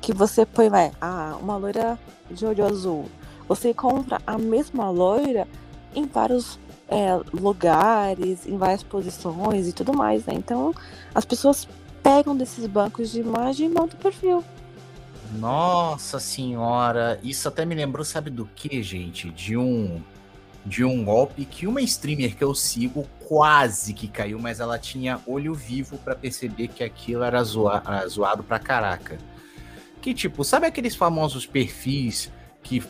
que 0.00 0.12
você 0.12 0.46
põe, 0.46 0.68
vai, 0.68 0.92
ah, 1.00 1.36
uma 1.40 1.56
loira 1.56 1.98
de 2.30 2.44
olho 2.46 2.64
azul. 2.64 3.06
Você 3.48 3.72
compra 3.72 4.20
a 4.26 4.36
mesma 4.38 4.90
loira 4.90 5.46
em 5.94 6.04
vários 6.04 6.58
é, 6.88 7.18
lugares, 7.32 8.46
em 8.46 8.56
várias 8.56 8.82
posições 8.82 9.68
e 9.68 9.72
tudo 9.72 9.92
mais, 9.92 10.24
né? 10.26 10.34
Então 10.34 10.74
as 11.14 11.24
pessoas 11.24 11.68
pegam 12.02 12.36
desses 12.36 12.66
bancos 12.66 13.10
de 13.10 13.20
imagem 13.20 13.66
e 13.66 13.68
montam 13.68 13.98
o 13.98 14.02
perfil. 14.02 14.44
Nossa 15.38 16.20
senhora, 16.20 17.18
isso 17.22 17.48
até 17.48 17.64
me 17.64 17.74
lembrou, 17.74 18.04
sabe 18.04 18.30
do 18.30 18.48
que, 18.54 18.82
gente? 18.82 19.30
De 19.30 19.56
um 19.56 20.00
de 20.64 20.84
um 20.84 21.04
golpe 21.04 21.44
que 21.44 21.64
uma 21.64 21.80
streamer 21.80 22.36
que 22.36 22.42
eu 22.42 22.52
sigo 22.52 23.06
quase 23.28 23.94
que 23.94 24.08
caiu, 24.08 24.40
mas 24.40 24.58
ela 24.58 24.76
tinha 24.76 25.20
olho 25.24 25.54
vivo 25.54 25.96
para 25.98 26.16
perceber 26.16 26.66
que 26.66 26.82
aquilo 26.82 27.22
era 27.22 27.42
zoa, 27.44 27.80
zoado 28.08 28.42
pra 28.42 28.58
caraca. 28.58 29.16
Que 30.06 30.14
tipo, 30.14 30.44
sabe 30.44 30.68
aqueles 30.68 30.94
famosos 30.94 31.46
perfis 31.46 32.30
que 32.62 32.80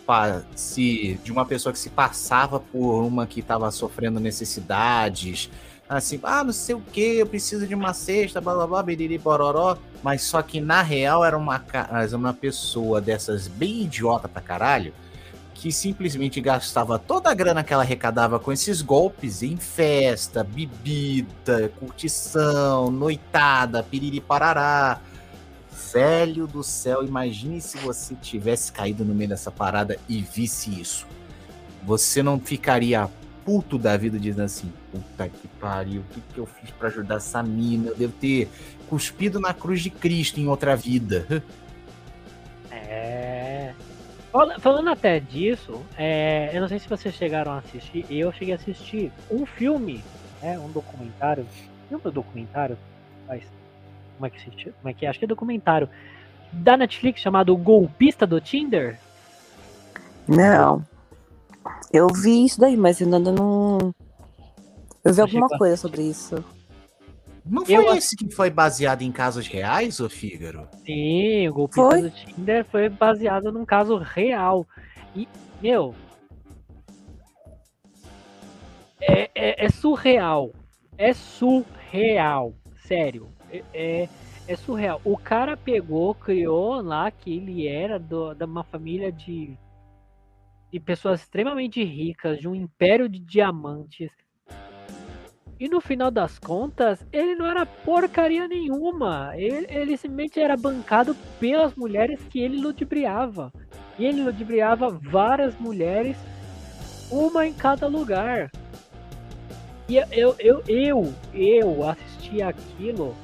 se 0.55 1.19
de 1.25 1.33
uma 1.33 1.47
pessoa 1.47 1.73
que 1.73 1.79
se 1.79 1.89
passava 1.89 2.61
por 2.61 3.03
uma 3.03 3.27
que 3.27 3.41
estava 3.41 3.71
sofrendo 3.71 4.21
necessidades, 4.21 5.49
assim, 5.89 6.21
ah, 6.23 6.45
não 6.45 6.53
sei 6.53 6.75
o 6.75 6.81
que, 6.81 7.17
eu 7.17 7.27
preciso 7.27 7.67
de 7.67 7.75
uma 7.75 7.95
cesta, 7.95 8.39
blá 8.39 8.53
blá 8.53 8.67
blá, 8.67 8.83
biriri 8.83 9.17
bororó, 9.17 9.79
mas 10.03 10.25
só 10.25 10.43
que 10.43 10.61
na 10.61 10.83
real 10.83 11.25
era 11.25 11.39
uma, 11.39 11.65
uma 12.13 12.35
pessoa 12.35 13.01
dessas 13.01 13.49
bem 13.49 13.85
idiota 13.85 14.29
pra 14.29 14.43
caralho, 14.43 14.93
que 15.55 15.73
simplesmente 15.73 16.39
gastava 16.39 16.99
toda 16.99 17.31
a 17.31 17.35
grana 17.35 17.65
que 17.65 17.73
ela 17.73 17.83
arrecadava 17.83 18.39
com 18.39 18.53
esses 18.53 18.83
golpes 18.83 19.43
em 19.43 19.57
festa, 19.57 20.45
bebida, 20.45 21.73
curtição, 21.81 22.91
noitada, 22.91 23.83
piriri 23.83 24.21
parará. 24.21 25.01
Velho 25.97 26.47
do 26.47 26.63
céu, 26.63 27.03
imagine 27.03 27.59
se 27.59 27.79
você 27.79 28.15
tivesse 28.17 28.71
caído 28.71 29.03
no 29.03 29.15
meio 29.15 29.31
dessa 29.31 29.51
parada 29.51 29.99
e 30.07 30.21
visse 30.21 30.79
isso. 30.79 31.07
Você 31.85 32.23
não 32.23 32.39
ficaria 32.39 33.09
puto 33.47 33.79
da 33.79 33.97
vida 33.97 34.19
dizendo 34.19 34.45
assim: 34.45 34.71
puta 34.93 35.27
que 35.27 35.49
pariu, 35.59 36.03
o 36.03 36.05
que, 36.13 36.21
que 36.21 36.39
eu 36.39 36.45
fiz 36.45 36.71
para 36.73 36.89
ajudar 36.89 37.15
essa 37.15 37.43
mina? 37.43 37.89
Eu 37.89 37.97
devo 37.97 38.13
ter 38.13 38.47
cuspido 38.91 39.41
na 39.41 39.55
cruz 39.55 39.81
de 39.81 39.89
Cristo 39.89 40.39
em 40.39 40.47
outra 40.47 40.77
vida. 40.77 41.27
É. 42.71 43.73
Falando 44.61 44.91
até 44.91 45.19
disso, 45.19 45.83
é, 45.97 46.51
eu 46.53 46.61
não 46.61 46.69
sei 46.69 46.79
se 46.79 46.87
vocês 46.87 47.15
chegaram 47.15 47.53
a 47.53 47.59
assistir, 47.59 48.05
eu 48.11 48.31
cheguei 48.33 48.53
a 48.53 48.57
assistir 48.57 49.11
um 49.31 49.47
filme, 49.47 50.05
né, 50.43 50.59
um 50.59 50.71
documentário, 50.71 51.47
é 51.91 51.97
um 51.97 51.99
documentário, 51.99 52.77
mas 53.27 53.43
como 54.17 54.27
é 54.27 54.31
que 54.31 54.41
se 54.41 54.51
como 54.51 54.89
é 54.89 54.93
que 54.93 55.07
é? 55.07 55.09
Acho 55.09 55.19
que 55.19 55.25
é 55.25 55.29
documentário 55.29 55.89
da 56.53 56.77
Netflix 56.77 57.21
chamado 57.21 57.57
Golpista 57.57 58.27
do 58.27 58.41
Tinder. 58.41 58.99
Não. 60.27 60.85
Eu 61.93 62.09
vi 62.09 62.45
isso 62.45 62.61
daí, 62.61 62.77
mas 62.77 63.01
ainda 63.01 63.19
não. 63.19 63.95
Eu 65.05 65.15
vi 65.15 65.21
alguma 65.21 65.49
coisa 65.49 65.77
sobre 65.77 66.03
isso. 66.03 66.45
Não 67.45 67.65
foi 67.65 67.75
eu... 67.77 67.95
esse 67.95 68.17
que 68.17 68.29
foi 68.35 68.51
baseado 68.51 69.03
em 69.03 69.13
casos 69.13 69.47
reais, 69.47 70.01
ô 70.01 70.09
Fígaro? 70.09 70.67
Sim, 70.85 71.49
o 71.49 71.55
golpista 71.55 71.91
foi? 71.91 72.03
do 72.03 72.11
Tinder 72.11 72.65
foi 72.65 72.89
baseado 72.89 73.53
num 73.53 73.65
caso 73.65 73.97
real. 73.99 74.67
E, 75.15 75.29
meu. 75.63 75.95
É, 79.01 79.31
é, 79.35 79.67
é 79.67 79.69
surreal. 79.71 80.53
É 80.99 81.13
surreal. 81.13 82.53
Sério. 82.85 83.29
É, 83.73 84.09
é, 84.49 84.57
surreal. 84.57 85.01
O 85.05 85.17
cara 85.17 85.57
pegou, 85.57 86.15
criou 86.15 86.81
lá 86.81 87.11
que 87.11 87.37
ele 87.37 87.67
era 87.67 87.99
do, 87.99 88.35
de 88.35 88.45
uma 88.45 88.65
família 88.65 89.11
de, 89.11 89.57
de 90.73 90.81
pessoas 90.81 91.21
extremamente 91.21 91.83
ricas, 91.83 92.39
de 92.39 92.49
um 92.49 92.55
império 92.55 93.09
de 93.09 93.19
diamantes 93.19 94.11
e 95.59 95.69
no 95.69 95.81
final 95.81 96.11
das 96.11 96.39
contas, 96.39 97.05
ele 97.11 97.35
não 97.35 97.47
era 97.47 97.65
porcaria 97.65 98.47
nenhuma. 98.47 99.33
Ele, 99.37 99.67
ele 99.71 99.97
simplesmente 99.97 100.39
era 100.39 100.55
bancado 100.55 101.17
pelas 101.41 101.75
mulheres 101.75 102.21
que 102.29 102.41
ele 102.41 102.61
ludibriava. 102.61 103.51
E 103.99 104.05
ele 104.05 104.23
ludibriava 104.23 104.91
várias 104.91 105.59
mulheres, 105.59 106.19
uma 107.11 107.47
em 107.47 107.55
cada 107.55 107.87
lugar. 107.87 108.51
E 109.89 109.97
eu, 109.97 110.37
eu, 110.39 110.63
eu, 110.69 111.15
eu 111.33 111.89
assisti 111.89 112.43
aquilo, 112.43 113.17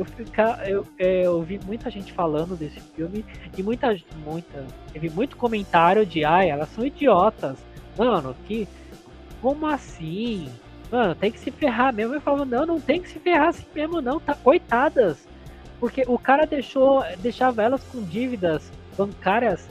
eu 0.00 0.04
ficar, 0.04 0.68
eu, 0.68 0.86
é, 0.98 1.26
eu 1.26 1.42
vi 1.42 1.60
muita 1.64 1.90
gente 1.90 2.12
falando 2.12 2.56
desse 2.56 2.80
filme 2.80 3.24
e 3.56 3.62
muita, 3.62 3.96
muita, 4.24 4.64
teve 4.92 5.10
muito 5.10 5.36
comentário 5.36 6.06
de, 6.06 6.24
ai, 6.24 6.50
elas 6.50 6.68
são 6.70 6.84
idiotas. 6.84 7.58
Mano, 7.96 8.34
que, 8.46 8.66
como 9.42 9.66
assim? 9.66 10.48
mano, 10.90 11.14
tem 11.14 11.30
que 11.30 11.38
se 11.38 11.50
ferrar 11.50 11.94
mesmo. 11.94 12.14
Eu 12.14 12.20
falava, 12.20 12.44
não, 12.44 12.66
não 12.66 12.80
tem 12.80 13.00
que 13.00 13.08
se 13.08 13.18
ferrar 13.18 13.48
assim 13.48 13.66
mesmo, 13.74 14.00
não, 14.00 14.18
tá? 14.18 14.34
Coitadas. 14.34 15.28
Porque 15.78 16.04
o 16.06 16.18
cara 16.18 16.46
deixou, 16.46 17.04
deixava 17.18 17.62
elas 17.62 17.82
com 17.84 18.02
dívidas 18.02 18.70
bancárias 18.96 19.66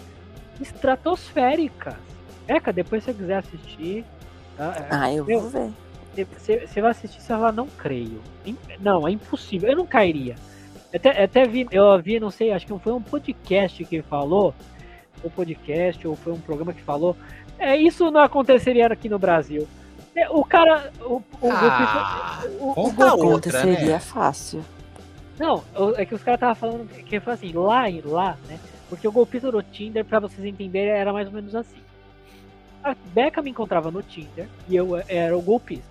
estratosféricas. 0.62 1.96
Eca, 2.48 2.74
depois 2.74 3.04
se 3.04 3.12
você 3.12 3.18
quiser 3.18 3.38
assistir. 3.38 4.06
Tá? 4.58 4.76
É, 4.76 4.88
ah, 4.90 5.14
eu 5.14 5.26
vou 5.26 5.50
ver. 5.50 5.72
Você, 6.26 6.68
você 6.68 6.82
vai 6.82 6.92
assistir, 6.92 7.22
você 7.22 7.36
vai 7.36 7.52
não 7.52 7.68
creio. 7.68 8.22
Não, 8.80 9.08
é 9.08 9.12
impossível. 9.12 9.70
Eu 9.70 9.78
não 9.78 9.86
cairia. 9.86 10.36
Até, 10.94 11.24
até 11.24 11.46
vi, 11.46 11.68
eu 11.72 12.02
vi, 12.02 12.20
não 12.20 12.32
sei, 12.32 12.52
acho 12.52 12.66
que 12.66 12.80
foi 12.80 12.94
um 12.94 13.02
podcast 13.02 13.84
que 13.86 14.02
falou, 14.02 14.56
ou 15.24 15.30
podcast, 15.30 16.08
ou 16.08 16.16
foi 16.16 16.34
um 16.34 16.40
programa 16.40 16.74
que 16.74 16.82
falou. 16.82 17.16
É, 17.60 17.78
isso 17.78 18.10
não 18.10 18.22
aconteceria 18.22 18.88
aqui 18.88 19.08
no 19.08 19.20
Brasil. 19.20 19.68
É, 20.16 20.30
o 20.30 20.44
cara. 20.44 20.92
O, 21.02 21.22
o, 21.42 21.52
ah, 21.52 22.44
o, 22.60 22.66
o, 22.66 22.90
o 22.90 23.28
outra, 23.28 23.64
né? 23.66 23.92
é 23.92 24.00
fácil. 24.00 24.64
Não, 25.38 25.64
é 25.96 26.06
que 26.06 26.14
os 26.14 26.22
caras 26.22 26.38
estavam 26.38 26.56
falando 26.56 26.90
que 26.90 27.20
foi 27.20 27.34
assim, 27.34 27.54
lá 27.54 27.90
e 27.90 28.02
lá, 28.02 28.38
né? 28.48 28.60
Porque 28.90 29.08
o 29.08 29.12
golpista 29.12 29.52
do 29.52 29.64
Tinder, 29.64 30.04
pra 30.04 30.20
vocês 30.20 30.46
entenderem, 30.46 30.90
era 30.90 31.14
mais 31.14 31.28
ou 31.28 31.34
menos 31.34 31.56
assim. 31.56 31.78
A 32.84 32.96
Becca 33.14 33.42
me 33.42 33.52
encontrava 33.52 33.92
no 33.92 34.02
Tinder 34.02 34.48
e 34.68 34.76
eu 34.76 35.02
era 35.08 35.38
o 35.38 35.42
golpista. 35.42 35.89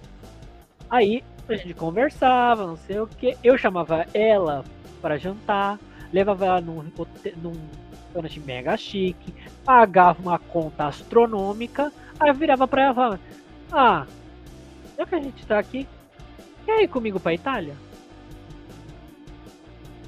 Aí 0.91 1.22
a 1.49 1.55
gente 1.55 1.74
conversava, 1.74 2.66
não 2.66 2.76
sei 2.76 3.01
o 3.01 3.07
que. 3.07 3.36
Eu 3.43 3.57
chamava 3.57 4.07
ela 4.12 4.64
para 5.01 5.18
jantar, 5.18 5.78
levava 6.12 6.47
ela 6.47 6.61
num, 6.61 6.82
restaurante 8.09 8.41
mega 8.41 8.76
chique, 8.76 9.34
pagava 9.64 10.20
uma 10.20 10.39
conta 10.39 10.86
astronômica, 10.86 11.93
aí 12.18 12.32
virava 12.32 12.66
pra 12.66 12.82
ela 12.82 12.93
e 12.93 12.95
falava: 12.95 13.20
ah, 13.72 14.07
já 14.97 15.07
que 15.07 15.14
a 15.14 15.20
gente 15.20 15.47
tá 15.47 15.59
aqui, 15.59 15.86
quer 16.64 16.82
ir 16.82 16.89
comigo 16.89 17.20
pra 17.20 17.34
Itália? 17.34 17.74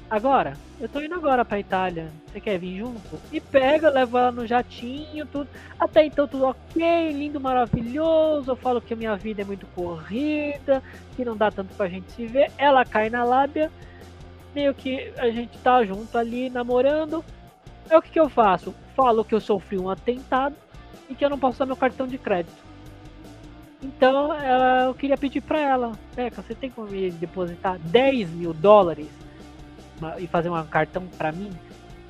Agora? 0.09 0.57
Eu 0.81 0.89
tô 0.89 0.99
indo 0.99 1.13
agora 1.13 1.45
pra 1.45 1.59
Itália. 1.59 2.11
Você 2.25 2.41
quer 2.41 2.57
vir 2.57 2.79
junto? 2.79 3.19
E 3.31 3.39
pega, 3.39 3.87
leva 3.87 4.19
ela 4.19 4.31
no 4.31 4.47
jatinho, 4.47 5.27
tudo. 5.27 5.47
Até 5.79 6.03
então 6.07 6.27
tudo 6.27 6.45
ok, 6.45 7.11
lindo, 7.11 7.39
maravilhoso. 7.39 8.49
Eu 8.49 8.55
falo 8.55 8.81
que 8.81 8.95
a 8.95 8.97
minha 8.97 9.15
vida 9.15 9.43
é 9.43 9.45
muito 9.45 9.67
corrida, 9.75 10.81
que 11.15 11.23
não 11.23 11.37
dá 11.37 11.51
tanto 11.51 11.71
pra 11.75 11.87
gente 11.87 12.11
se 12.11 12.25
ver. 12.25 12.51
Ela 12.57 12.83
cai 12.83 13.11
na 13.11 13.23
lábia, 13.23 13.71
meio 14.55 14.73
que 14.73 15.13
a 15.19 15.29
gente 15.29 15.55
tá 15.59 15.85
junto 15.85 16.17
ali 16.17 16.49
namorando. 16.49 17.23
É 17.87 17.95
o 17.95 18.01
que, 18.01 18.09
que 18.09 18.19
eu 18.19 18.27
faço? 18.27 18.73
Falo 18.95 19.23
que 19.23 19.35
eu 19.35 19.39
sofri 19.39 19.77
um 19.77 19.87
atentado 19.87 20.55
e 21.07 21.13
que 21.13 21.23
eu 21.23 21.29
não 21.29 21.37
posso 21.37 21.57
usar 21.57 21.67
meu 21.67 21.75
cartão 21.75 22.07
de 22.07 22.17
crédito. 22.17 22.57
Então 23.83 24.33
eu 24.33 24.95
queria 24.95 25.17
pedir 25.17 25.41
para 25.41 25.59
ela, 25.59 25.91
Beca, 26.15 26.41
você 26.41 26.55
tem 26.55 26.71
como 26.71 26.87
me 26.87 27.11
depositar 27.11 27.77
10 27.77 28.31
mil 28.31 28.51
dólares 28.51 29.07
e 30.17 30.27
fazer 30.27 30.49
um 30.49 30.65
cartão 30.65 31.05
para 31.17 31.31
mim? 31.31 31.51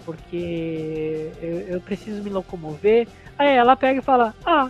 Porque 0.06 1.32
eu, 1.42 1.60
eu, 1.76 1.82
preciso 1.82 2.24
me 2.24 2.30
locomover. 2.30 3.08
Aí 3.38 3.56
ela 3.56 3.76
pega 3.76 4.00
e 4.00 4.04
fala, 4.04 4.34
ah, 4.46 4.70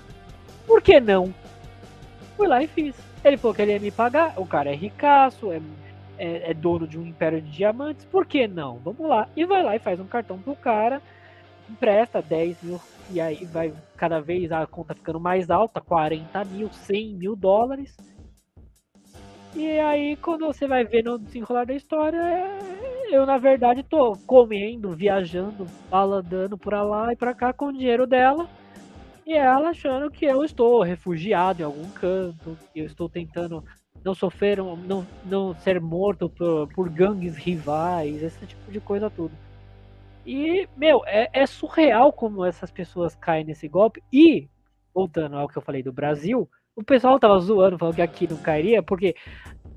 por 0.68 0.82
que 0.82 1.00
não? 1.00 1.34
Fui 2.36 2.48
lá 2.48 2.62
e 2.62 2.68
fiz. 2.68 2.96
Ele 3.24 3.38
falou 3.38 3.56
que 3.56 3.62
ele 3.62 3.74
ia 3.74 3.80
me 3.80 3.92
pagar, 3.92 4.34
o 4.38 4.46
cara 4.46 4.72
é 4.72 4.76
ricaço, 4.76 5.52
é, 5.52 5.62
é, 6.18 6.52
é 6.52 6.54
dono 6.54 6.88
de 6.88 6.98
um 6.98 7.06
império 7.06 7.42
de 7.42 7.52
diamantes, 7.52 8.04
por 8.06 8.26
que 8.26 8.48
não? 8.48 8.78
Vamos 8.80 9.08
lá. 9.08 9.30
E 9.36 9.46
vai 9.46 9.64
lá 9.64 9.76
e 9.76 9.80
faz 9.80 10.00
um 10.00 10.08
cartão 10.08 10.40
pro 10.40 10.56
cara, 10.56 11.02
empresta 11.70 12.22
10 12.22 12.64
mil 12.64 12.82
e 13.14 13.20
aí 13.20 13.46
vai 13.46 13.74
cada 13.98 14.22
vez 14.22 14.52
a 14.52 14.66
conta 14.66 14.96
ficando 14.96 15.20
mais 15.20 15.50
alta, 15.50 15.82
40 15.82 16.46
mil, 16.46 16.70
100 16.72 17.16
mil 17.16 17.36
dólares. 17.36 17.96
E 19.56 19.80
aí, 19.80 20.16
quando 20.16 20.46
você 20.46 20.66
vai 20.68 20.86
ver 20.86 21.04
no 21.04 21.20
desenrolar 21.20 21.66
da 21.66 21.74
história, 21.74 22.18
é, 22.18 23.16
eu 23.16 23.26
na 23.26 23.38
verdade 23.38 23.84
tô 23.84 24.14
comendo, 24.26 24.92
viajando, 24.92 25.68
baladando 25.90 26.58
por 26.58 26.74
lá 26.74 27.12
e 27.12 27.18
pra 27.18 27.34
cá 27.34 27.52
com 27.52 27.66
o 27.66 27.74
dinheiro 27.74 28.08
dela. 28.08 28.48
E 29.26 29.34
ela 29.34 29.70
achando 29.70 30.10
que 30.10 30.26
eu 30.26 30.44
estou 30.44 30.82
refugiado 30.82 31.62
em 31.62 31.66
algum 31.66 31.90
canto, 31.92 32.58
que 32.74 32.80
eu 32.80 32.86
estou 32.86 33.10
tentando 33.10 33.64
não 34.04 34.16
sofrer, 34.16 34.58
não, 34.58 35.06
não 35.26 35.54
ser 35.56 35.80
morto 35.80 36.30
por, 36.30 36.68
por 36.74 36.90
gangues 36.90 37.36
rivais, 37.36 38.24
esse 38.24 38.46
tipo 38.48 38.72
de 38.72 38.80
coisa 38.80 39.10
tudo. 39.10 39.34
E, 40.26 40.68
meu, 40.78 41.02
é, 41.06 41.30
é, 41.34 41.46
surreal 41.46 42.12
como 42.14 42.46
essas 42.46 42.72
pessoas 42.72 43.16
caem 43.16 43.44
nesse 43.44 43.68
golpe. 43.68 44.02
E, 44.12 44.48
voltando 44.94 45.38
ao 45.38 45.48
que 45.48 45.58
eu 45.58 45.62
falei 45.62 45.84
do 45.84 45.92
Brasil, 45.92 46.50
o 46.76 46.84
pessoal 46.84 47.20
tava 47.20 47.40
zoando, 47.40 47.78
falando 47.78 47.96
que 47.96 48.02
aqui 48.02 48.28
não 48.30 48.38
cairia, 48.38 48.82
porque 48.82 49.16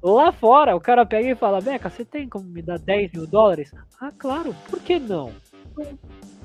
lá 0.02 0.32
fora 0.32 0.76
o 0.76 0.80
cara 0.80 1.04
pega 1.04 1.30
e 1.30 1.34
fala, 1.34 1.60
Beca, 1.60 1.90
você 1.90 2.04
tem 2.04 2.28
como 2.28 2.44
me 2.44 2.62
dar 2.62 2.78
10 2.78 3.12
mil 3.12 3.26
dólares? 3.26 3.72
Ah, 4.00 4.12
claro, 4.16 4.54
por 4.70 4.80
que 4.80 4.98
não? 4.98 5.32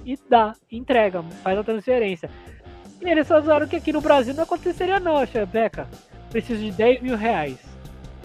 E 0.06 0.18
dá, 0.30 0.56
entrega, 0.72 1.22
faz 1.44 1.58
a 1.58 1.64
transferência. 1.64 2.30
E 3.02 3.10
eles 3.10 3.28
falaram 3.28 3.68
que 3.68 3.76
aqui 3.76 3.94
no 3.94 4.02
Brasil 4.02 4.34
não 4.34 4.44
aconteceria 4.44 5.00
não, 5.00 5.18
Acha, 5.18 5.46
Beca, 5.46 5.88
preciso 6.30 6.62
de 6.62 6.72
10 6.72 7.02
mil 7.02 7.16
reais. 7.16 7.58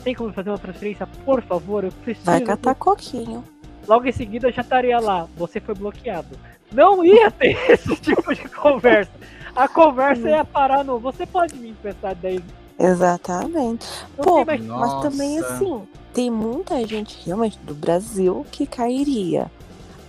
Tem 0.03 0.15
como 0.15 0.33
fazer 0.33 0.51
uma 0.51 0.59
transferência, 0.59 1.07
por 1.25 1.43
favor? 1.43 1.85
Eu 1.85 1.93
preciso. 1.93 2.27
Vai 2.27 2.41
catar 2.41 2.75
coquinho. 2.75 3.45
Logo 3.87 4.07
em 4.07 4.13
seguida 4.13 4.51
já 4.51 4.63
estaria 4.63 4.99
lá, 4.99 5.29
você 5.37 5.61
foi 5.61 5.75
bloqueado. 5.75 6.37
Não 6.75 7.05
ia 7.05 7.31
ter 7.31 7.57
esse 7.71 7.97
tipo 7.97 8.35
de 8.35 8.49
conversa. 8.49 9.13
A 9.55 9.69
conversa 9.69 10.29
ia 10.29 10.45
parar 10.45 10.85
no. 10.85 10.99
Você 10.99 11.25
pode 11.25 11.55
me 11.57 11.71
emprestar 11.71 12.15
10 12.15 12.43
Exatamente. 12.79 13.87
Não 14.19 14.25
Pô, 14.25 14.45
mas 14.45 15.03
também 15.03 15.39
assim, 15.39 15.83
tem 16.13 16.31
muita 16.31 16.85
gente 16.87 17.17
realmente 17.25 17.57
do 17.61 17.75
Brasil 17.75 18.45
que 18.51 18.67
cairia. 18.67 19.51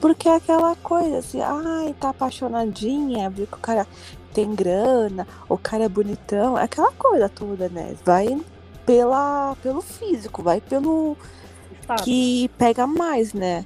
Porque 0.02 0.28
é 0.28 0.36
aquela 0.36 0.76
coisa 0.76 1.20
assim, 1.20 1.42
ai, 1.42 1.96
tá 2.00 2.10
apaixonadinha, 2.10 3.30
viu 3.30 3.48
que 3.48 3.54
o 3.54 3.60
cara 3.60 3.88
tem 4.34 4.54
grana, 4.54 5.28
o 5.48 5.58
cara 5.58 5.86
é 5.86 5.90
bonitão, 5.90 6.58
é 6.58 6.64
aquela 6.64 6.92
coisa 6.92 7.30
toda, 7.30 7.70
né? 7.70 7.96
Vai 8.04 8.40
pela, 8.86 9.56
pelo 9.64 9.82
físico, 9.82 10.44
vai 10.44 10.60
pelo 10.60 11.16
estado. 11.80 12.04
que 12.04 12.50
pega 12.58 12.86
mais, 12.86 13.34
né? 13.34 13.66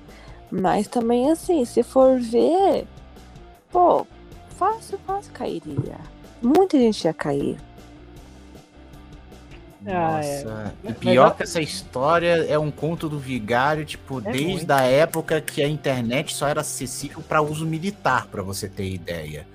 Mas 0.52 0.88
também 0.88 1.30
assim, 1.32 1.64
se 1.66 1.84
for 1.84 2.20
ver, 2.20 2.86
pô, 3.72 4.06
fácil, 4.58 4.98
fácil 5.06 5.32
cairia. 5.34 5.98
Muita 6.42 6.78
gente 6.78 7.06
ia 7.06 7.14
cair. 7.14 7.58
Ah, 9.86 10.20
é. 10.24 10.44
Nossa, 10.44 10.74
e 10.84 10.88
Mas- 10.90 10.98
pior 10.98 11.28
mas- 11.30 11.38
que 11.38 11.44
essa 11.44 11.62
história 11.62 12.46
é 12.50 12.60
um 12.60 12.70
conto 12.70 13.08
do 13.08 13.18
vigário, 13.18 13.86
tipo, 13.86 14.20
É 14.20 14.32
desde 14.32 14.48
muito. 14.48 14.72
a 14.72 14.82
época 14.82 15.40
que 15.40 15.62
a 15.64 15.68
internet 15.70 16.34
só 16.36 16.48
era 16.48 16.62
acessível 16.62 17.22
para 17.22 17.42
uso 17.42 17.66
militar, 17.66 18.28
para 18.28 18.42
você 18.42 18.68
ter 18.68 18.90
ideia. 18.90 19.48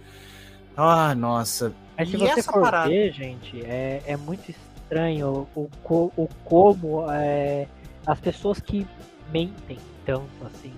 Ah, 0.76 1.14
nossa. 1.14 1.72
Mas 1.97 2.09
se 2.09 2.16
E 2.16 2.18
você 2.18 2.40
essa 2.40 2.51
for 2.53 2.62
parada? 2.62 2.88
ver, 2.88 3.12
gente, 3.12 3.61
é, 3.64 4.03
é 4.07 4.16
muito 4.16 4.51
estranho 4.51 5.47
o, 5.55 5.68
co- 5.82 6.11
o 6.16 6.26
como 6.45 7.05
é, 7.11 7.66
as 8.07 8.18
pessoas 8.18 8.59
que 8.61 8.86
mentem 9.30 9.78
tanto 10.07 10.24
assim, 10.47 10.72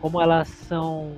como 0.00 0.20
elas 0.20 0.48
são 0.48 1.12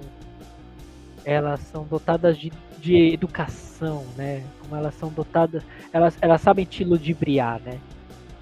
elas 1.25 1.61
são 1.73 1.85
dotadas 1.85 2.39
de, 2.39 2.53
de 2.79 3.13
educação, 3.13 4.07
né? 4.17 4.43
Como 4.61 4.75
elas 4.75 4.95
são 4.95 5.11
dotadas, 5.11 5.63
elas, 5.93 6.17
elas 6.21 6.41
sabem 6.41 6.65
te 6.65 6.83
ludibriar, 6.83 7.61
né? 7.61 7.79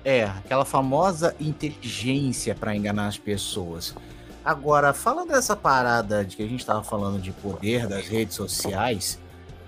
É, 0.05 0.25
aquela 0.25 0.65
famosa 0.65 1.35
inteligência 1.41 2.55
para 2.55 2.75
enganar 2.75 3.09
as 3.09 3.19
pessoas. 3.19 3.95
Agora, 4.45 4.95
falando 4.95 5.29
dessa 5.29 5.57
parada 5.57 6.25
de 6.25 6.37
que 6.37 6.43
a 6.43 6.47
gente 6.47 6.65
tava 6.65 6.83
falando 6.83 7.21
de 7.21 7.33
poder 7.33 7.87
das 7.87 8.07
redes 8.07 8.37
sociais, 8.37 9.19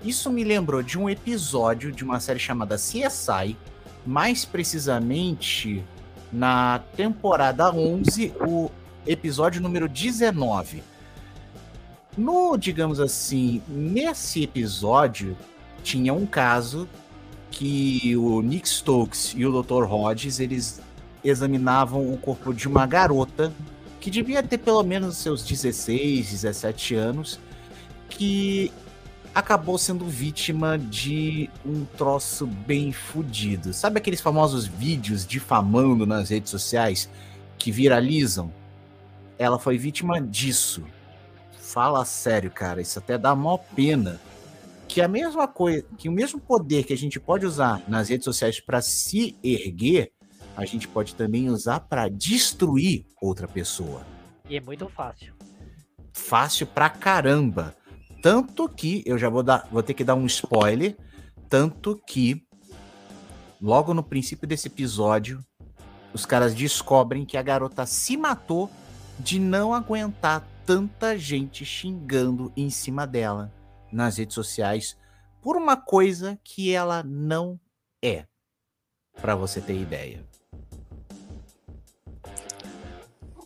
isso 0.03 0.31
me 0.31 0.43
lembrou 0.43 0.81
de 0.81 0.97
um 0.97 1.09
episódio 1.09 1.91
de 1.91 2.03
uma 2.03 2.19
série 2.19 2.39
chamada 2.39 2.75
CSI, 2.75 3.55
mais 4.05 4.45
precisamente 4.45 5.83
na 6.31 6.79
temporada 6.95 7.71
11, 7.71 8.33
o 8.39 8.71
episódio 9.05 9.61
número 9.61 9.87
19. 9.87 10.83
No, 12.17 12.57
digamos 12.57 12.99
assim, 12.99 13.61
nesse 13.67 14.43
episódio 14.43 15.37
tinha 15.83 16.13
um 16.13 16.25
caso 16.25 16.87
que 17.49 18.15
o 18.15 18.41
Nick 18.41 18.67
Stokes 18.67 19.33
e 19.35 19.45
o 19.45 19.61
Dr. 19.61 19.83
Hodges, 19.83 20.39
eles 20.39 20.81
examinavam 21.23 22.11
o 22.11 22.17
corpo 22.17 22.53
de 22.53 22.67
uma 22.67 22.85
garota 22.85 23.53
que 23.99 24.09
devia 24.09 24.41
ter 24.41 24.57
pelo 24.57 24.83
menos 24.83 25.17
seus 25.17 25.43
16, 25.43 26.31
17 26.31 26.95
anos, 26.95 27.39
que 28.09 28.71
acabou 29.33 29.77
sendo 29.77 30.05
vítima 30.05 30.77
de 30.77 31.49
um 31.65 31.85
troço 31.85 32.45
bem 32.45 32.91
fudido. 32.91 33.73
Sabe 33.73 33.99
aqueles 33.99 34.19
famosos 34.19 34.65
vídeos 34.65 35.25
difamando 35.25 36.05
nas 36.05 36.29
redes 36.29 36.49
sociais 36.49 37.09
que 37.57 37.71
viralizam? 37.71 38.51
Ela 39.41 39.57
foi 39.57 39.75
vítima 39.75 40.21
disso. 40.21 40.83
Fala 41.57 42.05
sério, 42.05 42.51
cara, 42.51 42.79
isso 42.79 42.99
até 42.99 43.17
dá 43.17 43.35
mó 43.35 43.57
pena 43.57 44.21
que 44.87 45.01
a 45.01 45.07
mesma 45.07 45.47
coisa, 45.47 45.83
que 45.97 46.07
o 46.07 46.11
mesmo 46.11 46.39
poder 46.39 46.83
que 46.83 46.93
a 46.93 46.97
gente 46.97 47.19
pode 47.19 47.43
usar 47.43 47.81
nas 47.87 48.09
redes 48.09 48.25
sociais 48.25 48.59
para 48.59 48.83
se 48.83 49.35
erguer, 49.43 50.11
a 50.55 50.63
gente 50.63 50.87
pode 50.87 51.15
também 51.15 51.49
usar 51.49 51.79
para 51.79 52.07
destruir 52.07 53.07
outra 53.19 53.47
pessoa. 53.47 54.05
E 54.47 54.57
é 54.57 54.61
muito 54.61 54.87
fácil. 54.89 55.33
Fácil 56.13 56.67
pra 56.67 56.87
caramba. 56.87 57.75
Tanto 58.21 58.69
que 58.69 59.01
eu 59.07 59.17
já 59.17 59.27
vou 59.27 59.41
dar, 59.41 59.67
vou 59.71 59.81
ter 59.81 59.95
que 59.95 60.03
dar 60.03 60.13
um 60.13 60.27
spoiler, 60.27 60.95
tanto 61.49 61.99
que 62.05 62.45
logo 63.59 63.91
no 63.91 64.03
princípio 64.03 64.47
desse 64.47 64.67
episódio, 64.67 65.43
os 66.13 66.27
caras 66.27 66.53
descobrem 66.53 67.25
que 67.25 67.37
a 67.37 67.41
garota 67.41 67.87
se 67.87 68.15
matou 68.15 68.69
de 69.21 69.39
não 69.39 69.73
aguentar 69.73 70.45
tanta 70.65 71.17
gente 71.17 71.63
xingando 71.63 72.51
em 72.57 72.69
cima 72.69 73.05
dela 73.05 73.51
nas 73.91 74.17
redes 74.17 74.33
sociais 74.33 74.97
por 75.41 75.55
uma 75.55 75.77
coisa 75.77 76.39
que 76.43 76.73
ela 76.73 77.03
não 77.03 77.59
é. 78.01 78.25
Pra 79.21 79.35
você 79.35 79.61
ter 79.61 79.79
ideia. 79.79 80.25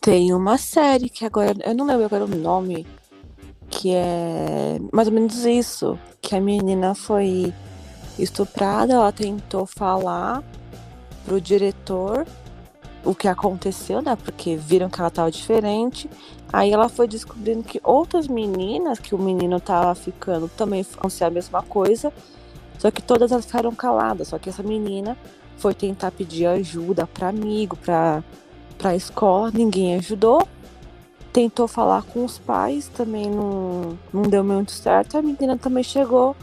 Tem 0.00 0.32
uma 0.32 0.56
série 0.56 1.08
que 1.08 1.24
agora, 1.24 1.54
eu 1.64 1.74
não 1.74 1.84
lembro 1.84 2.04
agora 2.04 2.24
o 2.24 2.28
nome, 2.28 2.86
que 3.68 3.92
é 3.92 4.78
mais 4.92 5.08
ou 5.08 5.14
menos 5.14 5.44
isso, 5.44 5.98
que 6.22 6.36
a 6.36 6.40
menina 6.40 6.94
foi 6.94 7.52
estuprada, 8.18 8.94
ela 8.94 9.12
tentou 9.12 9.66
falar 9.66 10.42
pro 11.24 11.40
diretor 11.40 12.24
o 13.06 13.14
que 13.14 13.28
aconteceu, 13.28 14.02
né? 14.02 14.16
Porque 14.16 14.56
viram 14.56 14.90
que 14.90 15.00
ela 15.00 15.10
tava 15.10 15.30
diferente. 15.30 16.10
Aí 16.52 16.72
ela 16.72 16.88
foi 16.88 17.06
descobrindo 17.06 17.62
que 17.62 17.80
outras 17.82 18.26
meninas 18.26 18.98
que 18.98 19.14
o 19.14 19.18
menino 19.18 19.60
tava 19.60 19.94
ficando 19.94 20.48
também 20.48 20.84
aconteceu 20.94 21.26
a 21.26 21.30
mesma 21.30 21.62
coisa, 21.62 22.12
só 22.78 22.90
que 22.90 23.00
todas 23.00 23.32
elas 23.32 23.46
ficaram 23.46 23.74
caladas. 23.74 24.28
Só 24.28 24.38
que 24.38 24.48
essa 24.48 24.62
menina 24.62 25.16
foi 25.56 25.72
tentar 25.72 26.10
pedir 26.10 26.46
ajuda 26.46 27.06
para 27.06 27.28
amigo, 27.28 27.76
para 27.76 28.22
para 28.76 28.94
escola, 28.94 29.50
ninguém 29.50 29.94
ajudou. 29.94 30.46
Tentou 31.32 31.66
falar 31.66 32.02
com 32.02 32.24
os 32.24 32.38
pais, 32.38 32.88
também 32.88 33.30
não, 33.30 33.98
não 34.12 34.22
deu 34.22 34.44
muito 34.44 34.72
certo. 34.72 35.16
A 35.16 35.22
menina 35.22 35.56
também 35.56 35.82
chegou 35.82 36.36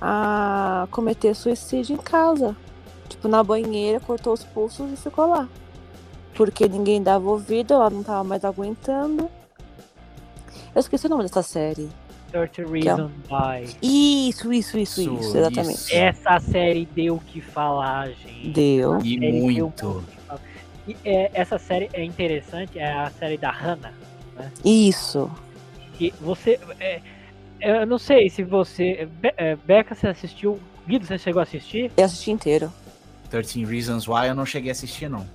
a 0.00 0.88
cometer 0.90 1.34
suicídio 1.34 1.94
em 1.94 1.98
casa. 1.98 2.56
Tipo, 3.08 3.28
na 3.28 3.42
banheira, 3.42 4.00
cortou 4.00 4.32
os 4.32 4.42
pulsos 4.42 4.90
e 4.90 4.96
ficou 4.96 5.26
lá. 5.26 5.48
Porque 6.36 6.68
ninguém 6.68 7.02
dava 7.02 7.28
ouvido, 7.28 7.74
ela 7.74 7.88
não 7.90 8.02
tava 8.02 8.22
mais 8.22 8.44
aguentando. 8.44 9.30
Eu 10.74 10.80
esqueci 10.80 11.06
o 11.06 11.08
nome 11.10 11.22
dessa 11.22 11.42
série. 11.42 11.88
30 12.30 12.70
Reasons 12.70 13.10
Why. 13.30 13.76
Isso, 13.80 14.52
isso, 14.52 14.78
isso, 14.78 15.00
Isso, 15.00 15.14
isso, 15.14 15.36
exatamente. 15.38 15.74
isso. 15.74 15.94
Essa 15.94 16.38
série 16.38 16.84
deu 16.94 17.14
o 17.14 17.20
que 17.20 17.40
falar, 17.40 18.10
gente. 18.10 18.50
Deu. 18.50 18.98
E 19.02 19.18
deu 19.18 19.32
muito. 19.32 20.04
falar. 20.26 20.40
E 20.86 20.96
é, 21.04 21.30
essa 21.32 21.58
série 21.58 21.88
é 21.94 22.04
interessante, 22.04 22.78
é 22.78 22.92
a 22.92 23.10
série 23.10 23.38
da 23.38 23.50
Hannah. 23.50 23.92
Isso. 24.64 25.30
Que 25.94 26.12
você. 26.20 26.60
é, 26.78 27.00
eu 27.60 27.86
não 27.86 27.98
sei 27.98 28.28
se 28.28 28.42
você. 28.44 29.08
Be- 29.20 29.32
é, 29.36 29.56
Beca, 29.56 29.94
você 29.94 30.08
assistiu. 30.08 30.60
Guido, 30.86 31.06
você 31.06 31.18
chegou 31.18 31.40
a 31.40 31.42
assistir? 31.42 31.90
Eu 31.96 32.04
assisti 32.04 32.30
inteiro. 32.30 32.70
13 33.30 33.64
Reasons 33.64 34.06
Why 34.06 34.28
eu 34.28 34.34
não 34.34 34.44
cheguei 34.46 34.70
a 34.70 34.72
assistir, 34.72 35.08
não. 35.08 35.26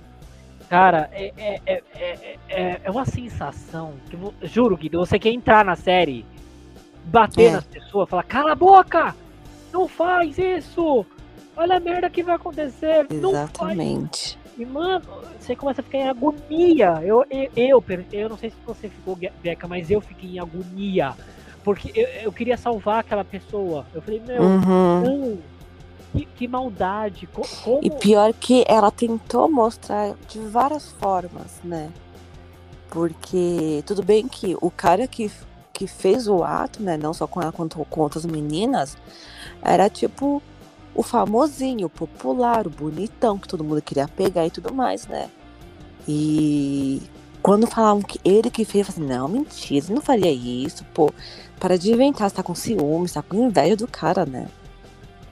Cara, 0.68 1.08
é, 1.12 1.32
é, 1.36 1.60
é, 1.66 1.82
é, 1.94 2.38
é- 2.48 2.80
é 2.84 2.90
uma 2.90 3.04
sensação. 3.04 3.94
Que, 4.08 4.18
juro, 4.48 4.76
Guido, 4.76 4.98
você 4.98 5.18
quer 5.18 5.30
entrar 5.30 5.64
na 5.64 5.76
série, 5.76 6.24
bater 7.04 7.48
É. 7.48 7.52
nas 7.52 7.64
pessoas, 7.64 8.08
falar: 8.08 8.22
cala 8.24 8.52
a 8.52 8.54
boca! 8.56 9.14
Não 9.72 9.88
faz 9.88 10.38
isso! 10.38 11.04
Olha 11.56 11.76
a 11.76 11.80
merda 11.80 12.08
que 12.10 12.22
vai 12.22 12.34
acontecer! 12.36 13.06
Não 13.10 13.32
faz 13.32 13.44
Exatamente. 13.72 14.38
E, 14.58 14.64
mano, 14.66 15.02
você 15.38 15.56
começa 15.56 15.80
a 15.80 15.84
ficar 15.84 15.98
em 15.98 16.08
agonia. 16.08 17.00
Eu, 17.02 17.24
eu, 17.30 17.50
eu, 17.56 17.84
eu 18.12 18.28
não 18.28 18.36
sei 18.36 18.50
se 18.50 18.56
você 18.66 18.88
ficou, 18.88 19.16
Beca, 19.42 19.66
mas 19.66 19.90
eu 19.90 20.00
fiquei 20.00 20.30
em 20.30 20.38
agonia. 20.38 21.14
Porque 21.64 21.90
eu, 21.94 22.06
eu 22.24 22.32
queria 22.32 22.56
salvar 22.56 23.00
aquela 23.00 23.24
pessoa. 23.24 23.86
Eu 23.94 24.02
falei, 24.02 24.20
meu, 24.26 24.42
Uhum. 24.42 25.00
não. 25.00 25.38
Que, 26.12 26.26
que 26.26 26.46
maldade. 26.48 27.26
co- 27.26 27.46
Como. 27.64 27.80
E 27.82 27.90
pior 27.90 28.32
que 28.34 28.64
ela 28.68 28.90
tentou 28.90 29.50
mostrar 29.50 30.14
de 30.28 30.38
várias 30.40 30.92
formas, 30.92 31.60
né? 31.64 31.90
Porque 32.90 33.82
tudo 33.86 34.02
bem 34.02 34.28
que 34.28 34.56
o 34.60 34.70
cara 34.70 35.06
que, 35.06 35.30
que 35.72 35.86
fez 35.86 36.28
o 36.28 36.44
ato, 36.44 36.82
né? 36.82 36.96
Não 36.98 37.14
só 37.14 37.26
com 37.26 37.40
ela 37.40 37.50
quanto 37.52 37.78
com 37.88 38.00
outras 38.02 38.26
meninas, 38.26 38.96
era 39.62 39.88
tipo 39.88 40.42
o 40.94 41.02
famosinho, 41.02 41.86
o 41.86 41.90
popular, 41.90 42.66
o 42.66 42.70
bonitão, 42.70 43.38
que 43.38 43.48
todo 43.48 43.64
mundo 43.64 43.80
queria 43.80 44.06
pegar 44.06 44.46
e 44.46 44.50
tudo 44.50 44.74
mais, 44.74 45.06
né? 45.06 45.30
E 46.06 47.00
quando 47.42 47.66
falavam 47.66 48.02
que 48.02 48.20
ele 48.22 48.50
que 48.50 48.64
fez, 48.64 48.86
eu 48.88 48.92
falei 48.94 49.08
não, 49.16 49.28
mentira, 49.28 49.86
não 49.88 50.02
faria 50.02 50.30
isso, 50.30 50.84
pô. 50.92 51.10
Para 51.58 51.78
de 51.78 51.92
inventar, 51.92 52.28
você 52.28 52.36
tá 52.36 52.42
com 52.42 52.54
ciúme, 52.54 53.08
você 53.08 53.14
tá 53.14 53.22
com 53.22 53.36
inveja 53.46 53.76
do 53.76 53.86
cara, 53.88 54.26
né? 54.26 54.48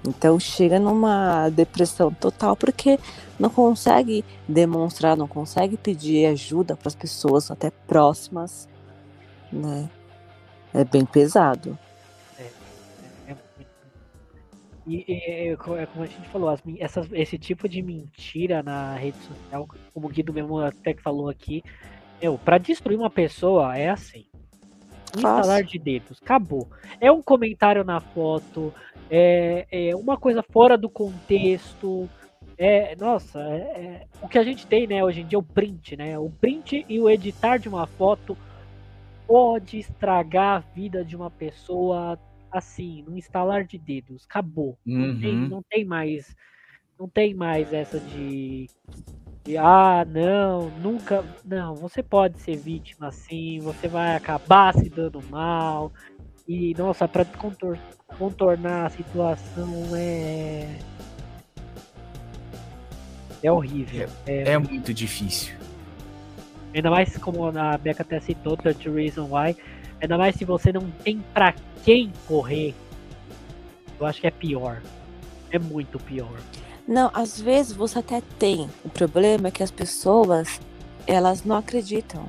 Então 0.06 0.40
chega 0.40 0.78
numa 0.80 1.50
depressão 1.50 2.12
total 2.12 2.56
porque 2.56 2.98
não 3.38 3.50
consegue 3.50 4.24
demonstrar, 4.48 5.16
não 5.16 5.28
consegue 5.28 5.76
pedir 5.76 6.26
ajuda 6.26 6.74
para 6.74 6.88
as 6.88 6.94
pessoas 6.94 7.50
até 7.50 7.70
próximas, 7.70 8.66
né? 9.52 9.90
É 10.72 10.84
bem 10.84 11.04
pesado. 11.04 11.78
É 12.38 13.34
muito- 13.34 13.66
E, 14.86 15.04
e, 15.06 15.12
é 15.12 15.52
é 15.52 15.56
como 15.56 16.02
a 16.02 16.06
gente 16.06 16.28
falou, 16.30 16.48
as 16.48 16.60
essas- 16.78 17.12
esse 17.12 17.36
tipo 17.38 17.68
de 17.68 17.82
mentira 17.82 18.62
na 18.62 18.94
rede 18.94 19.18
social, 19.18 19.68
como 19.92 20.06
o 20.06 20.10
Guido 20.10 20.32
mesmo 20.32 20.58
até 20.60 20.94
que 20.94 21.02
falou 21.02 21.28
aqui, 21.28 21.62
meu, 22.22 22.38
pra 22.38 22.56
destruir 22.56 22.98
uma 22.98 23.10
pessoa 23.10 23.76
é 23.76 23.90
assim. 23.90 24.24
Um 25.16 25.20
Fácil. 25.22 25.40
instalar 25.40 25.64
de 25.64 25.76
dedos, 25.78 26.18
acabou. 26.22 26.68
É 27.00 27.10
um 27.10 27.20
comentário 27.20 27.82
na 27.82 27.98
foto, 27.98 28.72
é, 29.10 29.66
é 29.70 29.96
uma 29.96 30.16
coisa 30.16 30.42
fora 30.42 30.78
do 30.78 30.88
contexto. 30.88 32.08
É, 32.56 32.94
nossa, 32.96 33.40
é- 33.40 33.56
é- 33.56 34.06
o 34.22 34.28
que 34.28 34.38
a 34.38 34.42
gente 34.44 34.66
tem, 34.66 34.86
né, 34.86 35.02
hoje 35.02 35.20
em 35.22 35.26
dia 35.26 35.36
é 35.36 35.40
o 35.40 35.42
print, 35.42 35.96
né? 35.96 36.18
O 36.18 36.30
print 36.30 36.84
e 36.88 37.00
o 37.00 37.08
editar 37.08 37.58
de 37.58 37.68
uma 37.68 37.86
foto 37.86 38.36
pode 39.26 39.78
estragar 39.78 40.56
a 40.58 40.74
vida 40.74 41.04
de 41.04 41.16
uma 41.16 41.30
pessoa 41.30 42.18
assim, 42.50 43.04
num 43.06 43.16
instalar 43.16 43.64
de 43.64 43.78
dedos. 43.78 44.24
Acabou. 44.28 44.76
Não, 44.84 45.18
tem, 45.20 45.34
Uhum. 45.36 45.48
não 45.48 45.62
tem 45.62 45.84
mais. 45.84 46.34
Não 46.98 47.08
tem 47.08 47.32
mais 47.32 47.72
essa 47.72 47.98
de, 47.98 48.68
de. 49.44 49.56
Ah, 49.56 50.04
não, 50.06 50.68
nunca. 50.82 51.24
Não, 51.44 51.74
você 51.76 52.02
pode 52.02 52.38
ser 52.40 52.56
vítima 52.56 53.08
assim, 53.08 53.58
você 53.60 53.88
vai 53.88 54.14
acabar 54.16 54.74
se 54.74 54.90
dando 54.90 55.22
mal. 55.30 55.92
E, 56.50 56.74
nossa, 56.76 57.06
pra 57.06 57.24
contor- 57.24 57.78
contornar 58.18 58.86
a 58.86 58.90
situação 58.90 59.68
é. 59.94 60.66
É 63.40 63.52
horrível. 63.52 64.08
É 64.26 64.58
muito 64.58 64.92
difícil. 64.92 65.54
Ainda 66.74 66.90
mais 66.90 67.16
como 67.18 67.46
a 67.56 67.78
Becca 67.78 68.02
até 68.02 68.18
citou, 68.18 68.56
30 68.56 68.90
Reason 68.90 69.28
Why. 69.30 69.56
Ainda 70.02 70.18
mais 70.18 70.34
se 70.34 70.44
você 70.44 70.72
não 70.72 70.90
tem 71.04 71.22
pra 71.32 71.54
quem 71.84 72.12
correr. 72.26 72.74
Eu 74.00 74.04
acho 74.06 74.20
que 74.20 74.26
é 74.26 74.30
pior. 74.32 74.82
É 75.52 75.58
muito 75.58 76.00
pior. 76.00 76.36
Não, 76.86 77.12
às 77.14 77.40
vezes 77.40 77.72
você 77.72 78.00
até 78.00 78.20
tem. 78.40 78.68
O 78.84 78.88
problema 78.88 79.46
é 79.46 79.50
que 79.52 79.62
as 79.62 79.70
pessoas, 79.70 80.60
elas 81.06 81.44
não 81.44 81.54
acreditam. 81.56 82.26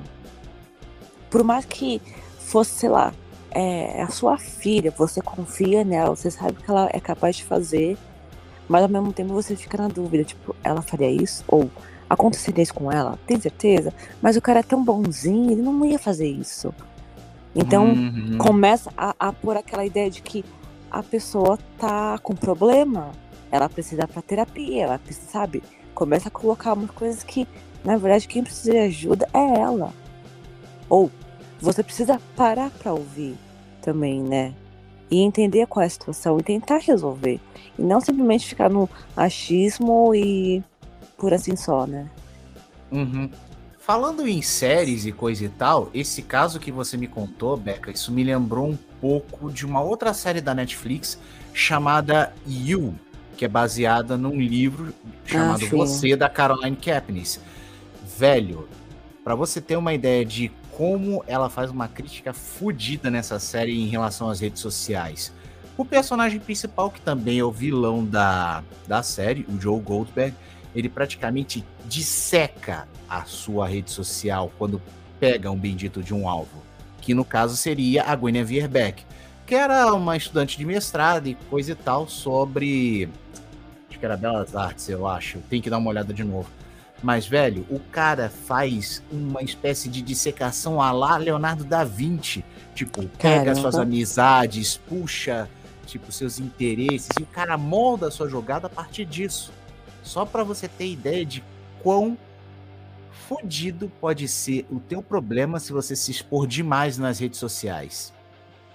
Por 1.27 1.43
mais 1.43 1.65
que 1.65 1.99
fosse, 2.37 2.71
sei 2.77 2.89
lá, 2.89 3.11
é 3.51 4.01
a 4.01 4.07
sua 4.09 4.37
filha, 4.37 4.91
você 4.91 5.21
confia 5.21 5.83
nela, 5.83 6.15
você 6.15 6.31
sabe 6.31 6.53
que 6.63 6.69
ela 6.69 6.89
é 6.91 6.99
capaz 6.99 7.35
de 7.37 7.43
fazer, 7.45 7.97
mas 8.67 8.83
ao 8.83 8.89
mesmo 8.89 9.11
tempo 9.13 9.33
você 9.33 9.55
fica 9.55 9.77
na 9.77 9.87
dúvida, 9.87 10.23
tipo, 10.23 10.55
ela 10.63 10.81
faria 10.81 11.09
isso? 11.09 11.43
Ou 11.47 11.69
aconteceria 12.09 12.63
isso 12.63 12.73
com 12.73 12.91
ela? 12.91 13.17
Tem 13.27 13.39
certeza? 13.39 13.93
Mas 14.21 14.35
o 14.37 14.41
cara 14.41 14.59
é 14.59 14.63
tão 14.63 14.83
bonzinho, 14.83 15.51
ele 15.51 15.61
não 15.61 15.85
ia 15.85 15.99
fazer 15.99 16.27
isso. 16.27 16.73
Então, 17.53 17.89
Uhum. 17.89 18.37
começa 18.37 18.91
a, 18.97 19.13
a 19.19 19.33
pôr 19.33 19.57
aquela 19.57 19.85
ideia 19.85 20.09
de 20.09 20.21
que 20.21 20.45
a 20.89 21.03
pessoa 21.03 21.57
tá 21.77 22.17
com 22.19 22.33
problema, 22.35 23.11
ela 23.51 23.67
precisa 23.67 24.07
pra 24.07 24.21
terapia, 24.21 24.83
ela 24.83 24.99
precisa, 24.99 25.27
sabe? 25.29 25.61
Começa 25.93 26.29
a 26.29 26.31
colocar 26.31 26.73
umas 26.73 26.91
coisas 26.91 27.23
que, 27.23 27.45
na 27.83 27.97
verdade, 27.97 28.27
quem 28.27 28.43
precisa 28.43 28.71
de 28.71 28.77
ajuda 28.77 29.27
é 29.33 29.59
ela. 29.59 29.93
Ou 30.89 31.11
você 31.61 31.83
precisa 31.83 32.19
parar 32.35 32.71
pra 32.71 32.91
ouvir 32.91 33.35
também, 33.81 34.21
né? 34.21 34.53
E 35.09 35.19
entender 35.19 35.67
qual 35.67 35.83
é 35.83 35.85
a 35.85 35.89
situação 35.89 36.39
e 36.39 36.43
tentar 36.43 36.77
resolver. 36.77 37.39
E 37.77 37.81
não 37.81 38.01
simplesmente 38.01 38.47
ficar 38.47 38.69
no 38.69 38.89
achismo 39.15 40.15
e 40.15 40.63
por 41.17 41.33
assim 41.33 41.55
só, 41.55 41.85
né? 41.85 42.09
Uhum. 42.91 43.29
Falando 43.77 44.27
em 44.27 44.41
séries 44.41 45.05
e 45.05 45.11
coisa 45.11 45.45
e 45.45 45.49
tal, 45.49 45.89
esse 45.93 46.21
caso 46.21 46.59
que 46.59 46.71
você 46.71 46.95
me 46.97 47.07
contou, 47.07 47.57
Beca, 47.57 47.91
isso 47.91 48.11
me 48.11 48.23
lembrou 48.23 48.69
um 48.69 48.77
pouco 48.99 49.51
de 49.51 49.65
uma 49.65 49.81
outra 49.81 50.13
série 50.13 50.39
da 50.39 50.53
Netflix 50.53 51.19
chamada 51.53 52.33
You, 52.47 52.93
que 53.35 53.43
é 53.43 53.47
baseada 53.47 54.17
num 54.17 54.39
livro 54.39 54.93
chamado 55.25 55.61
sim. 55.61 55.69
Você, 55.69 56.15
da 56.15 56.29
Caroline 56.29 56.75
Kepnes. 56.75 57.39
Velho, 58.17 58.67
pra 59.23 59.35
você 59.35 59.59
ter 59.59 59.75
uma 59.75 59.93
ideia 59.93 60.23
de 60.23 60.51
como 60.77 61.23
ela 61.27 61.49
faz 61.49 61.69
uma 61.69 61.87
crítica 61.87 62.33
fodida 62.33 63.09
nessa 63.09 63.39
série 63.39 63.79
em 63.79 63.87
relação 63.87 64.29
às 64.29 64.39
redes 64.39 64.61
sociais. 64.61 65.33
O 65.77 65.85
personagem 65.85 66.39
principal, 66.39 66.91
que 66.91 67.01
também 67.01 67.39
é 67.39 67.43
o 67.43 67.51
vilão 67.51 68.05
da, 68.05 68.63
da 68.87 69.01
série, 69.01 69.45
o 69.49 69.59
Joe 69.59 69.79
Goldberg, 69.79 70.35
ele 70.75 70.89
praticamente 70.89 71.65
disseca 71.85 72.87
a 73.09 73.25
sua 73.25 73.67
rede 73.67 73.91
social 73.91 74.51
quando 74.57 74.81
pega 75.19 75.51
um 75.51 75.57
bendito 75.57 76.01
de 76.01 76.13
um 76.13 76.27
alvo, 76.27 76.63
que 77.01 77.13
no 77.13 77.25
caso 77.25 77.57
seria 77.57 78.03
a 78.03 78.15
Guinevere 78.15 78.67
Beck, 78.67 79.03
que 79.45 79.55
era 79.55 79.93
uma 79.93 80.15
estudante 80.15 80.57
de 80.57 80.65
mestrado 80.65 81.27
e 81.27 81.35
coisa 81.49 81.73
e 81.73 81.75
tal 81.75 82.07
sobre 82.07 83.09
acho 83.89 83.99
que 83.99 84.05
era 84.05 84.15
Belas 84.15 84.55
Artes, 84.55 84.87
eu 84.87 85.05
acho. 85.05 85.39
Tem 85.49 85.61
que 85.61 85.69
dar 85.69 85.77
uma 85.77 85.89
olhada 85.89 86.13
de 86.13 86.23
novo. 86.23 86.49
Mas, 87.01 87.25
velho, 87.25 87.65
o 87.69 87.79
cara 87.79 88.29
faz 88.29 89.03
uma 89.11 89.41
espécie 89.41 89.89
de 89.89 90.01
dissecação 90.01 90.81
a 90.81 90.91
lá 90.91 91.17
Leonardo 91.17 91.63
da 91.63 91.83
Vinci. 91.83 92.43
Tipo, 92.75 93.01
pega 93.17 93.45
Caramba. 93.45 93.55
suas 93.55 93.75
amizades, 93.75 94.77
puxa, 94.77 95.49
tipo, 95.85 96.11
seus 96.11 96.39
interesses, 96.39 97.09
e 97.19 97.23
o 97.23 97.25
cara 97.25 97.57
molda 97.57 98.07
a 98.07 98.11
sua 98.11 98.29
jogada 98.29 98.67
a 98.67 98.69
partir 98.69 99.05
disso. 99.05 99.51
Só 100.03 100.25
pra 100.25 100.43
você 100.43 100.67
ter 100.67 100.91
ideia 100.91 101.25
de 101.25 101.43
quão 101.81 102.17
fodido 103.11 103.91
pode 103.99 104.27
ser 104.27 104.65
o 104.69 104.79
teu 104.79 105.01
problema 105.01 105.59
se 105.59 105.73
você 105.73 105.95
se 105.95 106.11
expor 106.11 106.45
demais 106.45 106.97
nas 106.97 107.19
redes 107.19 107.39
sociais. 107.39 108.13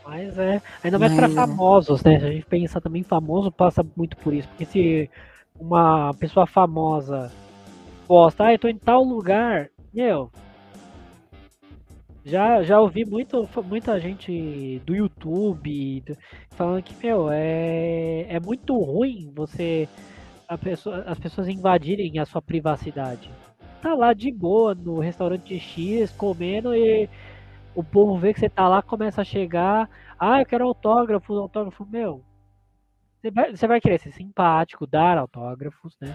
Mas 0.04 0.38
é. 0.38 0.62
Ainda 0.84 0.98
mais 0.98 1.18
é. 1.18 1.28
famosos, 1.28 2.02
né? 2.02 2.18
Se 2.18 2.26
a 2.26 2.30
gente 2.32 2.46
pensar 2.46 2.80
também, 2.80 3.02
famoso 3.02 3.50
passa 3.50 3.84
muito 3.96 4.16
por 4.16 4.32
isso. 4.32 4.48
Porque 4.48 4.64
se 4.64 5.10
uma 5.58 6.14
pessoa 6.14 6.46
famosa 6.46 7.32
posta, 8.06 8.44
ah, 8.44 8.52
eu 8.54 8.58
tô 8.58 8.68
em 8.68 8.78
tal 8.78 9.02
lugar, 9.02 9.68
meu. 9.92 10.30
Já, 12.24 12.62
já 12.62 12.80
ouvi 12.80 13.04
muito, 13.04 13.48
muita 13.64 14.00
gente 14.00 14.80
do 14.84 14.96
YouTube 14.96 16.00
do- 16.00 16.16
falando 16.50 16.82
que, 16.82 16.94
meu, 17.06 17.28
é, 17.30 18.26
é 18.28 18.40
muito 18.40 18.76
ruim 18.78 19.32
você. 19.34 19.88
pessoa- 20.60 21.04
as 21.06 21.18
pessoas 21.18 21.48
invadirem 21.48 22.18
a 22.18 22.26
sua 22.26 22.42
privacidade. 22.42 23.30
Tá 23.82 23.94
lá 23.94 24.12
de 24.12 24.32
boa 24.32 24.74
no 24.74 24.98
restaurante 24.98 25.58
X 25.58 26.10
comendo 26.12 26.74
e 26.74 27.08
o 27.74 27.82
povo 27.84 28.16
vê 28.18 28.32
que 28.32 28.40
você 28.40 28.48
tá 28.48 28.68
lá, 28.68 28.82
começa 28.82 29.20
a 29.22 29.24
chegar. 29.24 29.88
Ah, 30.18 30.40
eu 30.40 30.46
quero 30.46 30.64
autógrafo, 30.64 31.32
autógrafo, 31.34 31.86
meu. 31.86 32.22
Você 33.20 33.30
vai, 33.30 33.56
você 33.56 33.66
vai 33.66 33.80
querer 33.80 33.98
ser 33.98 34.12
simpático, 34.12 34.86
dar 34.86 35.18
autógrafos, 35.18 35.96
né? 36.00 36.14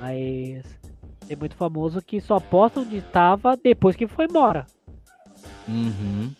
Mas 0.00 0.78
tem 1.30 1.36
muito 1.36 1.54
famoso 1.54 2.02
que 2.02 2.20
só 2.20 2.40
posta 2.40 2.80
onde 2.80 2.96
estava 2.96 3.56
depois 3.56 3.94
que 3.94 4.08
foi 4.08 4.24
embora. 4.24 4.66
Uhum. 5.68 6.32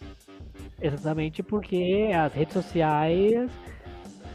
Exatamente 0.83 1.45
porque 1.45 2.11
as 2.13 2.33
redes 2.35 2.55
sociais 2.55 3.49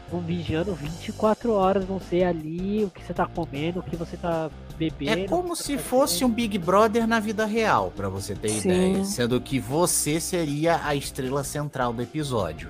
vão 0.09 0.21
vigiando 0.21 0.73
24 0.73 1.51
horas, 1.51 1.83
vão 1.83 1.99
ser 1.99 2.23
ali 2.23 2.85
o 2.85 2.89
que 2.89 3.03
você 3.03 3.13
tá 3.13 3.25
comendo, 3.25 3.81
o 3.81 3.83
que 3.83 3.97
você 3.97 4.15
tá 4.15 4.49
bebendo. 4.77 5.23
É 5.23 5.27
como 5.27 5.57
que 5.57 5.63
se 5.63 5.75
tá 5.75 5.83
fosse 5.83 6.23
um 6.23 6.29
Big 6.29 6.57
Brother 6.57 7.05
na 7.05 7.19
vida 7.19 7.45
real, 7.45 7.91
pra 7.93 8.07
você 8.07 8.33
ter 8.33 8.47
Sim. 8.47 8.69
ideia. 8.69 9.03
Sendo 9.03 9.41
que 9.41 9.59
você 9.59 10.21
seria 10.21 10.79
a 10.85 10.95
estrela 10.95 11.43
central 11.43 11.91
do 11.91 12.01
episódio. 12.01 12.69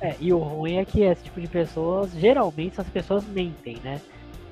É, 0.00 0.16
e 0.18 0.32
o 0.32 0.38
ruim 0.38 0.78
é 0.78 0.84
que 0.84 1.02
esse 1.02 1.22
tipo 1.22 1.40
de 1.40 1.46
pessoas, 1.46 2.10
geralmente 2.12 2.72
essas 2.72 2.88
pessoas 2.88 3.24
mentem, 3.24 3.78
né? 3.84 4.00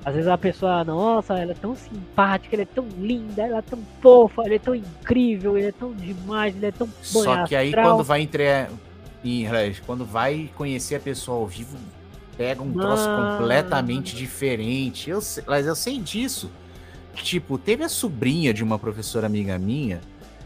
Às 0.05 0.15
vezes 0.15 0.27
a 0.29 0.37
pessoa, 0.37 0.83
nossa, 0.83 1.37
ela 1.39 1.51
é 1.51 1.55
tão 1.55 1.75
simpática, 1.75 2.55
ela 2.55 2.63
é 2.63 2.65
tão 2.65 2.85
linda, 2.97 3.41
ela 3.41 3.59
é 3.59 3.61
tão 3.61 3.79
fofa, 4.01 4.41
ela 4.45 4.55
é 4.55 4.59
tão 4.59 4.75
incrível, 4.75 5.57
ele 5.57 5.67
é 5.67 5.71
tão 5.71 5.93
demais, 5.93 6.55
ele 6.55 6.65
é 6.65 6.71
tão 6.71 6.89
Só 7.01 7.45
que 7.45 7.55
aí 7.55 7.71
quando 7.71 8.03
vai 8.03 8.21
entre 8.21 8.67
em- 9.23 9.47
quando 9.85 10.03
vai 10.05 10.49
conhecer 10.57 10.95
a 10.95 10.99
pessoa 10.99 11.37
ao 11.37 11.47
vivo, 11.47 11.77
pega 12.35 12.61
um 12.61 12.73
troço 12.73 13.07
completamente 13.15 14.13
diferente. 14.15 15.09
Eu 15.09 15.19
mas 15.47 15.65
eu 15.65 15.75
sei 15.75 15.97
disso. 15.99 16.51
Tipo, 17.15 17.57
teve 17.57 17.83
a 17.83 17.89
sobrinha 17.89 18.53
de 18.53 18.63
uma 18.63 18.77
professora 18.79 19.27
amiga 19.27 19.57
minha 19.57 20.01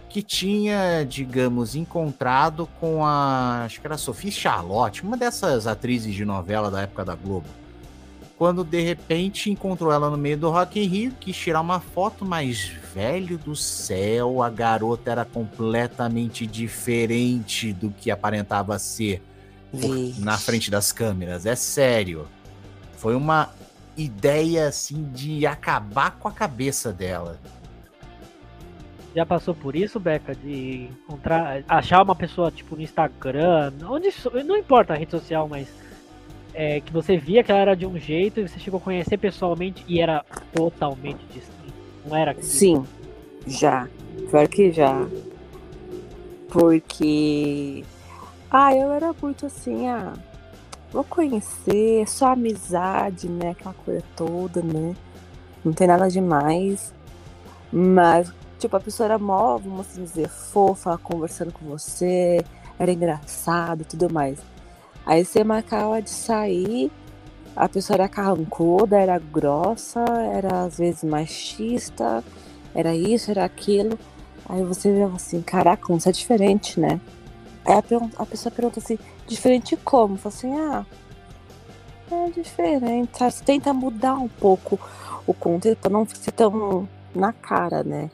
que 0.10 0.22
tinha, 0.22 1.04
digamos, 1.08 1.76
encontrado 1.76 2.68
com 2.80 3.06
a, 3.06 3.64
acho 3.66 3.80
que 3.82 3.88
era 3.88 3.96
a 3.96 3.98
Sophie 3.98 4.32
Charlotte, 4.32 5.02
uma 5.04 5.18
dessas 5.18 5.66
atrizes 5.66 6.14
de 6.14 6.26
novela 6.26 6.70
da 6.70 6.82
época 6.82 7.04
da 7.06 7.16
Globo. 7.16 7.48
Quando 8.38 8.64
de 8.64 8.82
repente 8.82 9.50
encontrou 9.50 9.92
ela 9.92 10.10
no 10.12 10.18
meio 10.18 10.38
do 10.38 10.50
Rock 10.50 10.80
in 10.80 10.88
Rio, 10.88 11.12
quis 11.20 11.36
tirar 11.36 11.60
uma 11.60 11.80
foto, 11.80 12.24
mas 12.24 12.72
velho 12.94 13.38
do 13.38 13.56
céu, 13.56 14.44
a 14.44 14.50
garota 14.50 15.12
era 15.12 15.26
completamente 15.26 16.46
diferente 16.46 17.74
do 17.74 17.90
que 17.90 18.12
aparentava 18.12 18.78
ser 18.78 19.24
por- 19.72 20.20
na 20.20 20.38
frente 20.38 20.70
das 20.70 20.92
câmeras. 20.92 21.46
É 21.48 21.56
sério. 21.56 22.28
Foi 22.98 23.16
uma 23.16 23.50
ideia 23.96 24.68
assim 24.68 25.10
de 25.12 25.48
acabar 25.48 26.12
com 26.12 26.28
a 26.28 26.32
cabeça 26.32 26.94
dela. 26.94 27.40
Já 29.16 29.26
passou 29.26 29.56
por 29.56 29.76
isso, 29.76 30.00
Beca? 30.00 30.36
De 30.36 30.90
encontrar, 30.92 31.64
achar 31.68 32.04
uma 32.04 32.16
pessoa 32.16 32.52
tipo 32.52 32.76
no 32.76 32.84
Instagram, 32.84 33.74
onde 33.90 34.14
não 34.46 34.56
importa 34.56 34.94
a 34.94 34.96
rede 34.96 35.10
social, 35.10 35.48
mas 35.48 35.68
é, 36.58 36.82
que 36.82 36.92
você 36.92 37.16
via 37.16 37.44
que 37.44 37.52
ela 37.52 37.62
era 37.62 37.76
de 37.76 37.86
um 37.86 38.00
jeito 38.00 38.40
e 38.40 38.48
você 38.48 38.58
chegou 38.58 38.80
a 38.80 38.82
conhecer 38.82 39.16
pessoalmente 39.16 39.86
e 39.88 40.02
era 40.02 40.26
totalmente 40.52 41.24
distinto. 41.28 41.74
Não 42.04 42.18
era 42.18 42.32
aquilo. 42.32 42.48
Sim, 42.48 42.84
já. 43.46 43.88
Pior 44.32 44.48
que 44.48 44.72
já. 44.72 45.08
Porque. 46.50 47.86
Ah, 48.50 48.74
eu 48.74 48.92
era 48.92 49.14
muito 49.22 49.46
assim, 49.46 49.88
ah. 49.88 50.14
Vou 50.92 51.04
conhecer, 51.04 52.08
só 52.08 52.32
amizade, 52.32 53.30
né? 53.30 53.52
Aquela 53.52 53.76
coisa 53.86 54.04
toda, 54.16 54.64
né? 54.64 54.96
Não 55.64 55.72
tem 55.74 55.86
nada 55.86 56.10
demais. 56.10 56.92
Mas, 57.72 58.34
tipo, 58.58 58.76
a 58.76 58.80
pessoa 58.80 59.06
era 59.06 59.20
mó, 59.20 59.58
vamos 59.58 59.82
assim 59.82 60.04
dizer, 60.04 60.28
fofa, 60.28 60.98
conversando 60.98 61.52
com 61.52 61.66
você, 61.68 62.44
era 62.80 62.92
engraçado 62.92 63.82
e 63.82 63.86
tudo 63.86 64.12
mais. 64.12 64.40
Aí 65.08 65.24
você 65.24 65.42
marcava 65.42 66.02
de 66.02 66.10
sair, 66.10 66.92
a 67.56 67.70
pessoa 67.70 67.96
era 67.96 68.10
carrancuda, 68.10 69.00
era 69.00 69.18
grossa, 69.18 70.02
era 70.34 70.66
às 70.66 70.78
vezes 70.78 71.02
machista, 71.02 72.22
era 72.76 72.94
isso, 72.94 73.32
era 73.32 73.46
aquilo. 73.46 73.98
Aí 74.50 74.62
você 74.64 74.92
virava 74.92 75.16
assim, 75.16 75.42
caraca, 75.42 75.88
você 75.88 76.10
é 76.10 76.12
diferente, 76.12 76.78
né? 76.78 77.00
Aí 77.66 77.74
a, 77.76 78.22
a 78.22 78.26
pessoa 78.26 78.52
pergunta 78.52 78.80
assim, 78.80 79.00
diferente 79.26 79.78
como? 79.78 80.18
Fala 80.18 80.36
assim, 80.36 80.54
ah, 80.60 80.86
é 82.12 82.30
diferente, 82.32 83.18
sabe? 83.18 83.32
Você 83.32 83.46
tenta 83.46 83.74
mudar 83.74 84.16
um 84.16 84.28
pouco 84.28 84.78
o 85.26 85.34
contexto 85.34 85.80
pra 85.80 85.90
não 85.90 86.06
ser 86.06 86.34
tão 86.34 86.86
na 87.16 87.32
cara, 87.32 87.82
né? 87.82 88.12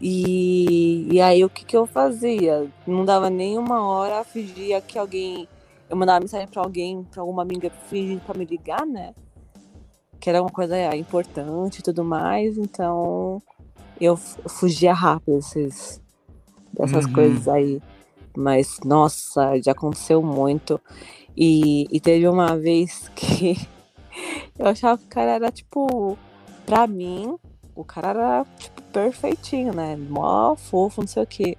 E, 0.00 1.06
e, 1.12 1.20
aí 1.20 1.44
o 1.44 1.48
que 1.48 1.64
que 1.64 1.76
eu 1.76 1.86
fazia? 1.86 2.66
Não 2.84 3.04
dava 3.04 3.30
nem 3.30 3.56
uma 3.56 3.86
hora, 3.86 4.24
fingia 4.24 4.80
que 4.80 4.98
alguém. 4.98 5.48
Eu 5.92 5.96
mandava 5.98 6.20
mensagem 6.20 6.48
pra 6.48 6.62
alguém, 6.62 7.04
pra 7.04 7.20
alguma 7.20 7.42
amiga 7.42 7.68
fingindo 7.90 8.22
pra 8.22 8.34
me 8.34 8.46
ligar, 8.46 8.86
né? 8.86 9.12
Que 10.18 10.30
era 10.30 10.40
uma 10.40 10.48
coisa 10.50 10.96
importante 10.96 11.80
e 11.80 11.82
tudo 11.82 12.02
mais, 12.02 12.56
então 12.56 13.42
eu 14.00 14.16
fu- 14.16 14.40
fugia 14.48 14.94
rápido 14.94 15.34
desses, 15.36 16.00
dessas 16.72 17.04
Uhum. 17.04 17.12
coisas 17.12 17.46
aí. 17.46 17.82
Mas, 18.34 18.80
nossa, 18.82 19.60
já 19.60 19.72
aconteceu 19.72 20.22
muito. 20.22 20.80
E, 21.36 21.86
e 21.94 22.00
teve 22.00 22.26
uma 22.26 22.56
vez 22.56 23.08
que 23.14 23.54
eu 24.58 24.68
achava 24.68 24.96
que 24.96 25.04
o 25.04 25.08
cara 25.08 25.32
era, 25.32 25.52
tipo, 25.52 26.16
pra 26.64 26.86
mim, 26.86 27.36
o 27.76 27.84
cara 27.84 28.08
era, 28.08 28.46
tipo, 28.58 28.80
perfeitinho, 28.84 29.74
né? 29.74 29.94
Mó 29.94 30.56
fofo, 30.56 31.02
não 31.02 31.06
sei 31.08 31.22
o 31.22 31.26
quê. 31.26 31.58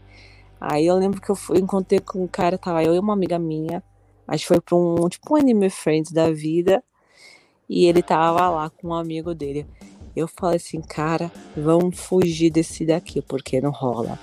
Aí 0.60 0.88
eu 0.88 0.96
lembro 0.96 1.22
que 1.22 1.30
eu 1.30 1.36
fui, 1.36 1.60
encontrei 1.60 2.00
com 2.00 2.24
um 2.24 2.28
cara, 2.28 2.58
tava 2.58 2.84
eu 2.84 2.96
e 2.96 3.00
uma 3.00 3.14
amiga 3.14 3.38
minha. 3.38 3.84
Que 4.32 4.46
foi 4.46 4.60
pra 4.62 4.76
um, 4.76 5.08
tipo, 5.10 5.34
um 5.34 5.38
anime 5.38 5.70
friends 5.70 6.12
da 6.12 6.32
vida. 6.32 6.84
E 7.70 7.86
ele 7.86 8.02
tava 8.02 8.50
lá 8.50 8.70
com 8.70 8.90
um 8.90 8.94
amigo 8.94 9.34
dele. 9.34 9.66
Eu 10.16 10.28
falei 10.28 10.58
assim, 10.58 10.82
cara, 10.82 11.32
vamos 11.56 12.00
fugir 12.00 12.52
desse 12.52 12.86
daqui, 12.86 13.22
porque 13.22 13.60
não 13.60 13.72
rola. 13.72 14.20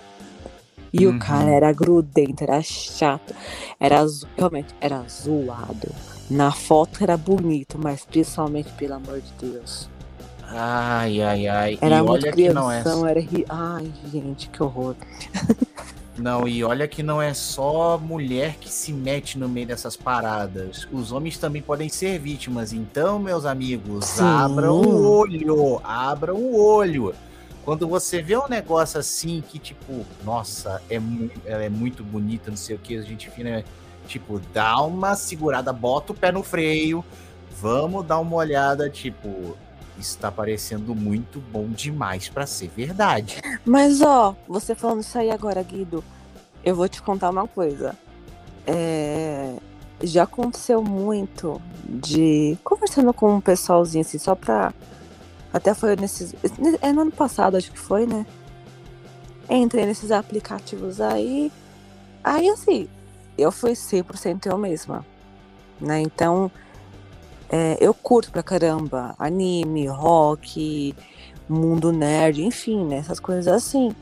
E 0.93 1.07
Uhum. 1.07 1.17
o 1.17 1.19
cara 1.19 1.51
era 1.51 1.73
grudento, 1.73 2.43
era 2.43 2.61
chato, 2.63 3.35
era 3.79 4.05
realmente 4.37 4.75
era 4.81 5.05
zoado. 5.09 5.89
Na 6.29 6.53
foto 6.53 7.03
era 7.03 7.17
bonito, 7.17 7.79
mas 7.79 8.05
principalmente, 8.05 8.71
pelo 8.73 8.95
amor 8.95 9.21
de 9.21 9.33
Deus. 9.35 9.89
Ai, 10.43 11.23
ai, 11.23 11.47
ai. 11.47 11.79
Era 11.81 11.99
e 11.99 12.03
muito 12.03 12.25
olha 12.25 12.33
que 12.33 12.53
não 12.53 12.71
é. 12.71 12.81
crianção, 12.83 13.07
era. 13.07 13.21
Ai, 13.49 13.93
gente, 14.13 14.49
que 14.49 14.63
horror. 14.63 14.97
Não, 16.21 16.47
e 16.47 16.63
olha 16.63 16.87
que 16.87 17.03
não 17.03 17.21
é 17.21 17.33
só 17.33 17.97
mulher 17.97 18.57
que 18.61 18.69
se 18.69 18.93
mete 18.93 19.39
no 19.39 19.49
meio 19.49 19.67
dessas 19.67 19.97
paradas. 19.97 20.87
Os 20.93 21.13
homens 21.13 21.39
também 21.39 21.63
podem 21.63 21.89
ser 21.89 22.19
vítimas. 22.19 22.75
Então, 22.75 23.19
meus 23.19 23.47
amigos, 23.47 24.05
Sim. 24.05 24.25
abram 24.25 24.83
o 24.83 25.11
olho. 25.11 25.81
Abram 25.83 26.37
o 26.37 26.63
olho. 26.63 27.15
Quando 27.65 27.89
você 27.89 28.21
vê 28.21 28.37
um 28.37 28.49
negócio 28.49 29.01
assim 29.01 29.43
que, 29.47 29.59
tipo, 29.59 30.05
nossa, 30.23 30.83
é, 30.91 31.01
ela 31.45 31.63
é 31.63 31.69
muito 31.69 32.05
bonita, 32.05 32.51
não 32.51 32.57
sei 32.57 32.77
o 32.77 32.79
que, 32.79 32.99
a 32.99 33.03
gente 33.03 33.31
fina, 33.31 33.65
tipo, 34.07 34.41
dá 34.53 34.81
uma 34.83 35.15
segurada, 35.15 35.73
bota 35.73 36.13
o 36.13 36.15
pé 36.15 36.33
no 36.33 36.43
freio, 36.43 37.05
vamos 37.61 38.05
dar 38.05 38.19
uma 38.19 38.37
olhada, 38.37 38.91
tipo, 38.91 39.57
isso 40.01 40.19
tá 40.19 40.33
parecendo 40.33 40.95
muito 40.95 41.39
bom 41.39 41.69
demais 41.69 42.29
pra 42.29 42.47
ser 42.47 42.69
verdade. 42.69 43.41
Mas 43.65 44.01
ó, 44.01 44.35
você 44.49 44.75
falando 44.75 45.03
isso 45.03 45.19
aí 45.19 45.31
agora, 45.31 45.63
Guido, 45.63 46.03
eu 46.65 46.75
vou 46.75 46.89
te 46.89 47.01
contar 47.03 47.31
uma 47.31 47.47
coisa. 47.47 47.97
É, 48.67 49.55
Já 50.03 50.25
aconteceu 50.25 50.83
muito 50.83 51.61
de. 51.85 52.57
Conversando 52.65 53.13
com 53.13 53.37
um 53.37 53.41
pessoalzinho 53.41 54.03
assim, 54.03 54.19
só 54.19 54.35
pra. 54.35 54.73
Até 55.53 55.75
foi 55.75 55.97
nesses. 55.97 56.35
É 56.81 56.93
no 56.93 57.03
ano 57.03 57.13
passado, 57.13 57.57
acho 57.57 57.71
que 57.71 57.79
foi, 57.79 58.07
né? 58.07 58.25
Entrei 59.49 59.85
nesses 59.85 60.11
aplicativos 60.11 61.01
aí. 61.01 61.53
Aí 62.23 62.49
assim, 62.49 62.89
eu 63.37 63.51
fui 63.51 63.73
100% 63.73 64.47
eu 64.47 64.57
mesma. 64.57 65.05
Né? 65.81 66.01
Então, 66.01 66.51
é, 67.51 67.77
eu 67.81 67.93
curto 67.93 68.31
pra 68.31 68.43
caramba 68.43 69.15
anime, 69.19 69.87
rock, 69.89 70.95
mundo 71.49 71.91
nerd, 71.91 72.45
enfim, 72.45 72.85
né? 72.85 72.99
Essas 72.99 73.19
coisas 73.19 73.49
assim. 73.49 73.95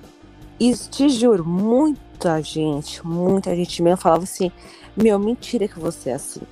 E 0.61 0.75
te 0.75 1.09
juro, 1.09 1.45
muita 1.45 2.43
gente, 2.43 3.05
muita 3.07 3.57
gente 3.57 3.83
mesmo 3.83 3.97
falava 3.97 4.25
assim: 4.25 4.53
Meu, 4.95 5.19
mentira 5.19 5.67
que 5.67 5.79
você 5.79 6.11
é 6.11 6.15
assim. 6.15 6.43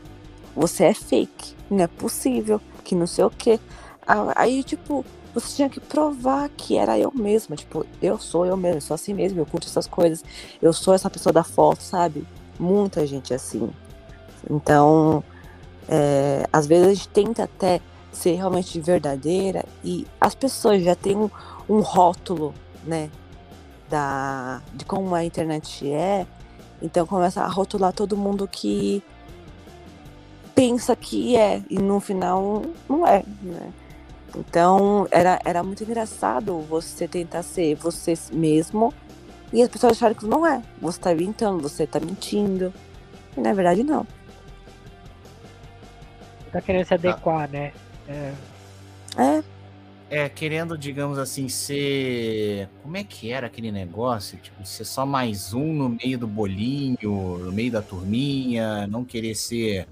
Você 0.55 0.85
é 0.85 0.95
fake. 0.95 1.55
Não 1.71 1.85
é 1.85 1.87
possível. 1.87 2.61
Que 2.83 2.95
não 2.95 3.07
sei 3.07 3.25
o 3.25 3.31
quê. 3.31 3.61
Aí, 4.35 4.63
tipo, 4.63 5.05
você 5.35 5.57
tinha 5.57 5.69
que 5.69 5.81
provar 5.81 6.49
que 6.57 6.79
era 6.79 6.99
eu 6.99 7.13
mesma. 7.15 7.57
Tipo, 7.57 7.85
eu 8.01 8.19
sou 8.19 8.47
eu 8.47 8.57
mesma, 8.57 8.79
eu 8.79 8.81
sou 8.81 8.95
assim 8.95 9.13
mesmo, 9.13 9.39
eu 9.41 9.45
curto 9.45 9.67
essas 9.67 9.87
coisas. 9.87 10.25
Eu 10.63 10.73
sou 10.73 10.95
essa 10.95 11.11
pessoa 11.11 11.33
da 11.33 11.45
foto, 11.45 11.83
sabe? 11.83 12.27
Muita 12.59 13.07
gente 13.07 13.35
é 13.35 13.37
assim. 13.37 13.69
Então, 14.49 15.23
é, 15.89 16.47
às 16.53 16.67
vezes 16.67 16.87
a 16.87 16.95
gente 16.95 17.09
tenta 17.09 17.45
até 17.45 17.81
ser 18.13 18.35
realmente 18.35 18.81
verdadeira 18.81 19.65
e 19.85 20.07
as 20.21 20.35
pessoas 20.35 20.83
já 20.83 20.95
têm 20.95 21.17
um, 21.17 21.31
um 21.69 21.81
rótulo, 21.81 22.55
né? 22.85 23.11
Da, 23.89 24.63
de 24.75 24.85
como 24.85 25.15
a 25.15 25.25
internet 25.25 25.91
é. 25.93 26.27
Então 26.83 27.07
começa 27.07 27.43
a 27.43 27.47
rotular 27.47 27.93
todo 27.93 28.17
mundo 28.17 28.49
que 28.49 29.03
pensa 30.55 30.97
que 30.97 31.37
é 31.37 31.63
e 31.71 31.79
no 31.79 32.01
final 32.01 32.63
não 32.89 33.07
é, 33.07 33.23
né? 33.43 33.73
Então 34.37 35.07
era, 35.11 35.39
era 35.45 35.63
muito 35.63 35.85
engraçado 35.85 36.59
você 36.61 37.07
tentar 37.07 37.43
ser 37.43 37.75
você 37.77 38.15
mesmo 38.33 38.93
e 39.53 39.63
as 39.63 39.69
pessoas 39.69 39.93
acharem 39.93 40.17
que 40.17 40.27
não 40.27 40.47
é. 40.47 40.63
Você 40.81 40.99
tá 41.01 41.13
inventando, 41.13 41.63
você 41.63 41.87
tá 41.87 42.01
mentindo. 42.01 42.73
E 43.37 43.41
na 43.41 43.53
verdade 43.53 43.85
não. 43.85 44.07
Tá 46.57 46.63
querendo 46.63 46.87
se 46.87 46.95
adequar, 46.95 47.51
né? 47.51 47.71
É, 48.09 48.33
É, 49.19 49.45
É, 50.09 50.29
querendo, 50.31 50.79
digamos 50.79 51.19
assim, 51.19 51.51
ser. 51.51 52.67
Como 52.83 52.97
é 52.97 53.05
que 53.05 53.31
era 53.31 53.47
aquele 53.47 53.71
negócio? 53.71 54.39
Tipo, 54.39 54.65
ser 54.65 54.87
só 54.87 55.05
mais 55.05 55.53
um 55.53 55.75
no 55.75 55.91
meio 55.91 56.19
do 56.19 56.27
bolinho, 56.27 57.37
no 57.39 57.53
meio 57.53 57.71
da 57.71 57.83
turminha, 57.83 58.87
não 58.87 59.05
querer 59.05 59.35
ser 59.35 59.87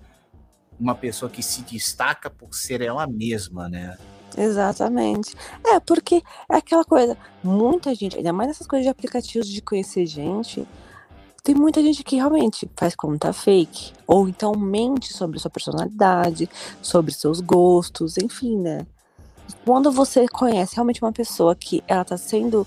uma 0.80 0.94
pessoa 0.94 1.30
que 1.30 1.42
se 1.42 1.60
destaca 1.60 2.30
por 2.30 2.54
ser 2.54 2.80
ela 2.80 3.06
mesma, 3.06 3.68
né? 3.68 3.98
Exatamente. 4.34 5.36
É, 5.66 5.78
porque 5.80 6.22
é 6.50 6.56
aquela 6.56 6.84
coisa, 6.84 7.14
muita 7.42 7.94
gente, 7.94 8.16
ainda 8.16 8.32
mais 8.32 8.48
essas 8.48 8.66
coisas 8.66 8.84
de 8.84 8.90
aplicativos 8.90 9.46
de 9.46 9.60
conhecer 9.60 10.06
gente, 10.06 10.66
tem 11.44 11.54
muita 11.54 11.82
gente 11.82 12.02
que 12.02 12.16
realmente 12.16 12.68
faz 12.74 12.96
conta 12.96 13.30
fake, 13.30 13.92
ou 14.06 14.26
então 14.26 14.56
mente 14.56 15.12
sobre 15.12 15.38
sua 15.38 15.50
personalidade, 15.50 16.48
sobre 16.80 17.12
seus 17.12 17.38
gostos, 17.40 18.16
enfim, 18.16 18.58
né? 18.58 18.86
Quando 19.62 19.92
você 19.92 20.26
conhece 20.26 20.74
realmente 20.74 21.02
uma 21.04 21.12
pessoa 21.12 21.54
que 21.54 21.84
ela 21.86 22.02
tá 22.02 22.16
sendo 22.16 22.66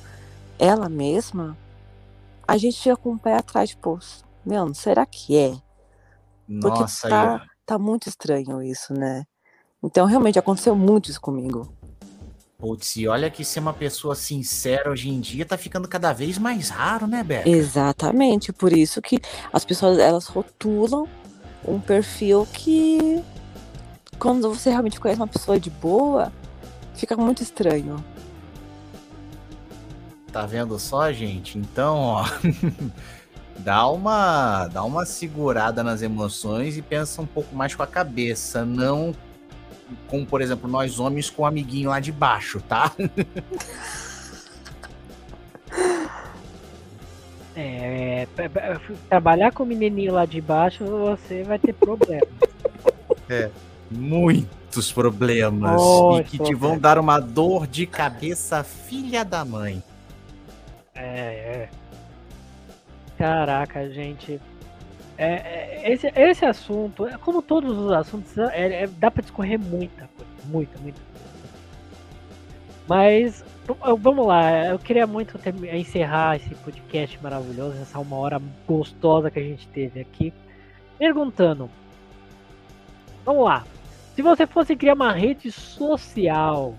ela 0.60 0.88
mesma, 0.88 1.58
a 2.48 2.56
gente 2.56 2.80
fica 2.80 2.96
com 2.96 3.14
o 3.14 3.20
pé 3.20 3.34
atrás, 3.38 3.72
tipo, 3.72 3.98
meu, 4.46 4.72
será 4.76 5.08
que 5.08 5.36
é? 5.36 5.56
Porque 6.62 6.82
Nossa, 6.82 7.10
tá, 7.10 7.26
eu- 7.26 7.42
tá 7.66 7.80
muito 7.80 8.08
estranho 8.08 8.62
isso, 8.62 8.94
né? 8.94 9.26
Então, 9.84 10.06
realmente, 10.06 10.38
aconteceu 10.38 10.76
muito 10.76 11.10
isso 11.10 11.20
comigo. 11.20 11.74
Putz, 12.58 12.96
e 12.96 13.08
olha 13.08 13.30
que 13.30 13.46
ser 13.46 13.60
uma 13.60 13.74
pessoa 13.74 14.16
sincera 14.16 14.90
hoje 14.90 15.10
em 15.10 15.20
dia 15.20 15.46
tá 15.46 15.56
ficando 15.56 15.88
cada 15.88 16.12
vez 16.12 16.40
mais 16.40 16.70
raro, 16.70 17.06
né, 17.06 17.24
Beca? 17.24 17.48
Exatamente, 17.48 18.52
por 18.52 18.74
isso 18.74 19.00
que 19.00 19.20
as 19.54 19.64
pessoas 19.64 20.00
elas 20.00 20.26
rotulam 20.26 21.08
um 21.64 21.80
perfil 21.80 22.48
que 22.52 23.24
quando 24.18 24.52
você 24.52 24.72
realmente 24.72 25.00
conhece 25.00 25.20
uma 25.20 25.28
pessoa 25.28 25.60
de 25.60 25.70
boa, 25.70 26.34
fica 26.96 27.16
muito 27.16 27.44
estranho. 27.44 28.04
Tá 30.32 30.48
vendo 30.48 30.80
só, 30.80 31.12
gente? 31.14 31.60
Então, 31.60 31.96
ó, 31.96 32.26
dá 33.60 33.88
uma 33.88 34.68
dá 34.68 34.84
uma 34.84 35.06
segurada 35.06 35.84
nas 35.84 36.02
emoções 36.02 36.76
e 36.76 36.82
pensa 36.82 37.22
um 37.22 37.28
pouco 37.28 37.56
mais 37.56 37.76
com 37.76 37.84
a 37.84 37.88
cabeça, 37.88 38.66
não 38.66 39.14
como, 40.08 40.26
por 40.26 40.42
exemplo, 40.42 40.70
nós 40.70 41.00
homens 41.00 41.30
com 41.30 41.44
o 41.44 41.46
amiguinho 41.46 41.90
lá 41.90 42.00
de 42.00 42.12
baixo, 42.12 42.62
tá? 42.62 42.92
É, 47.56 48.28
pra- 48.36 48.50
pra- 48.50 48.80
trabalhar 49.10 49.52
com 49.52 49.64
o 49.64 49.66
menininho 49.66 50.14
lá 50.14 50.26
de 50.26 50.40
baixo, 50.40 50.86
você 50.86 51.44
vai 51.44 51.58
ter 51.58 51.74
problema. 51.74 52.22
Muitos 53.90 54.92
problemas 54.92 55.82
Muitos 55.82 56.34
e 56.34 56.38
que 56.38 56.44
te 56.44 56.54
vão 56.54 56.72
problemas. 56.78 56.82
dar 56.82 57.00
uma 57.00 57.20
dor 57.20 57.66
de 57.66 57.88
cabeça, 57.88 58.64
filha 58.64 59.26
da 59.26 59.44
mãe. 59.44 59.82
É, 60.94 61.02
é. 61.02 61.70
Caraca, 63.18 63.90
gente. 63.90 64.40
É, 65.18 65.82
é, 65.84 65.92
esse, 65.92 66.08
esse 66.16 66.46
assunto, 66.46 67.08
é 67.08 67.18
como 67.18 67.42
todos 67.42 67.76
os 67.76 67.92
assuntos, 67.92 68.38
é, 68.38 68.84
é- 68.84 68.88
dá 68.88 69.10
pra 69.10 69.22
discorrer 69.22 69.60
muita 69.60 70.08
coisa. 70.16 70.32
Muita, 70.46 70.78
muita 70.80 71.00
coisa. 71.02 71.28
Mas, 72.88 73.44
vamos 74.00 74.26
lá, 74.28 74.68
eu 74.68 74.80
queria 74.80 75.06
muito 75.08 75.38
termi- 75.40 75.70
encerrar 75.78 76.36
esse 76.38 76.54
podcast 76.56 77.20
maravilhoso, 77.22 77.78
essa 77.82 78.00
uma 78.00 78.16
hora 78.16 78.42
gostosa 78.68 79.30
que 79.30 79.40
a 79.40 79.44
gente 79.44 79.68
teve 79.70 80.00
aqui, 80.00 80.32
perguntando. 80.98 81.70
Vamos 83.26 83.44
lá. 83.44 83.66
Se 84.16 84.22
você 84.22 84.48
fosse 84.48 84.76
criar 84.76 84.94
uma 84.94 85.12
rede 85.12 85.52
social, 85.52 86.76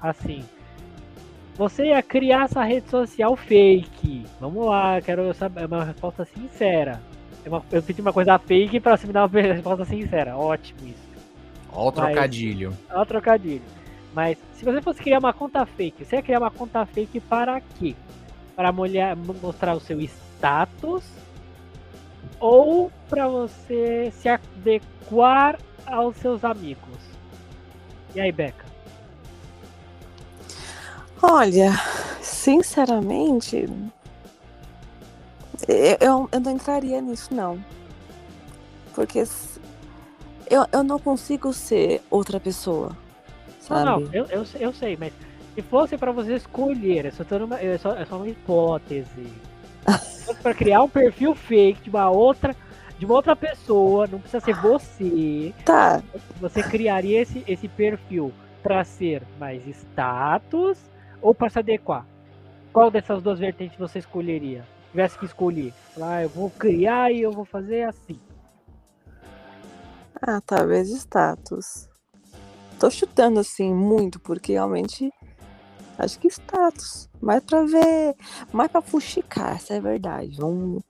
assim, 0.00 0.44
você 1.62 1.86
ia 1.86 2.02
criar 2.02 2.46
essa 2.46 2.64
rede 2.64 2.90
social 2.90 3.36
fake. 3.36 4.26
Vamos 4.40 4.66
lá, 4.66 5.00
quero 5.00 5.32
saber 5.32 5.66
uma 5.66 5.84
resposta 5.84 6.24
sincera. 6.24 7.00
É 7.44 7.76
eu 7.76 7.82
pedi 7.82 8.00
uma 8.00 8.12
coisa 8.12 8.36
fake 8.36 8.80
pra 8.80 8.96
você 8.96 9.06
me 9.06 9.12
dar 9.12 9.26
uma 9.26 9.40
resposta 9.40 9.84
sincera. 9.84 10.36
Ótimo 10.36 10.80
isso. 10.88 11.12
Ó 11.72 11.82
o 11.82 11.84
Mas- 11.86 11.94
trocadilho. 11.94 12.76
É 12.90 12.98
um 12.98 13.04
trocadilho. 13.04 13.62
Mas 14.12 14.38
se 14.54 14.64
você 14.64 14.82
fosse 14.82 15.00
criar 15.00 15.20
uma 15.20 15.32
conta 15.32 15.64
fake, 15.64 16.04
você 16.04 16.16
ia 16.16 16.22
criar 16.22 16.40
uma 16.40 16.50
conta 16.50 16.84
fake 16.84 17.20
para 17.20 17.60
quê? 17.78 17.94
Para 18.56 18.72
mostrar 18.72 19.74
o 19.74 19.80
seu 19.80 20.00
status 20.00 21.04
ou 22.40 22.90
para 23.08 23.28
você 23.28 24.10
se 24.12 24.28
adequar 24.28 25.58
aos 25.86 26.16
seus 26.16 26.44
amigos? 26.44 26.98
E 28.16 28.20
aí, 28.20 28.32
Beca? 28.32 28.71
Olha, 31.22 31.70
sinceramente, 32.20 33.66
eu, 35.68 35.96
eu, 36.00 36.28
eu 36.32 36.40
não 36.40 36.50
entraria 36.52 37.00
nisso, 37.00 37.32
não. 37.34 37.62
Porque 38.94 39.24
eu, 40.50 40.66
eu 40.72 40.82
não 40.82 40.98
consigo 40.98 41.52
ser 41.52 42.02
outra 42.10 42.38
pessoa, 42.40 42.96
sabe? 43.60 43.84
Não, 43.84 44.00
não, 44.00 44.08
eu, 44.12 44.26
eu, 44.26 44.44
sei- 44.44 44.64
eu 44.64 44.72
sei, 44.72 44.96
mas 44.98 45.12
se 45.54 45.62
fosse 45.62 45.96
para 45.96 46.12
você 46.12 46.34
escolher, 46.34 47.06
é 47.06 47.10
só, 47.10 47.24
uma, 47.44 47.60
é 47.60 47.78
só, 47.78 47.94
é 47.94 48.04
só 48.04 48.16
uma 48.16 48.28
hipótese. 48.28 49.26
Se 50.00 50.24
fosse 50.24 50.40
para 50.40 50.54
criar 50.54 50.82
um 50.82 50.88
perfil 50.88 51.34
fake 51.34 51.82
de 51.82 51.90
uma 51.90 52.10
outra, 52.10 52.54
de 52.98 53.04
uma 53.04 53.14
outra 53.14 53.34
pessoa, 53.34 54.06
não 54.06 54.18
precisa 54.18 54.40
ser 54.44 54.54
você. 54.54 55.54
Tá, 55.64 56.02
Você 56.40 56.62
criaria 56.62 57.20
esse, 57.22 57.42
esse 57.46 57.66
perfil 57.68 58.32
para 58.62 58.84
ser 58.84 59.22
mais 59.40 59.66
status 59.66 60.78
ou 61.22 61.34
para 61.34 61.48
se 61.48 61.58
adequar? 61.58 62.06
Qual 62.72 62.90
dessas 62.90 63.22
duas 63.22 63.38
vertentes 63.38 63.78
você 63.78 63.98
escolheria? 64.00 64.62
Se 64.86 64.90
tivesse 64.90 65.18
que 65.18 65.24
escolher, 65.24 65.72
falar, 65.94 66.16
ah, 66.16 66.22
eu 66.24 66.28
vou 66.28 66.50
criar 66.50 67.10
e 67.12 67.22
eu 67.22 67.32
vou 67.32 67.44
fazer 67.44 67.84
assim. 67.84 68.18
ah, 70.20 70.40
talvez 70.40 70.88
status. 70.90 71.88
Tô 72.78 72.90
chutando 72.90 73.40
assim 73.40 73.72
muito, 73.74 74.20
porque 74.20 74.52
realmente 74.52 75.10
acho 75.98 76.18
que 76.18 76.28
status. 76.28 77.08
Mais 77.20 77.42
pra 77.44 77.64
ver, 77.64 78.16
mais 78.52 78.70
pra 78.70 78.82
fuxicar, 78.82 79.56
essa 79.56 79.74
é 79.74 79.78
a 79.78 79.80
verdade. 79.80 80.36
Vamos, 80.36 80.82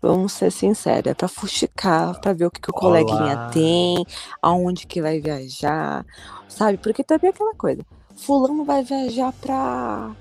vamos 0.00 0.32
ser 0.32 0.50
sinceros, 0.50 1.10
é 1.10 1.14
pra 1.14 1.28
fuxicar, 1.28 2.18
pra 2.20 2.32
ver 2.32 2.46
o 2.46 2.50
que, 2.50 2.60
que 2.60 2.70
o 2.70 2.74
Olá. 2.74 2.80
coleguinha 2.80 3.36
tem, 3.52 4.04
aonde 4.42 4.86
que 4.86 5.02
vai 5.02 5.20
viajar, 5.20 6.04
sabe? 6.48 6.78
Porque 6.78 7.04
também 7.04 7.28
é 7.28 7.32
aquela 7.34 7.54
coisa, 7.54 7.84
fulano 8.18 8.64
vai 8.64 8.82
viajar 8.82 9.32
pra, 9.40 10.14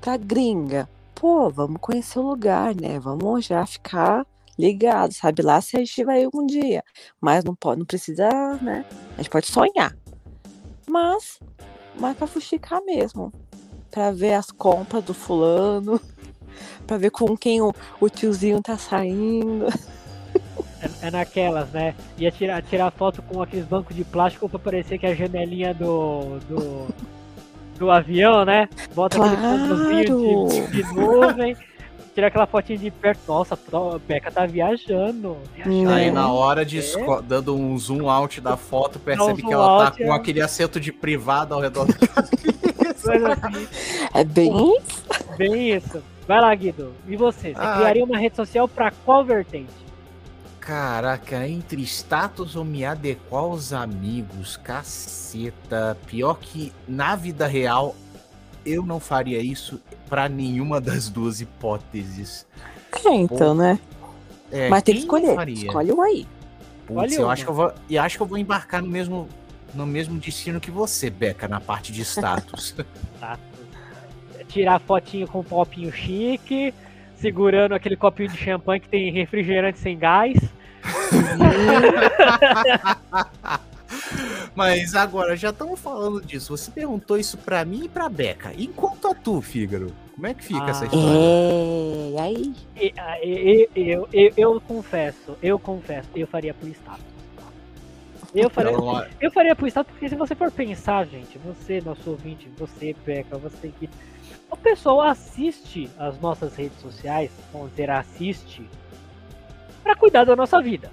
pra 0.00 0.16
gringa. 0.16 0.88
Pô, 1.14 1.48
vamos 1.48 1.80
conhecer 1.80 2.18
o 2.18 2.28
lugar, 2.28 2.74
né? 2.74 2.98
Vamos 2.98 3.46
já 3.46 3.64
ficar 3.64 4.26
ligado, 4.58 5.12
sabe? 5.12 5.42
Lá 5.42 5.60
se 5.60 5.76
a 5.76 5.80
gente 5.80 6.04
vai 6.04 6.26
um 6.26 6.44
dia. 6.44 6.82
Mas 7.20 7.44
não 7.44 7.54
pode, 7.54 7.78
não 7.78 7.86
precisa, 7.86 8.28
né? 8.60 8.84
A 9.14 9.16
gente 9.18 9.30
pode 9.30 9.46
sonhar. 9.46 9.96
Mas, 10.88 11.38
pra 12.16 12.26
fuxicar 12.26 12.82
mesmo. 12.84 13.32
Pra 13.90 14.10
ver 14.10 14.34
as 14.34 14.50
compras 14.50 15.04
do 15.04 15.14
fulano. 15.14 16.00
Pra 16.86 16.98
ver 16.98 17.10
com 17.10 17.36
quem 17.36 17.62
o, 17.62 17.72
o 18.00 18.08
tiozinho 18.08 18.60
tá 18.60 18.76
saindo. 18.76 19.66
É, 21.02 21.08
é 21.08 21.10
naquelas, 21.10 21.68
né? 21.70 21.94
Ia 22.18 22.30
tirar, 22.30 22.62
tirar 22.62 22.90
foto 22.90 23.22
com 23.22 23.42
aqueles 23.42 23.64
bancos 23.66 23.94
de 23.94 24.04
plástico 24.04 24.48
pra 24.48 24.58
parecer 24.58 24.98
que 24.98 25.06
é 25.06 25.10
a 25.12 25.14
janelinha 25.14 25.72
do. 25.74 26.38
do, 26.48 26.86
do 27.78 27.90
avião, 27.90 28.44
né? 28.44 28.68
Bota 28.94 29.18
aquele 29.24 29.36
fundo 29.36 30.48
de, 30.48 30.82
de 30.82 30.94
nuvem. 30.94 31.56
Tira 32.14 32.28
aquela 32.28 32.46
fotinha 32.46 32.78
de 32.78 32.90
perto. 32.92 33.18
Nossa, 33.26 33.54
a 33.54 33.98
Beca 34.06 34.30
tá 34.30 34.46
viajando. 34.46 35.36
viajando. 35.52 35.90
Aí 35.90 36.12
na 36.12 36.30
hora 36.32 36.64
de 36.64 36.78
É. 36.78 36.82
dando 37.26 37.56
um 37.56 37.76
zoom 37.76 38.08
out 38.08 38.40
da 38.40 38.56
foto, 38.56 39.00
percebe 39.00 39.42
que 39.42 39.52
ela 39.52 39.90
tá 39.90 39.96
com 39.96 40.04
é. 40.04 40.10
aquele 40.16 40.40
assento 40.40 40.78
de 40.78 40.92
privado 40.92 41.54
ao 41.54 41.60
redor. 41.60 41.86
Coisa 43.02 43.32
assim. 43.32 43.66
É 44.14 44.22
bem 44.24 44.52
isso. 44.76 45.04
Bem 45.36 45.74
isso. 45.74 46.02
Vai 46.26 46.40
lá, 46.40 46.54
Guido. 46.54 46.92
E 47.06 47.16
você? 47.16 47.52
Você 47.52 47.60
Ah. 47.60 47.76
criaria 47.78 48.04
uma 48.04 48.16
rede 48.16 48.36
social 48.36 48.66
pra 48.68 48.92
qual 49.04 49.24
vertente? 49.24 49.83
Caraca, 50.64 51.46
entre 51.46 51.82
status 51.82 52.56
ou 52.56 52.64
me 52.64 52.86
adequar 52.86 53.42
aos 53.42 53.74
amigos, 53.74 54.56
caceta. 54.56 55.94
Pior 56.06 56.38
que 56.38 56.72
na 56.88 57.14
vida 57.14 57.46
real, 57.46 57.94
eu 58.64 58.82
não 58.82 58.98
faria 58.98 59.42
isso 59.42 59.78
pra 60.08 60.26
nenhuma 60.26 60.80
das 60.80 61.10
duas 61.10 61.42
hipóteses. 61.42 62.46
É, 63.04 63.10
então, 63.10 63.54
né? 63.54 63.78
É, 64.50 64.70
Mas 64.70 64.82
tem 64.82 64.94
que 64.94 65.00
escolher. 65.02 65.34
faria? 65.34 65.66
Escolhe 65.66 65.92
um 65.92 66.00
aí. 66.00 66.26
Putz, 66.86 67.12
eu 67.12 67.24
uma. 67.24 67.32
acho 67.34 67.44
que 67.44 67.50
eu 67.50 67.54
vou, 67.54 67.72
e 67.90 67.98
acho 67.98 68.16
que 68.16 68.22
eu 68.22 68.26
vou 68.26 68.38
embarcar 68.38 68.80
no 68.80 68.88
mesmo, 68.88 69.28
no 69.74 69.84
mesmo 69.86 70.18
destino 70.18 70.58
que 70.58 70.70
você, 70.70 71.10
Beca, 71.10 71.46
na 71.46 71.60
parte 71.60 71.92
de 71.92 72.00
status. 72.00 72.74
Tá. 73.20 73.38
Tirar 74.48 74.80
fotinho 74.80 75.26
com 75.26 75.40
um 75.40 75.44
copinho 75.44 75.92
chique, 75.92 76.72
segurando 77.16 77.74
aquele 77.74 77.96
copinho 77.96 78.28
de 78.28 78.36
champanhe 78.36 78.80
que 78.80 78.88
tem 78.88 79.10
refrigerante 79.12 79.78
sem 79.78 79.96
gás. 79.98 80.36
Mas 84.54 84.94
agora, 84.94 85.36
já 85.36 85.50
estamos 85.50 85.80
falando 85.80 86.20
disso. 86.24 86.56
Você 86.56 86.70
perguntou 86.70 87.18
isso 87.18 87.36
pra 87.38 87.64
mim 87.64 87.84
e 87.84 87.88
pra 87.88 88.08
Beca. 88.08 88.52
E 88.56 88.66
quanto 88.68 89.08
a 89.08 89.14
tu, 89.14 89.40
Fígaro? 89.40 89.92
Como 90.14 90.26
é 90.26 90.34
que 90.34 90.44
fica 90.44 90.64
Ah. 90.64 90.70
essa 90.70 90.84
história? 90.84 91.08
É, 91.08 92.10
e 92.12 92.18
aí? 92.20 92.54
E- 92.76 92.94
a- 92.96 93.18
e- 93.24 93.68
e- 93.74 93.90
Eu, 93.90 94.08
eu, 94.12 94.32
eu 94.36 94.60
confesso, 94.60 95.36
eu 95.42 95.58
confesso, 95.58 96.08
eu 96.14 96.26
faria 96.26 96.54
pro 96.54 96.68
status. 96.68 97.04
Eu 98.34 98.50
faria, 98.50 98.72
Então, 98.72 99.06
eu 99.20 99.30
faria 99.30 99.54
pro 99.54 99.66
status 99.68 99.92
porque 99.92 100.08
se 100.08 100.16
você 100.16 100.34
for 100.34 100.50
pensar, 100.50 101.06
gente, 101.06 101.38
você, 101.38 101.80
nosso 101.80 102.10
ouvinte, 102.10 102.48
você, 102.58 102.94
Beca, 103.06 103.38
você 103.38 103.70
que. 103.78 103.88
O 104.54 104.56
pessoal 104.56 105.00
assiste 105.00 105.90
as 105.98 106.18
nossas 106.20 106.54
redes 106.54 106.80
sociais, 106.80 107.28
vamos 107.52 107.70
dizer, 107.70 107.90
assiste, 107.90 108.62
pra 109.82 109.96
cuidar 109.96 110.22
da 110.22 110.36
nossa 110.36 110.62
vida. 110.62 110.92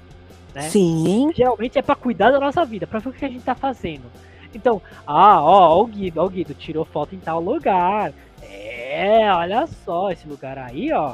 Né? 0.56 0.62
Sim. 0.64 1.32
geralmente 1.36 1.78
é 1.78 1.82
pra 1.84 1.96
cuidar 1.96 2.32
da 2.32 2.40
nossa 2.40 2.66
vida, 2.66 2.88
pra 2.88 2.98
ver 2.98 3.10
o 3.10 3.14
que 3.14 3.24
a 3.24 3.30
gente 3.30 3.44
tá 3.44 3.54
fazendo. 3.54 4.06
Então, 4.54 4.82
ah, 5.06 5.40
ó, 5.44 5.78
ó 5.78 5.82
o 5.84 5.86
Guido, 5.86 6.20
ó 6.20 6.26
o 6.26 6.30
Guido, 6.30 6.56
tirou 6.56 6.84
foto 6.84 7.14
em 7.14 7.20
tal 7.20 7.40
lugar. 7.40 8.12
É, 8.42 9.32
olha 9.32 9.68
só, 9.68 10.10
esse 10.12 10.28
lugar 10.28 10.58
aí, 10.58 10.92
ó. 10.92 11.14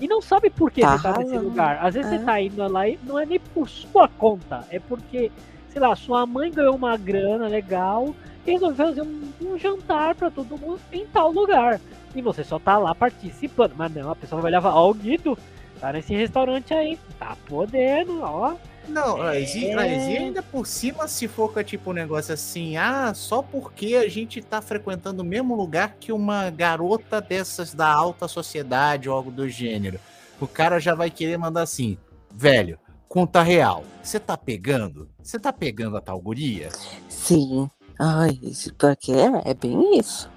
E 0.00 0.08
não 0.08 0.22
sabe 0.22 0.48
por 0.48 0.70
que 0.70 0.80
Tá 0.80 0.96
você 0.96 1.02
tá 1.02 1.18
nesse 1.18 1.36
lugar. 1.36 1.78
Às 1.84 1.94
vezes 1.94 2.10
É. 2.10 2.18
você 2.18 2.24
tá 2.24 2.40
indo 2.40 2.66
lá 2.72 2.88
e 2.88 2.98
não 3.04 3.18
é 3.18 3.26
nem 3.26 3.38
por 3.38 3.68
sua 3.68 4.08
conta, 4.08 4.64
é 4.70 4.80
porque 4.80 5.30
sei 5.68 5.80
lá, 5.82 5.94
sua 5.94 6.24
mãe 6.24 6.50
ganhou 6.50 6.74
uma 6.74 6.96
grana 6.96 7.46
legal 7.46 8.14
resolveu 8.52 8.86
fazer 8.86 9.02
um, 9.02 9.32
um 9.42 9.58
jantar 9.58 10.14
pra 10.14 10.30
todo 10.30 10.58
mundo 10.58 10.80
em 10.92 11.06
tal 11.06 11.30
lugar. 11.30 11.80
E 12.14 12.22
você 12.22 12.42
só 12.42 12.58
tá 12.58 12.78
lá 12.78 12.94
participando. 12.94 13.74
Mas 13.76 13.92
não, 13.94 14.10
a 14.10 14.16
pessoa 14.16 14.40
vai 14.40 14.52
falar, 14.52 14.74
ó, 14.74 14.90
o 14.90 14.94
Guido 14.94 15.36
tá 15.80 15.92
nesse 15.92 16.14
restaurante 16.14 16.72
aí, 16.72 16.98
tá 17.18 17.36
podendo, 17.46 18.22
ó. 18.22 18.54
Não, 18.88 19.18
É. 19.18 19.40
mas 19.40 19.54
e, 19.54 19.74
mas 19.74 20.06
e 20.06 20.16
ainda 20.16 20.42
por 20.42 20.64
cima, 20.66 21.08
se 21.08 21.26
for 21.26 21.52
que 21.52 21.58
é 21.58 21.64
tipo 21.64 21.90
um 21.90 21.92
negócio 21.92 22.32
assim, 22.32 22.76
ah, 22.76 23.12
só 23.14 23.42
porque 23.42 23.96
a 23.96 24.08
gente 24.08 24.40
tá 24.40 24.62
frequentando 24.62 25.22
o 25.22 25.26
mesmo 25.26 25.56
lugar 25.56 25.96
que 25.98 26.12
uma 26.12 26.50
garota 26.50 27.20
dessas 27.20 27.74
da 27.74 27.88
alta 27.92 28.28
sociedade 28.28 29.08
ou 29.08 29.16
algo 29.16 29.30
do 29.32 29.48
gênero, 29.48 29.98
o 30.40 30.46
cara 30.46 30.78
já 30.78 30.94
vai 30.94 31.10
querer 31.10 31.36
mandar 31.36 31.62
assim, 31.62 31.98
velho, 32.32 32.78
conta 33.08 33.42
real, 33.42 33.82
você 34.00 34.20
tá 34.20 34.36
pegando? 34.36 35.08
Você 35.20 35.36
tá 35.36 35.52
pegando 35.52 35.96
a 35.96 36.00
tal 36.00 36.20
guria? 36.20 36.68
Sim. 37.08 37.68
Ai, 37.98 38.38
isso- 38.42 38.74
porque 38.74 39.12
é, 39.12 39.50
é 39.50 39.54
bem 39.54 39.98
isso. 39.98 40.30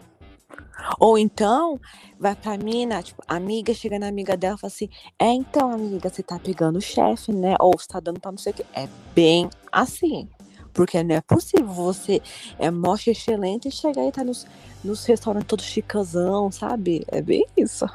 Ou 1.00 1.18
então, 1.18 1.80
vai 2.20 2.36
pra 2.36 2.58
mina, 2.58 3.04
tipo, 3.04 3.22
amiga 3.28 3.74
chega 3.74 4.00
na 4.00 4.08
amiga 4.08 4.36
dela 4.38 4.56
e 4.56 4.60
fala 4.60 4.72
assim: 4.72 4.90
É, 5.20 5.28
então, 5.28 5.72
amiga, 5.72 6.10
você 6.10 6.24
tá 6.24 6.40
pegando 6.40 6.78
o 6.78 6.82
chefe, 6.82 7.34
né? 7.34 7.56
Ou 7.60 7.74
você 7.78 7.88
tá 7.88 8.00
dando 8.00 8.20
pra 8.20 8.32
não 8.32 8.38
sei 8.38 8.52
o 8.54 8.56
quê. 8.56 8.66
É 8.74 8.88
bem 9.14 9.50
assim. 9.72 10.28
Porque 10.74 11.02
não 11.04 11.16
é 11.16 11.22
possível 11.22 11.68
você 11.68 12.22
é 12.58 12.72
mó 12.72 12.96
excelente 12.96 13.68
e 13.68 13.72
chegar 13.72 14.06
e 14.06 14.12
tá 14.12 14.24
nos, 14.24 14.46
nos 14.84 15.04
restaurantes 15.06 15.48
todo 15.48 15.62
chicazão, 15.62 16.52
sabe? 16.52 17.04
É 17.08 17.22
bem 17.22 17.46
isso. 17.58 17.86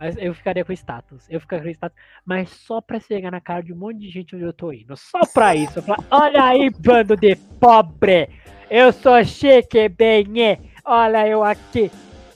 É, 0.00 0.06
mas 0.06 0.16
eu 0.18 0.34
ficaria 0.34 0.64
com 0.64 0.72
status. 0.72 1.24
Eu 1.30 1.40
ficaria 1.40 1.64
com 1.64 1.70
status, 1.70 1.96
mas 2.24 2.50
só 2.50 2.80
pra 2.80 2.98
chegar 3.00 3.30
na 3.30 3.40
cara 3.40 3.62
de 3.62 3.72
um 3.72 3.76
monte 3.76 3.98
de 3.98 4.10
gente 4.10 4.34
onde 4.34 4.44
eu 4.44 4.52
tô 4.52 4.72
indo. 4.72 4.96
Só 4.96 5.20
pra 5.32 5.54
isso. 5.54 5.78
Eu 5.78 5.82
falar, 5.82 5.98
olha 6.10 6.44
aí, 6.44 6.70
bando 6.70 7.16
de 7.16 7.36
pobre! 7.60 8.28
Eu 8.70 8.92
sou 8.92 9.22
chique, 9.24 9.88
bem, 9.88 10.42
é. 10.42 10.58
Olha 10.84 11.26
eu 11.28 11.42
aqui, 11.44 11.90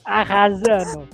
arrasando. 0.05 1.07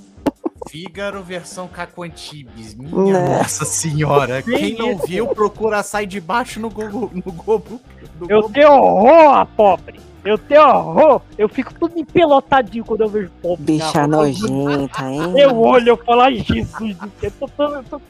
Fígaro 0.70 1.22
versão 1.22 1.68
Caco 1.68 2.04
Antibes, 2.04 2.74
minha 2.74 3.20
Né? 3.22 3.38
nossa 3.38 3.66
senhora, 3.66 4.42
Que 4.42 4.58
quem 4.58 4.76
não 4.78 4.92
isso? 4.94 5.06
viu, 5.08 5.28
procura 5.28 5.84
sai 5.84 6.06
de 6.08 6.20
baixo 6.20 6.60
no 6.60 6.70
Google, 6.70 7.12
no 7.14 7.22
Google, 7.32 7.82
no 8.20 8.30
Eu 8.30 8.42
Google. 8.42 8.50
tenho 8.52 8.72
horror 8.72 9.36
a 9.36 9.46
pobre. 9.46 10.00
Eu 10.26 10.38
tenho 10.40 10.62
horror. 10.68 11.22
Eu 11.38 11.48
fico 11.48 11.72
tudo 11.76 11.98
empelotadinho 12.00 12.84
quando 12.84 13.02
eu 13.02 13.08
vejo 13.10 13.30
pobre. 13.42 13.64
Bicha 13.64 14.08
nojenta, 14.08 15.04
hein? 15.04 15.34
Eu 15.38 15.58
olho 15.62 15.94
e 15.94 16.06
falo, 16.06 16.22
ai 16.22 16.38
Jesus 16.40 16.98
do 16.98 17.12
céu, 17.22 17.32
eu, 17.42 17.48
tô 17.48 17.64
eu, 17.64 17.84
tô- 17.84 18.02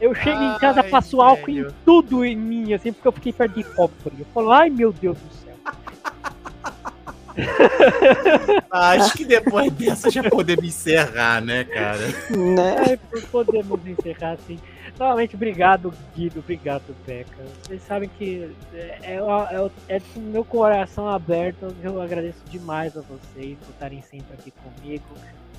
eu 0.00 0.14
chego 0.14 0.40
em 0.40 0.58
casa, 0.58 0.80
Ai, 0.82 0.88
passo 0.88 1.20
álcool 1.20 1.50
em 1.50 1.66
tudo 1.84 2.24
em 2.24 2.36
mim, 2.36 2.72
assim, 2.72 2.92
porque 2.92 3.08
eu 3.08 3.12
fiquei 3.12 3.32
perto 3.32 3.54
de 3.56 3.64
pobre. 3.64 3.94
Eu 4.20 4.26
falo, 4.32 4.52
ai 4.52 4.70
meu 4.70 4.92
Deus 4.92 5.18
do 5.18 5.34
céu. 5.34 5.48
Acho 8.70 9.12
que 9.16 9.24
depois 9.24 9.72
dessa 9.72 10.10
já 10.10 10.22
podemos 10.22 10.64
encerrar, 10.64 11.40
né, 11.40 11.64
cara? 11.64 12.06
Né? 12.30 12.76
Ai, 12.86 12.96
por- 12.96 13.22
podemos 13.44 13.80
encerrar 13.86 14.32
assim. 14.32 14.58
Novamente, 14.98 15.34
obrigado, 15.34 15.92
Guido, 16.14 16.40
obrigado, 16.40 16.94
Beca. 17.06 17.44
Vocês 17.62 17.82
sabem 17.82 18.08
que 18.08 18.50
é, 18.72 18.98
é, 19.02 19.14
é, 19.16 19.96
é 19.96 20.00
com 20.00 20.20
o 20.20 20.22
meu 20.22 20.44
coração 20.44 21.08
aberto, 21.08 21.74
eu 21.82 22.00
agradeço 22.00 22.42
demais 22.48 22.96
a 22.96 23.00
vocês 23.00 23.58
por 23.58 23.70
estarem 23.70 24.02
sempre 24.02 24.34
aqui 24.34 24.52
comigo. 24.52 25.04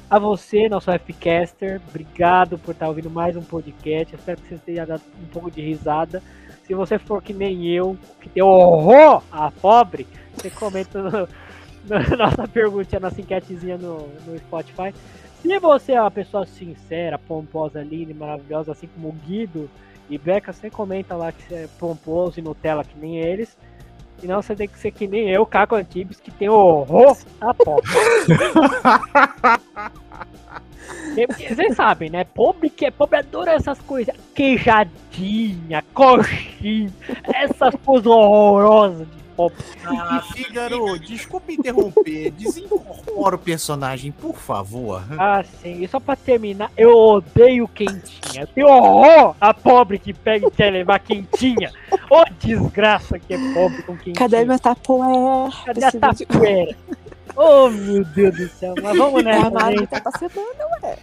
A 0.10 0.18
você, 0.18 0.68
nosso 0.68 0.90
Fcaster, 0.92 1.80
obrigado 1.88 2.58
por 2.58 2.72
estar 2.72 2.88
ouvindo 2.88 3.12
mais 3.12 3.36
um 3.36 3.44
podcast. 3.44 4.16
Espero 4.16 4.42
que 4.42 4.48
você 4.48 4.58
tenha 4.66 4.84
dado 4.84 5.04
um 5.22 5.28
pouco 5.28 5.52
de 5.52 5.62
risada. 5.62 6.24
Se 6.66 6.74
você 6.74 6.98
for 6.98 7.22
que 7.22 7.32
nem 7.32 7.68
eu, 7.68 7.96
que 8.20 8.28
tem 8.28 8.42
horror 8.42 9.22
a 9.32 9.52
pobre, 9.52 10.08
você 10.34 10.50
comenta 10.50 11.04
no, 11.04 11.30
na 11.86 12.00
nossa 12.18 12.48
perguntinha, 12.48 13.00
nossa 13.00 13.22
enquetezinha 13.22 13.78
no, 13.78 14.08
no 14.26 14.38
Spotify. 14.40 14.94
Se 15.42 15.60
você 15.60 15.94
é 15.94 16.02
uma 16.02 16.12
pessoa 16.12 16.46
sincera, 16.46 17.18
pomposa, 17.18 17.82
linda 17.82 18.12
e 18.12 18.16
maravilhosa, 18.16 18.74
assim 18.74 18.88
como 18.88 19.08
o 19.10 19.14
Guido 19.14 19.70
e 20.10 20.18
Beca, 20.18 20.52
você 20.52 20.70
comenta 20.70 21.16
lá 21.16 21.32
que 21.32 21.42
você 21.44 21.56
é 21.56 21.70
pomposo 21.80 22.40
e 22.40 22.42
Nutella 22.42 22.84
que 22.84 23.00
nem 23.00 23.20
eles. 23.20 23.58
Senão 24.20 24.42
você 24.42 24.54
tem 24.56 24.68
que 24.68 24.78
ser 24.78 24.92
que 24.92 25.08
nem 25.08 25.30
eu, 25.30 25.46
Caco 25.46 25.76
Antibes, 25.76 26.20
que 26.20 26.30
tem 26.30 26.50
horror 26.50 27.18
a. 27.40 27.54
Porque 27.54 27.88
Vocês 31.54 31.76
sabem, 31.76 32.10
né? 32.10 32.24
Pobre 32.24 32.70
que 32.70 32.86
é 32.86 32.92
pobre 32.92 33.20
adora 33.20 33.54
essas 33.54 33.80
coisas. 33.82 34.16
Queijadinha, 34.36 35.84
coxinha, 35.94 36.92
essas 37.34 37.76
coisas 37.86 38.08
horrorosas 38.08 39.08
de. 39.08 39.20
Ah, 39.86 40.22
Fígaro, 40.34 41.00
desculpa 41.00 41.52
interromper, 41.52 42.32
desincorpora 42.32 43.36
o 43.36 43.40
personagem, 43.40 44.12
por 44.12 44.36
favor. 44.36 45.04
Ah, 45.18 45.44
sim. 45.44 45.82
E 45.84 45.88
só 45.88 46.00
pra 46.00 46.16
terminar, 46.16 46.72
eu 46.76 46.96
odeio 46.96 47.68
quentinha. 47.68 48.42
Eu 48.42 48.48
tenho 48.48 48.68
horror 48.68 49.36
a 49.40 49.54
pobre 49.54 49.98
que 49.98 50.14
pega 50.14 50.48
e 50.48 50.52
quer 50.52 50.72
levar 50.72 51.00
quentinha. 51.00 51.72
Ô 52.10 52.24
desgraça 52.40 53.18
que 53.18 53.34
é 53.34 53.38
pobre 53.54 53.82
com 53.84 53.96
quentinha. 53.96 54.16
Cadê 54.16 54.44
meu 54.44 54.60
tapoé? 54.60 55.50
Cadê 55.66 55.86
a 55.86 55.92
tapuera? 55.92 56.76
Oh, 57.36 57.70
meu 57.70 58.04
Deus 58.04 58.36
do 58.36 58.48
céu. 58.50 58.74
Mas 58.82 58.98
vamos 58.98 59.24
nessa, 59.24 59.48
a 59.48 59.52
Mari 59.52 59.78
gente. 59.78 59.90
tá 59.90 60.12
semana. 60.18 60.98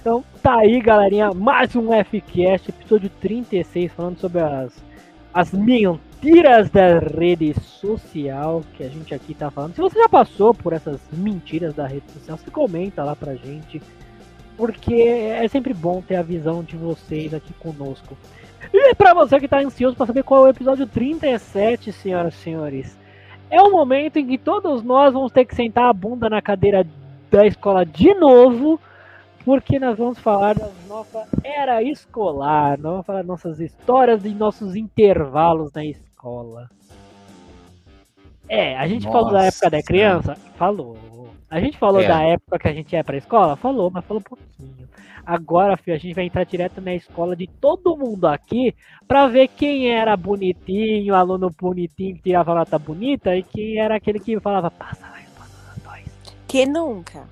Então 0.00 0.24
tá 0.42 0.56
aí, 0.58 0.80
galerinha. 0.80 1.32
Mais 1.32 1.74
um 1.76 1.88
Fcast, 2.04 2.68
episódio 2.70 3.10
36, 3.20 3.92
falando 3.92 4.18
sobre 4.18 4.40
as, 4.40 4.72
as 5.34 5.52
mentiras 5.52 5.98
da 6.72 6.98
rede 6.98 7.54
social 7.60 8.62
que 8.74 8.82
a 8.82 8.88
gente 8.88 9.14
aqui 9.14 9.34
tá 9.34 9.50
falando. 9.50 9.74
Se 9.74 9.80
você 9.80 9.98
já 9.98 10.08
passou 10.08 10.54
por 10.54 10.72
essas 10.72 11.00
mentiras 11.12 11.74
da 11.74 11.86
rede 11.86 12.10
social, 12.12 12.36
você 12.36 12.50
comenta 12.50 13.04
lá 13.04 13.14
pra 13.14 13.34
gente. 13.34 13.80
Porque 14.56 14.94
é 14.94 15.46
sempre 15.48 15.74
bom 15.74 16.00
ter 16.00 16.16
a 16.16 16.22
visão 16.22 16.62
de 16.62 16.76
vocês 16.76 17.34
aqui 17.34 17.52
conosco. 17.54 18.16
E 18.72 18.94
pra 18.94 19.14
você 19.14 19.38
que 19.38 19.46
tá 19.46 19.60
ansioso 19.60 19.96
pra 19.96 20.06
saber 20.06 20.22
qual 20.22 20.44
é 20.44 20.48
o 20.48 20.50
episódio 20.50 20.86
37, 20.86 21.92
senhoras 21.92 22.34
e 22.34 22.38
senhores, 22.38 22.98
é 23.50 23.60
o 23.60 23.70
momento 23.70 24.18
em 24.18 24.26
que 24.26 24.38
todos 24.38 24.82
nós 24.82 25.12
vamos 25.12 25.30
ter 25.30 25.44
que 25.44 25.54
sentar 25.54 25.90
a 25.90 25.92
bunda 25.92 26.28
na 26.28 26.40
cadeira 26.40 26.86
da 27.30 27.46
escola 27.46 27.84
de 27.84 28.14
novo 28.14 28.80
porque 29.46 29.78
nós 29.78 29.96
vamos 29.96 30.18
falar 30.18 30.56
da 30.56 30.68
nossa 30.88 31.24
era 31.44 31.80
escolar, 31.80 32.76
nós 32.78 32.90
vamos 32.90 33.06
falar 33.06 33.22
nossas 33.22 33.60
histórias 33.60 34.24
e 34.24 34.30
nossos 34.30 34.74
intervalos 34.74 35.72
na 35.72 35.84
escola. 35.84 36.05
É, 38.48 38.76
a 38.76 38.86
gente 38.86 39.04
falou 39.04 39.32
da 39.32 39.44
Nossa 39.44 39.46
época 39.46 39.70
da 39.70 39.82
criança? 39.82 40.36
Falou. 40.56 40.96
A 41.50 41.60
gente 41.60 41.78
falou 41.78 42.00
É. 42.00 42.08
da 42.08 42.22
época 42.22 42.58
que 42.58 42.68
a 42.68 42.72
gente 42.72 42.92
ia 42.92 43.04
pra 43.04 43.16
escola? 43.16 43.56
Falou, 43.56 43.90
mas 43.90 44.04
falou 44.04 44.20
um 44.20 44.28
pouquinho. 44.28 44.88
Agora, 45.24 45.76
filho, 45.76 45.96
a 45.96 45.98
gente 45.98 46.14
vai 46.14 46.24
entrar 46.24 46.44
direto 46.44 46.80
na 46.80 46.94
escola 46.94 47.34
de 47.34 47.48
todo 47.48 47.96
mundo 47.96 48.26
aqui 48.26 48.72
pra 49.08 49.26
ver 49.26 49.48
quem 49.48 49.90
era 49.90 50.16
bonitinho, 50.16 51.14
aluno 51.14 51.50
bonitinho 51.50 52.14
que 52.16 52.22
tirava 52.22 52.54
nota 52.54 52.78
bonita 52.78 53.36
e 53.36 53.42
quem 53.42 53.78
era 53.78 53.96
aquele 53.96 54.20
que 54.20 54.38
falava, 54.38 54.70
passa, 54.70 55.04
dois. 55.84 56.04
Que 56.46 56.64
nunca. 56.64 57.24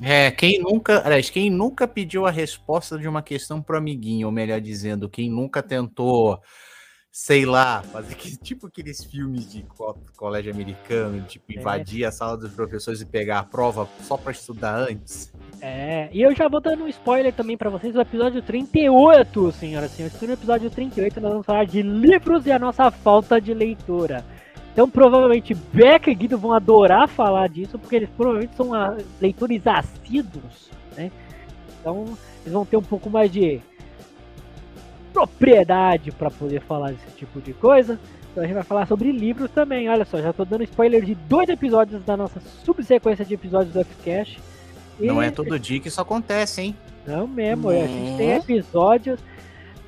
É, 0.00 0.30
quem 0.30 0.58
nunca, 0.58 1.02
aliás, 1.04 1.28
quem 1.28 1.50
nunca 1.50 1.86
pediu 1.86 2.26
a 2.26 2.30
resposta 2.30 2.98
de 2.98 3.06
uma 3.06 3.22
questão 3.22 3.60
pro 3.60 3.76
amiguinho, 3.76 4.26
ou 4.26 4.32
melhor 4.32 4.60
dizendo, 4.60 5.08
quem 5.08 5.30
nunca 5.30 5.62
tentou, 5.62 6.40
sei 7.16 7.46
lá, 7.46 7.80
fazer 7.80 8.16
que, 8.16 8.34
tipo 8.42 8.66
aqueles 8.66 9.04
filmes 9.04 9.48
de 9.48 9.62
co- 9.62 9.96
colégio 10.16 10.52
americano, 10.52 11.22
tipo, 11.22 11.44
É. 11.52 11.60
invadir 11.60 12.04
a 12.04 12.10
sala 12.10 12.36
dos 12.36 12.50
professores 12.52 13.00
e 13.00 13.06
pegar 13.06 13.38
a 13.38 13.42
prova 13.44 13.88
só 14.02 14.16
pra 14.16 14.32
estudar 14.32 14.74
antes. 14.76 15.32
É, 15.60 16.08
e 16.12 16.20
eu 16.20 16.34
já 16.34 16.48
vou 16.48 16.60
dando 16.60 16.82
um 16.82 16.88
spoiler 16.88 17.32
também 17.32 17.56
pra 17.56 17.70
vocês 17.70 17.94
do 17.94 18.00
episódio 18.00 18.42
38, 18.42 19.52
senhoras 19.52 19.92
e 19.92 19.94
senhores. 19.94 20.20
No 20.20 20.32
episódio 20.32 20.68
38 20.70 21.20
nós 21.20 21.30
vamos 21.30 21.46
falar 21.46 21.66
de 21.66 21.82
livros 21.82 22.46
e 22.46 22.50
a 22.52 22.58
nossa 22.58 22.90
falta 22.90 23.40
de 23.40 23.54
leitura. 23.54 24.24
Então 24.72 24.90
provavelmente 24.90 25.54
Beca 25.54 26.10
e 26.10 26.14
Guido 26.16 26.36
vão 26.36 26.52
adorar 26.52 27.06
falar 27.08 27.48
disso, 27.48 27.78
porque 27.78 27.94
eles 27.94 28.10
provavelmente 28.16 28.56
são 28.56 28.74
ah, 28.74 28.96
leitores 29.20 29.64
assíduos, 29.68 30.68
né? 30.96 31.12
Então 31.80 32.06
eles 32.42 32.52
vão 32.52 32.66
ter 32.66 32.76
um 32.76 32.82
pouco 32.82 33.08
mais 33.08 33.30
de 33.30 33.60
propriedade 35.14 36.10
para 36.12 36.30
poder 36.30 36.60
falar 36.60 36.90
desse 36.92 37.10
tipo 37.16 37.40
de 37.40 37.52
coisa. 37.54 37.98
Então 38.32 38.42
a 38.42 38.46
gente 38.46 38.54
vai 38.54 38.64
falar 38.64 38.86
sobre 38.86 39.12
livros 39.12 39.50
também. 39.50 39.88
Olha 39.88 40.04
só, 40.04 40.20
já 40.20 40.32
tô 40.32 40.44
dando 40.44 40.64
spoiler 40.64 41.04
de 41.04 41.14
dois 41.14 41.48
episódios 41.48 42.02
da 42.04 42.16
nossa 42.16 42.40
subsequência 42.64 43.24
de 43.24 43.34
episódios 43.34 43.72
do 43.74 43.84
Fcash. 43.84 44.36
Não 44.98 45.22
E- 45.22 45.26
é 45.26 45.30
todo 45.30 45.58
dia 45.58 45.80
que 45.80 45.88
isso 45.88 46.00
acontece, 46.00 46.60
hein? 46.62 46.76
não 47.06 47.26
mesmo, 47.26 47.68
a 47.68 47.74
gente 47.86 48.10
Né? 48.12 48.16
tem 48.16 48.30
episódios 48.32 49.20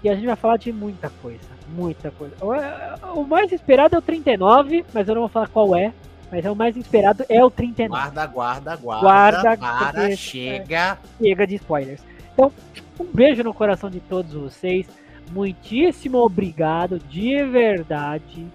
e 0.04 0.08
a 0.08 0.14
gente 0.14 0.26
vai 0.26 0.36
falar 0.36 0.56
de 0.58 0.70
muita 0.72 1.10
coisa. 1.22 1.56
Muita 1.68 2.10
coisa. 2.12 2.34
O, 3.14 3.24
mais 3.24 3.50
esperado 3.50 3.96
é 3.96 3.98
o 3.98 4.02
39, 4.02 4.84
mas 4.94 5.08
eu 5.08 5.14
não 5.14 5.22
vou 5.22 5.28
falar 5.28 5.48
qual 5.48 5.74
é. 5.74 5.92
Mas 6.30 6.44
é 6.44 6.50
o 6.50 6.54
mais 6.56 6.76
esperado 6.76 7.24
é 7.28 7.44
o 7.44 7.50
39. 7.50 7.88
Guarda, 8.02 8.26
guarda, 8.26 8.76
guarda. 8.76 9.02
Guarda, 9.04 9.56
para, 9.56 9.92
porque- 10.00 10.16
chega. 10.16 10.98
Chega 11.20 11.46
de 11.46 11.54
spoilers. 11.56 12.00
Então, 12.34 12.52
um 13.00 13.04
beijo 13.04 13.42
no 13.42 13.54
coração 13.54 13.88
de 13.90 13.98
todos 14.00 14.32
vocês. 14.34 14.86
Muitíssimo 15.30 16.18
obrigado, 16.18 16.98
de 16.98 17.42
verdade. 17.44 18.46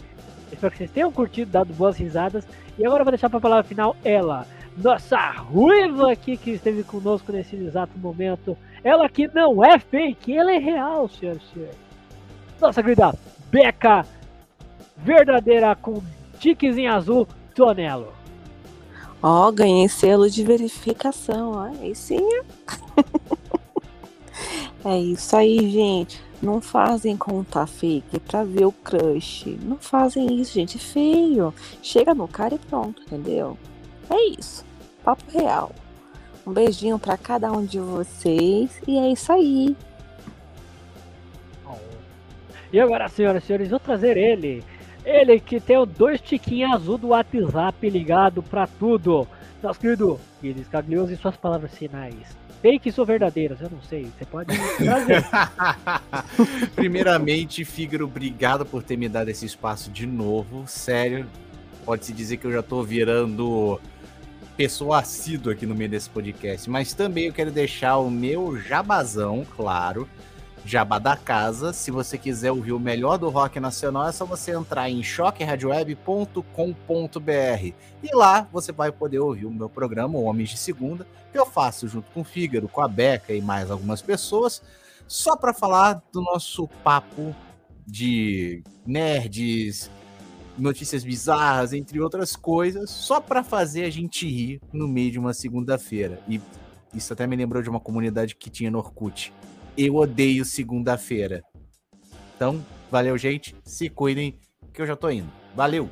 Espero 0.51 0.71
que 0.71 0.77
vocês 0.77 0.91
tenham 0.91 1.11
curtido, 1.11 1.51
dado 1.51 1.73
boas 1.73 1.97
risadas. 1.97 2.45
E 2.77 2.85
agora 2.85 3.01
eu 3.01 3.05
vou 3.05 3.11
deixar 3.11 3.29
para 3.29 3.37
a 3.37 3.41
palavra 3.41 3.63
final 3.63 3.95
ela, 4.03 4.45
nossa 4.77 5.17
ruiva 5.31 6.11
aqui 6.11 6.37
que 6.37 6.51
esteve 6.51 6.83
conosco 6.83 7.31
nesse 7.31 7.55
exato 7.55 7.97
momento. 7.97 8.57
Ela 8.83 9.07
que 9.09 9.27
não 9.33 9.63
é 9.63 9.77
fake, 9.79 10.37
ela 10.37 10.51
é 10.51 10.57
real, 10.57 11.07
senhoras 11.09 11.41
e 11.43 11.53
senhores. 11.53 11.77
Nossa 12.59 12.81
querida 12.81 13.13
Beca, 13.51 14.05
verdadeira 14.97 15.75
com 15.75 16.01
tiquezinho 16.39 16.93
azul, 16.93 17.27
Tonelo. 17.53 18.13
Ó, 19.21 19.47
oh, 19.47 19.51
ganhei 19.51 19.87
selo 19.87 20.29
de 20.29 20.43
verificação, 20.43 21.51
ó. 21.51 21.61
Aí 21.81 21.93
sim. 21.93 22.27
é 24.83 24.97
isso 24.97 25.35
aí, 25.35 25.69
gente. 25.69 26.30
Não 26.41 26.59
fazem 26.59 27.15
conta 27.15 27.67
fake 27.67 28.19
pra 28.19 28.43
ver 28.43 28.65
o 28.65 28.71
crush. 28.71 29.57
Não 29.61 29.77
fazem 29.77 30.39
isso, 30.41 30.53
gente. 30.53 30.77
É 30.77 30.79
feio. 30.79 31.53
Chega 31.83 32.15
no 32.15 32.27
cara 32.27 32.55
e 32.55 32.59
pronto, 32.59 33.01
entendeu? 33.03 33.57
É 34.09 34.39
isso. 34.39 34.65
Papo 35.03 35.23
real. 35.31 35.71
Um 36.45 36.51
beijinho 36.51 36.97
para 36.97 37.15
cada 37.15 37.51
um 37.51 37.63
de 37.63 37.79
vocês. 37.79 38.81
E 38.87 38.97
é 38.97 39.11
isso 39.11 39.31
aí. 39.31 39.75
E 42.73 42.79
agora, 42.79 43.07
senhoras 43.09 43.43
e 43.43 43.47
senhores, 43.47 43.69
vou 43.69 43.79
trazer 43.79 44.17
ele. 44.17 44.63
Ele 45.05 45.39
que 45.39 45.59
tem 45.59 45.77
o 45.77 45.85
dois 45.85 46.21
tiquinhos 46.21 46.73
azul 46.73 46.97
do 46.97 47.09
WhatsApp 47.09 47.89
ligado 47.89 48.41
para 48.41 48.65
tudo. 48.65 49.27
Nosso 49.61 49.79
querido 49.79 50.19
Guilherme 50.41 50.65
Caglioso 50.65 51.11
e 51.11 51.17
suas 51.17 51.35
palavras 51.37 51.75
finais. 51.75 52.15
Fakes 52.61 52.97
ou 52.97 53.05
verdadeiras? 53.05 53.59
Eu 53.61 53.69
não 53.69 53.81
sei. 53.81 54.07
Você 54.17 54.25
pode 54.25 54.55
trazer. 54.77 55.23
Primeiramente, 56.75 57.65
Fígaro, 57.65 58.05
obrigado 58.05 58.65
por 58.65 58.83
ter 58.83 58.97
me 58.97 59.09
dado 59.09 59.29
esse 59.29 59.45
espaço 59.45 59.89
de 59.89 60.05
novo. 60.05 60.65
Sério, 60.67 61.25
pode-se 61.85 62.13
dizer 62.13 62.37
que 62.37 62.45
eu 62.45 62.51
já 62.51 62.61
tô 62.61 62.83
virando 62.83 63.79
pessoa 64.55 64.99
assídua 64.99 65.53
aqui 65.53 65.65
no 65.65 65.73
meio 65.73 65.89
desse 65.89 66.09
podcast. 66.09 66.69
Mas 66.69 66.93
também 66.93 67.25
eu 67.25 67.33
quero 67.33 67.51
deixar 67.51 67.97
o 67.97 68.11
meu 68.11 68.59
jabazão, 68.59 69.45
claro 69.55 70.07
Jabá 70.65 70.99
da 70.99 71.15
Casa. 71.15 71.73
Se 71.73 71.91
você 71.91 72.17
quiser 72.17 72.51
ouvir 72.51 72.71
o 72.71 72.79
melhor 72.79 73.17
do 73.17 73.29
rock 73.29 73.59
nacional, 73.59 74.07
é 74.07 74.11
só 74.11 74.25
você 74.25 74.51
entrar 74.51 74.89
em 74.89 75.03
choqueradioweb.com.br. 75.03 77.73
E 78.03 78.15
lá 78.15 78.47
você 78.51 78.71
vai 78.71 78.91
poder 78.91 79.19
ouvir 79.19 79.45
o 79.45 79.51
meu 79.51 79.69
programa, 79.69 80.19
Homens 80.19 80.49
de 80.49 80.57
Segunda, 80.57 81.05
que 81.31 81.39
eu 81.39 81.45
faço 81.45 81.87
junto 81.87 82.11
com 82.11 82.21
o 82.21 82.23
Fígaro, 82.23 82.67
com 82.67 82.81
a 82.81 82.87
Beca 82.87 83.33
e 83.33 83.41
mais 83.41 83.71
algumas 83.71 84.01
pessoas, 84.01 84.61
só 85.07 85.35
para 85.35 85.53
falar 85.53 86.01
do 86.11 86.21
nosso 86.21 86.67
papo 86.83 87.35
de 87.85 88.63
nerds, 88.85 89.89
notícias 90.57 91.03
bizarras, 91.03 91.73
entre 91.73 91.99
outras 91.99 92.35
coisas, 92.35 92.89
só 92.89 93.19
para 93.19 93.43
fazer 93.43 93.85
a 93.85 93.89
gente 93.89 94.27
rir 94.27 94.61
no 94.71 94.87
meio 94.87 95.11
de 95.11 95.19
uma 95.19 95.33
segunda-feira. 95.33 96.19
E 96.27 96.39
isso 96.93 97.13
até 97.13 97.25
me 97.25 97.35
lembrou 97.35 97.63
de 97.63 97.69
uma 97.69 97.79
comunidade 97.79 98.35
que 98.35 98.49
tinha 98.49 98.69
no 98.69 98.77
Orkut 98.77 99.33
eu 99.77 99.95
odeio 99.95 100.45
segunda-feira. 100.45 101.43
Então, 102.35 102.63
valeu, 102.89 103.17
gente. 103.17 103.55
Se 103.63 103.89
cuidem, 103.89 104.35
que 104.73 104.81
eu 104.81 104.87
já 104.87 104.95
tô 104.95 105.09
indo. 105.09 105.29
Valeu! 105.55 105.89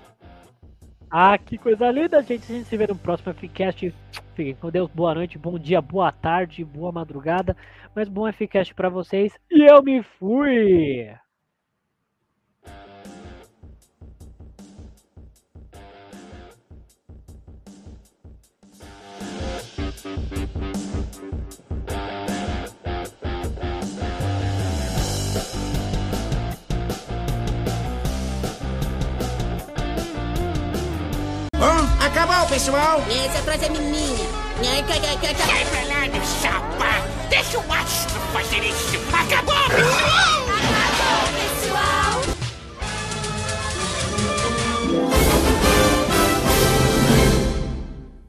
Ah, 1.12 1.38
que 1.38 1.58
coisa 1.58 1.90
linda, 1.90 2.22
gente. 2.22 2.52
A 2.52 2.56
gente 2.56 2.68
se 2.68 2.78
vê 2.78 2.86
no 2.86 2.96
próximo 2.96 3.34
Ficast. 3.34 3.94
Fiquem 4.36 4.56
com 4.56 4.70
Deus. 4.70 4.90
Boa 4.94 5.16
noite, 5.16 5.38
bom 5.38 5.58
dia, 5.58 5.82
boa 5.82 6.12
tarde, 6.12 6.64
boa 6.64 6.92
madrugada. 6.92 7.58
Mas 7.96 8.08
bom 8.08 8.32
Ficast 8.32 8.74
para 8.76 8.90
vocês. 8.90 9.34
E 9.50 9.70
eu 9.70 9.82
me 9.82 10.04
fui! 10.04 11.10
Acabou, 32.20 32.48
pessoal! 32.48 33.02
Essa 33.10 33.42
frase 33.44 33.64
é 33.64 33.70
minha. 33.70 34.28
Sai 35.46 35.66
pra 35.66 35.84
lá, 35.88 36.02
meu 36.12 36.22
chapa! 36.42 37.08
Deixa 37.30 37.58
o 37.58 37.66
macho 37.66 38.10
fazer 38.34 38.62
isso! 38.66 39.00
Acabou, 39.14 39.56
pessoal! 39.70 40.59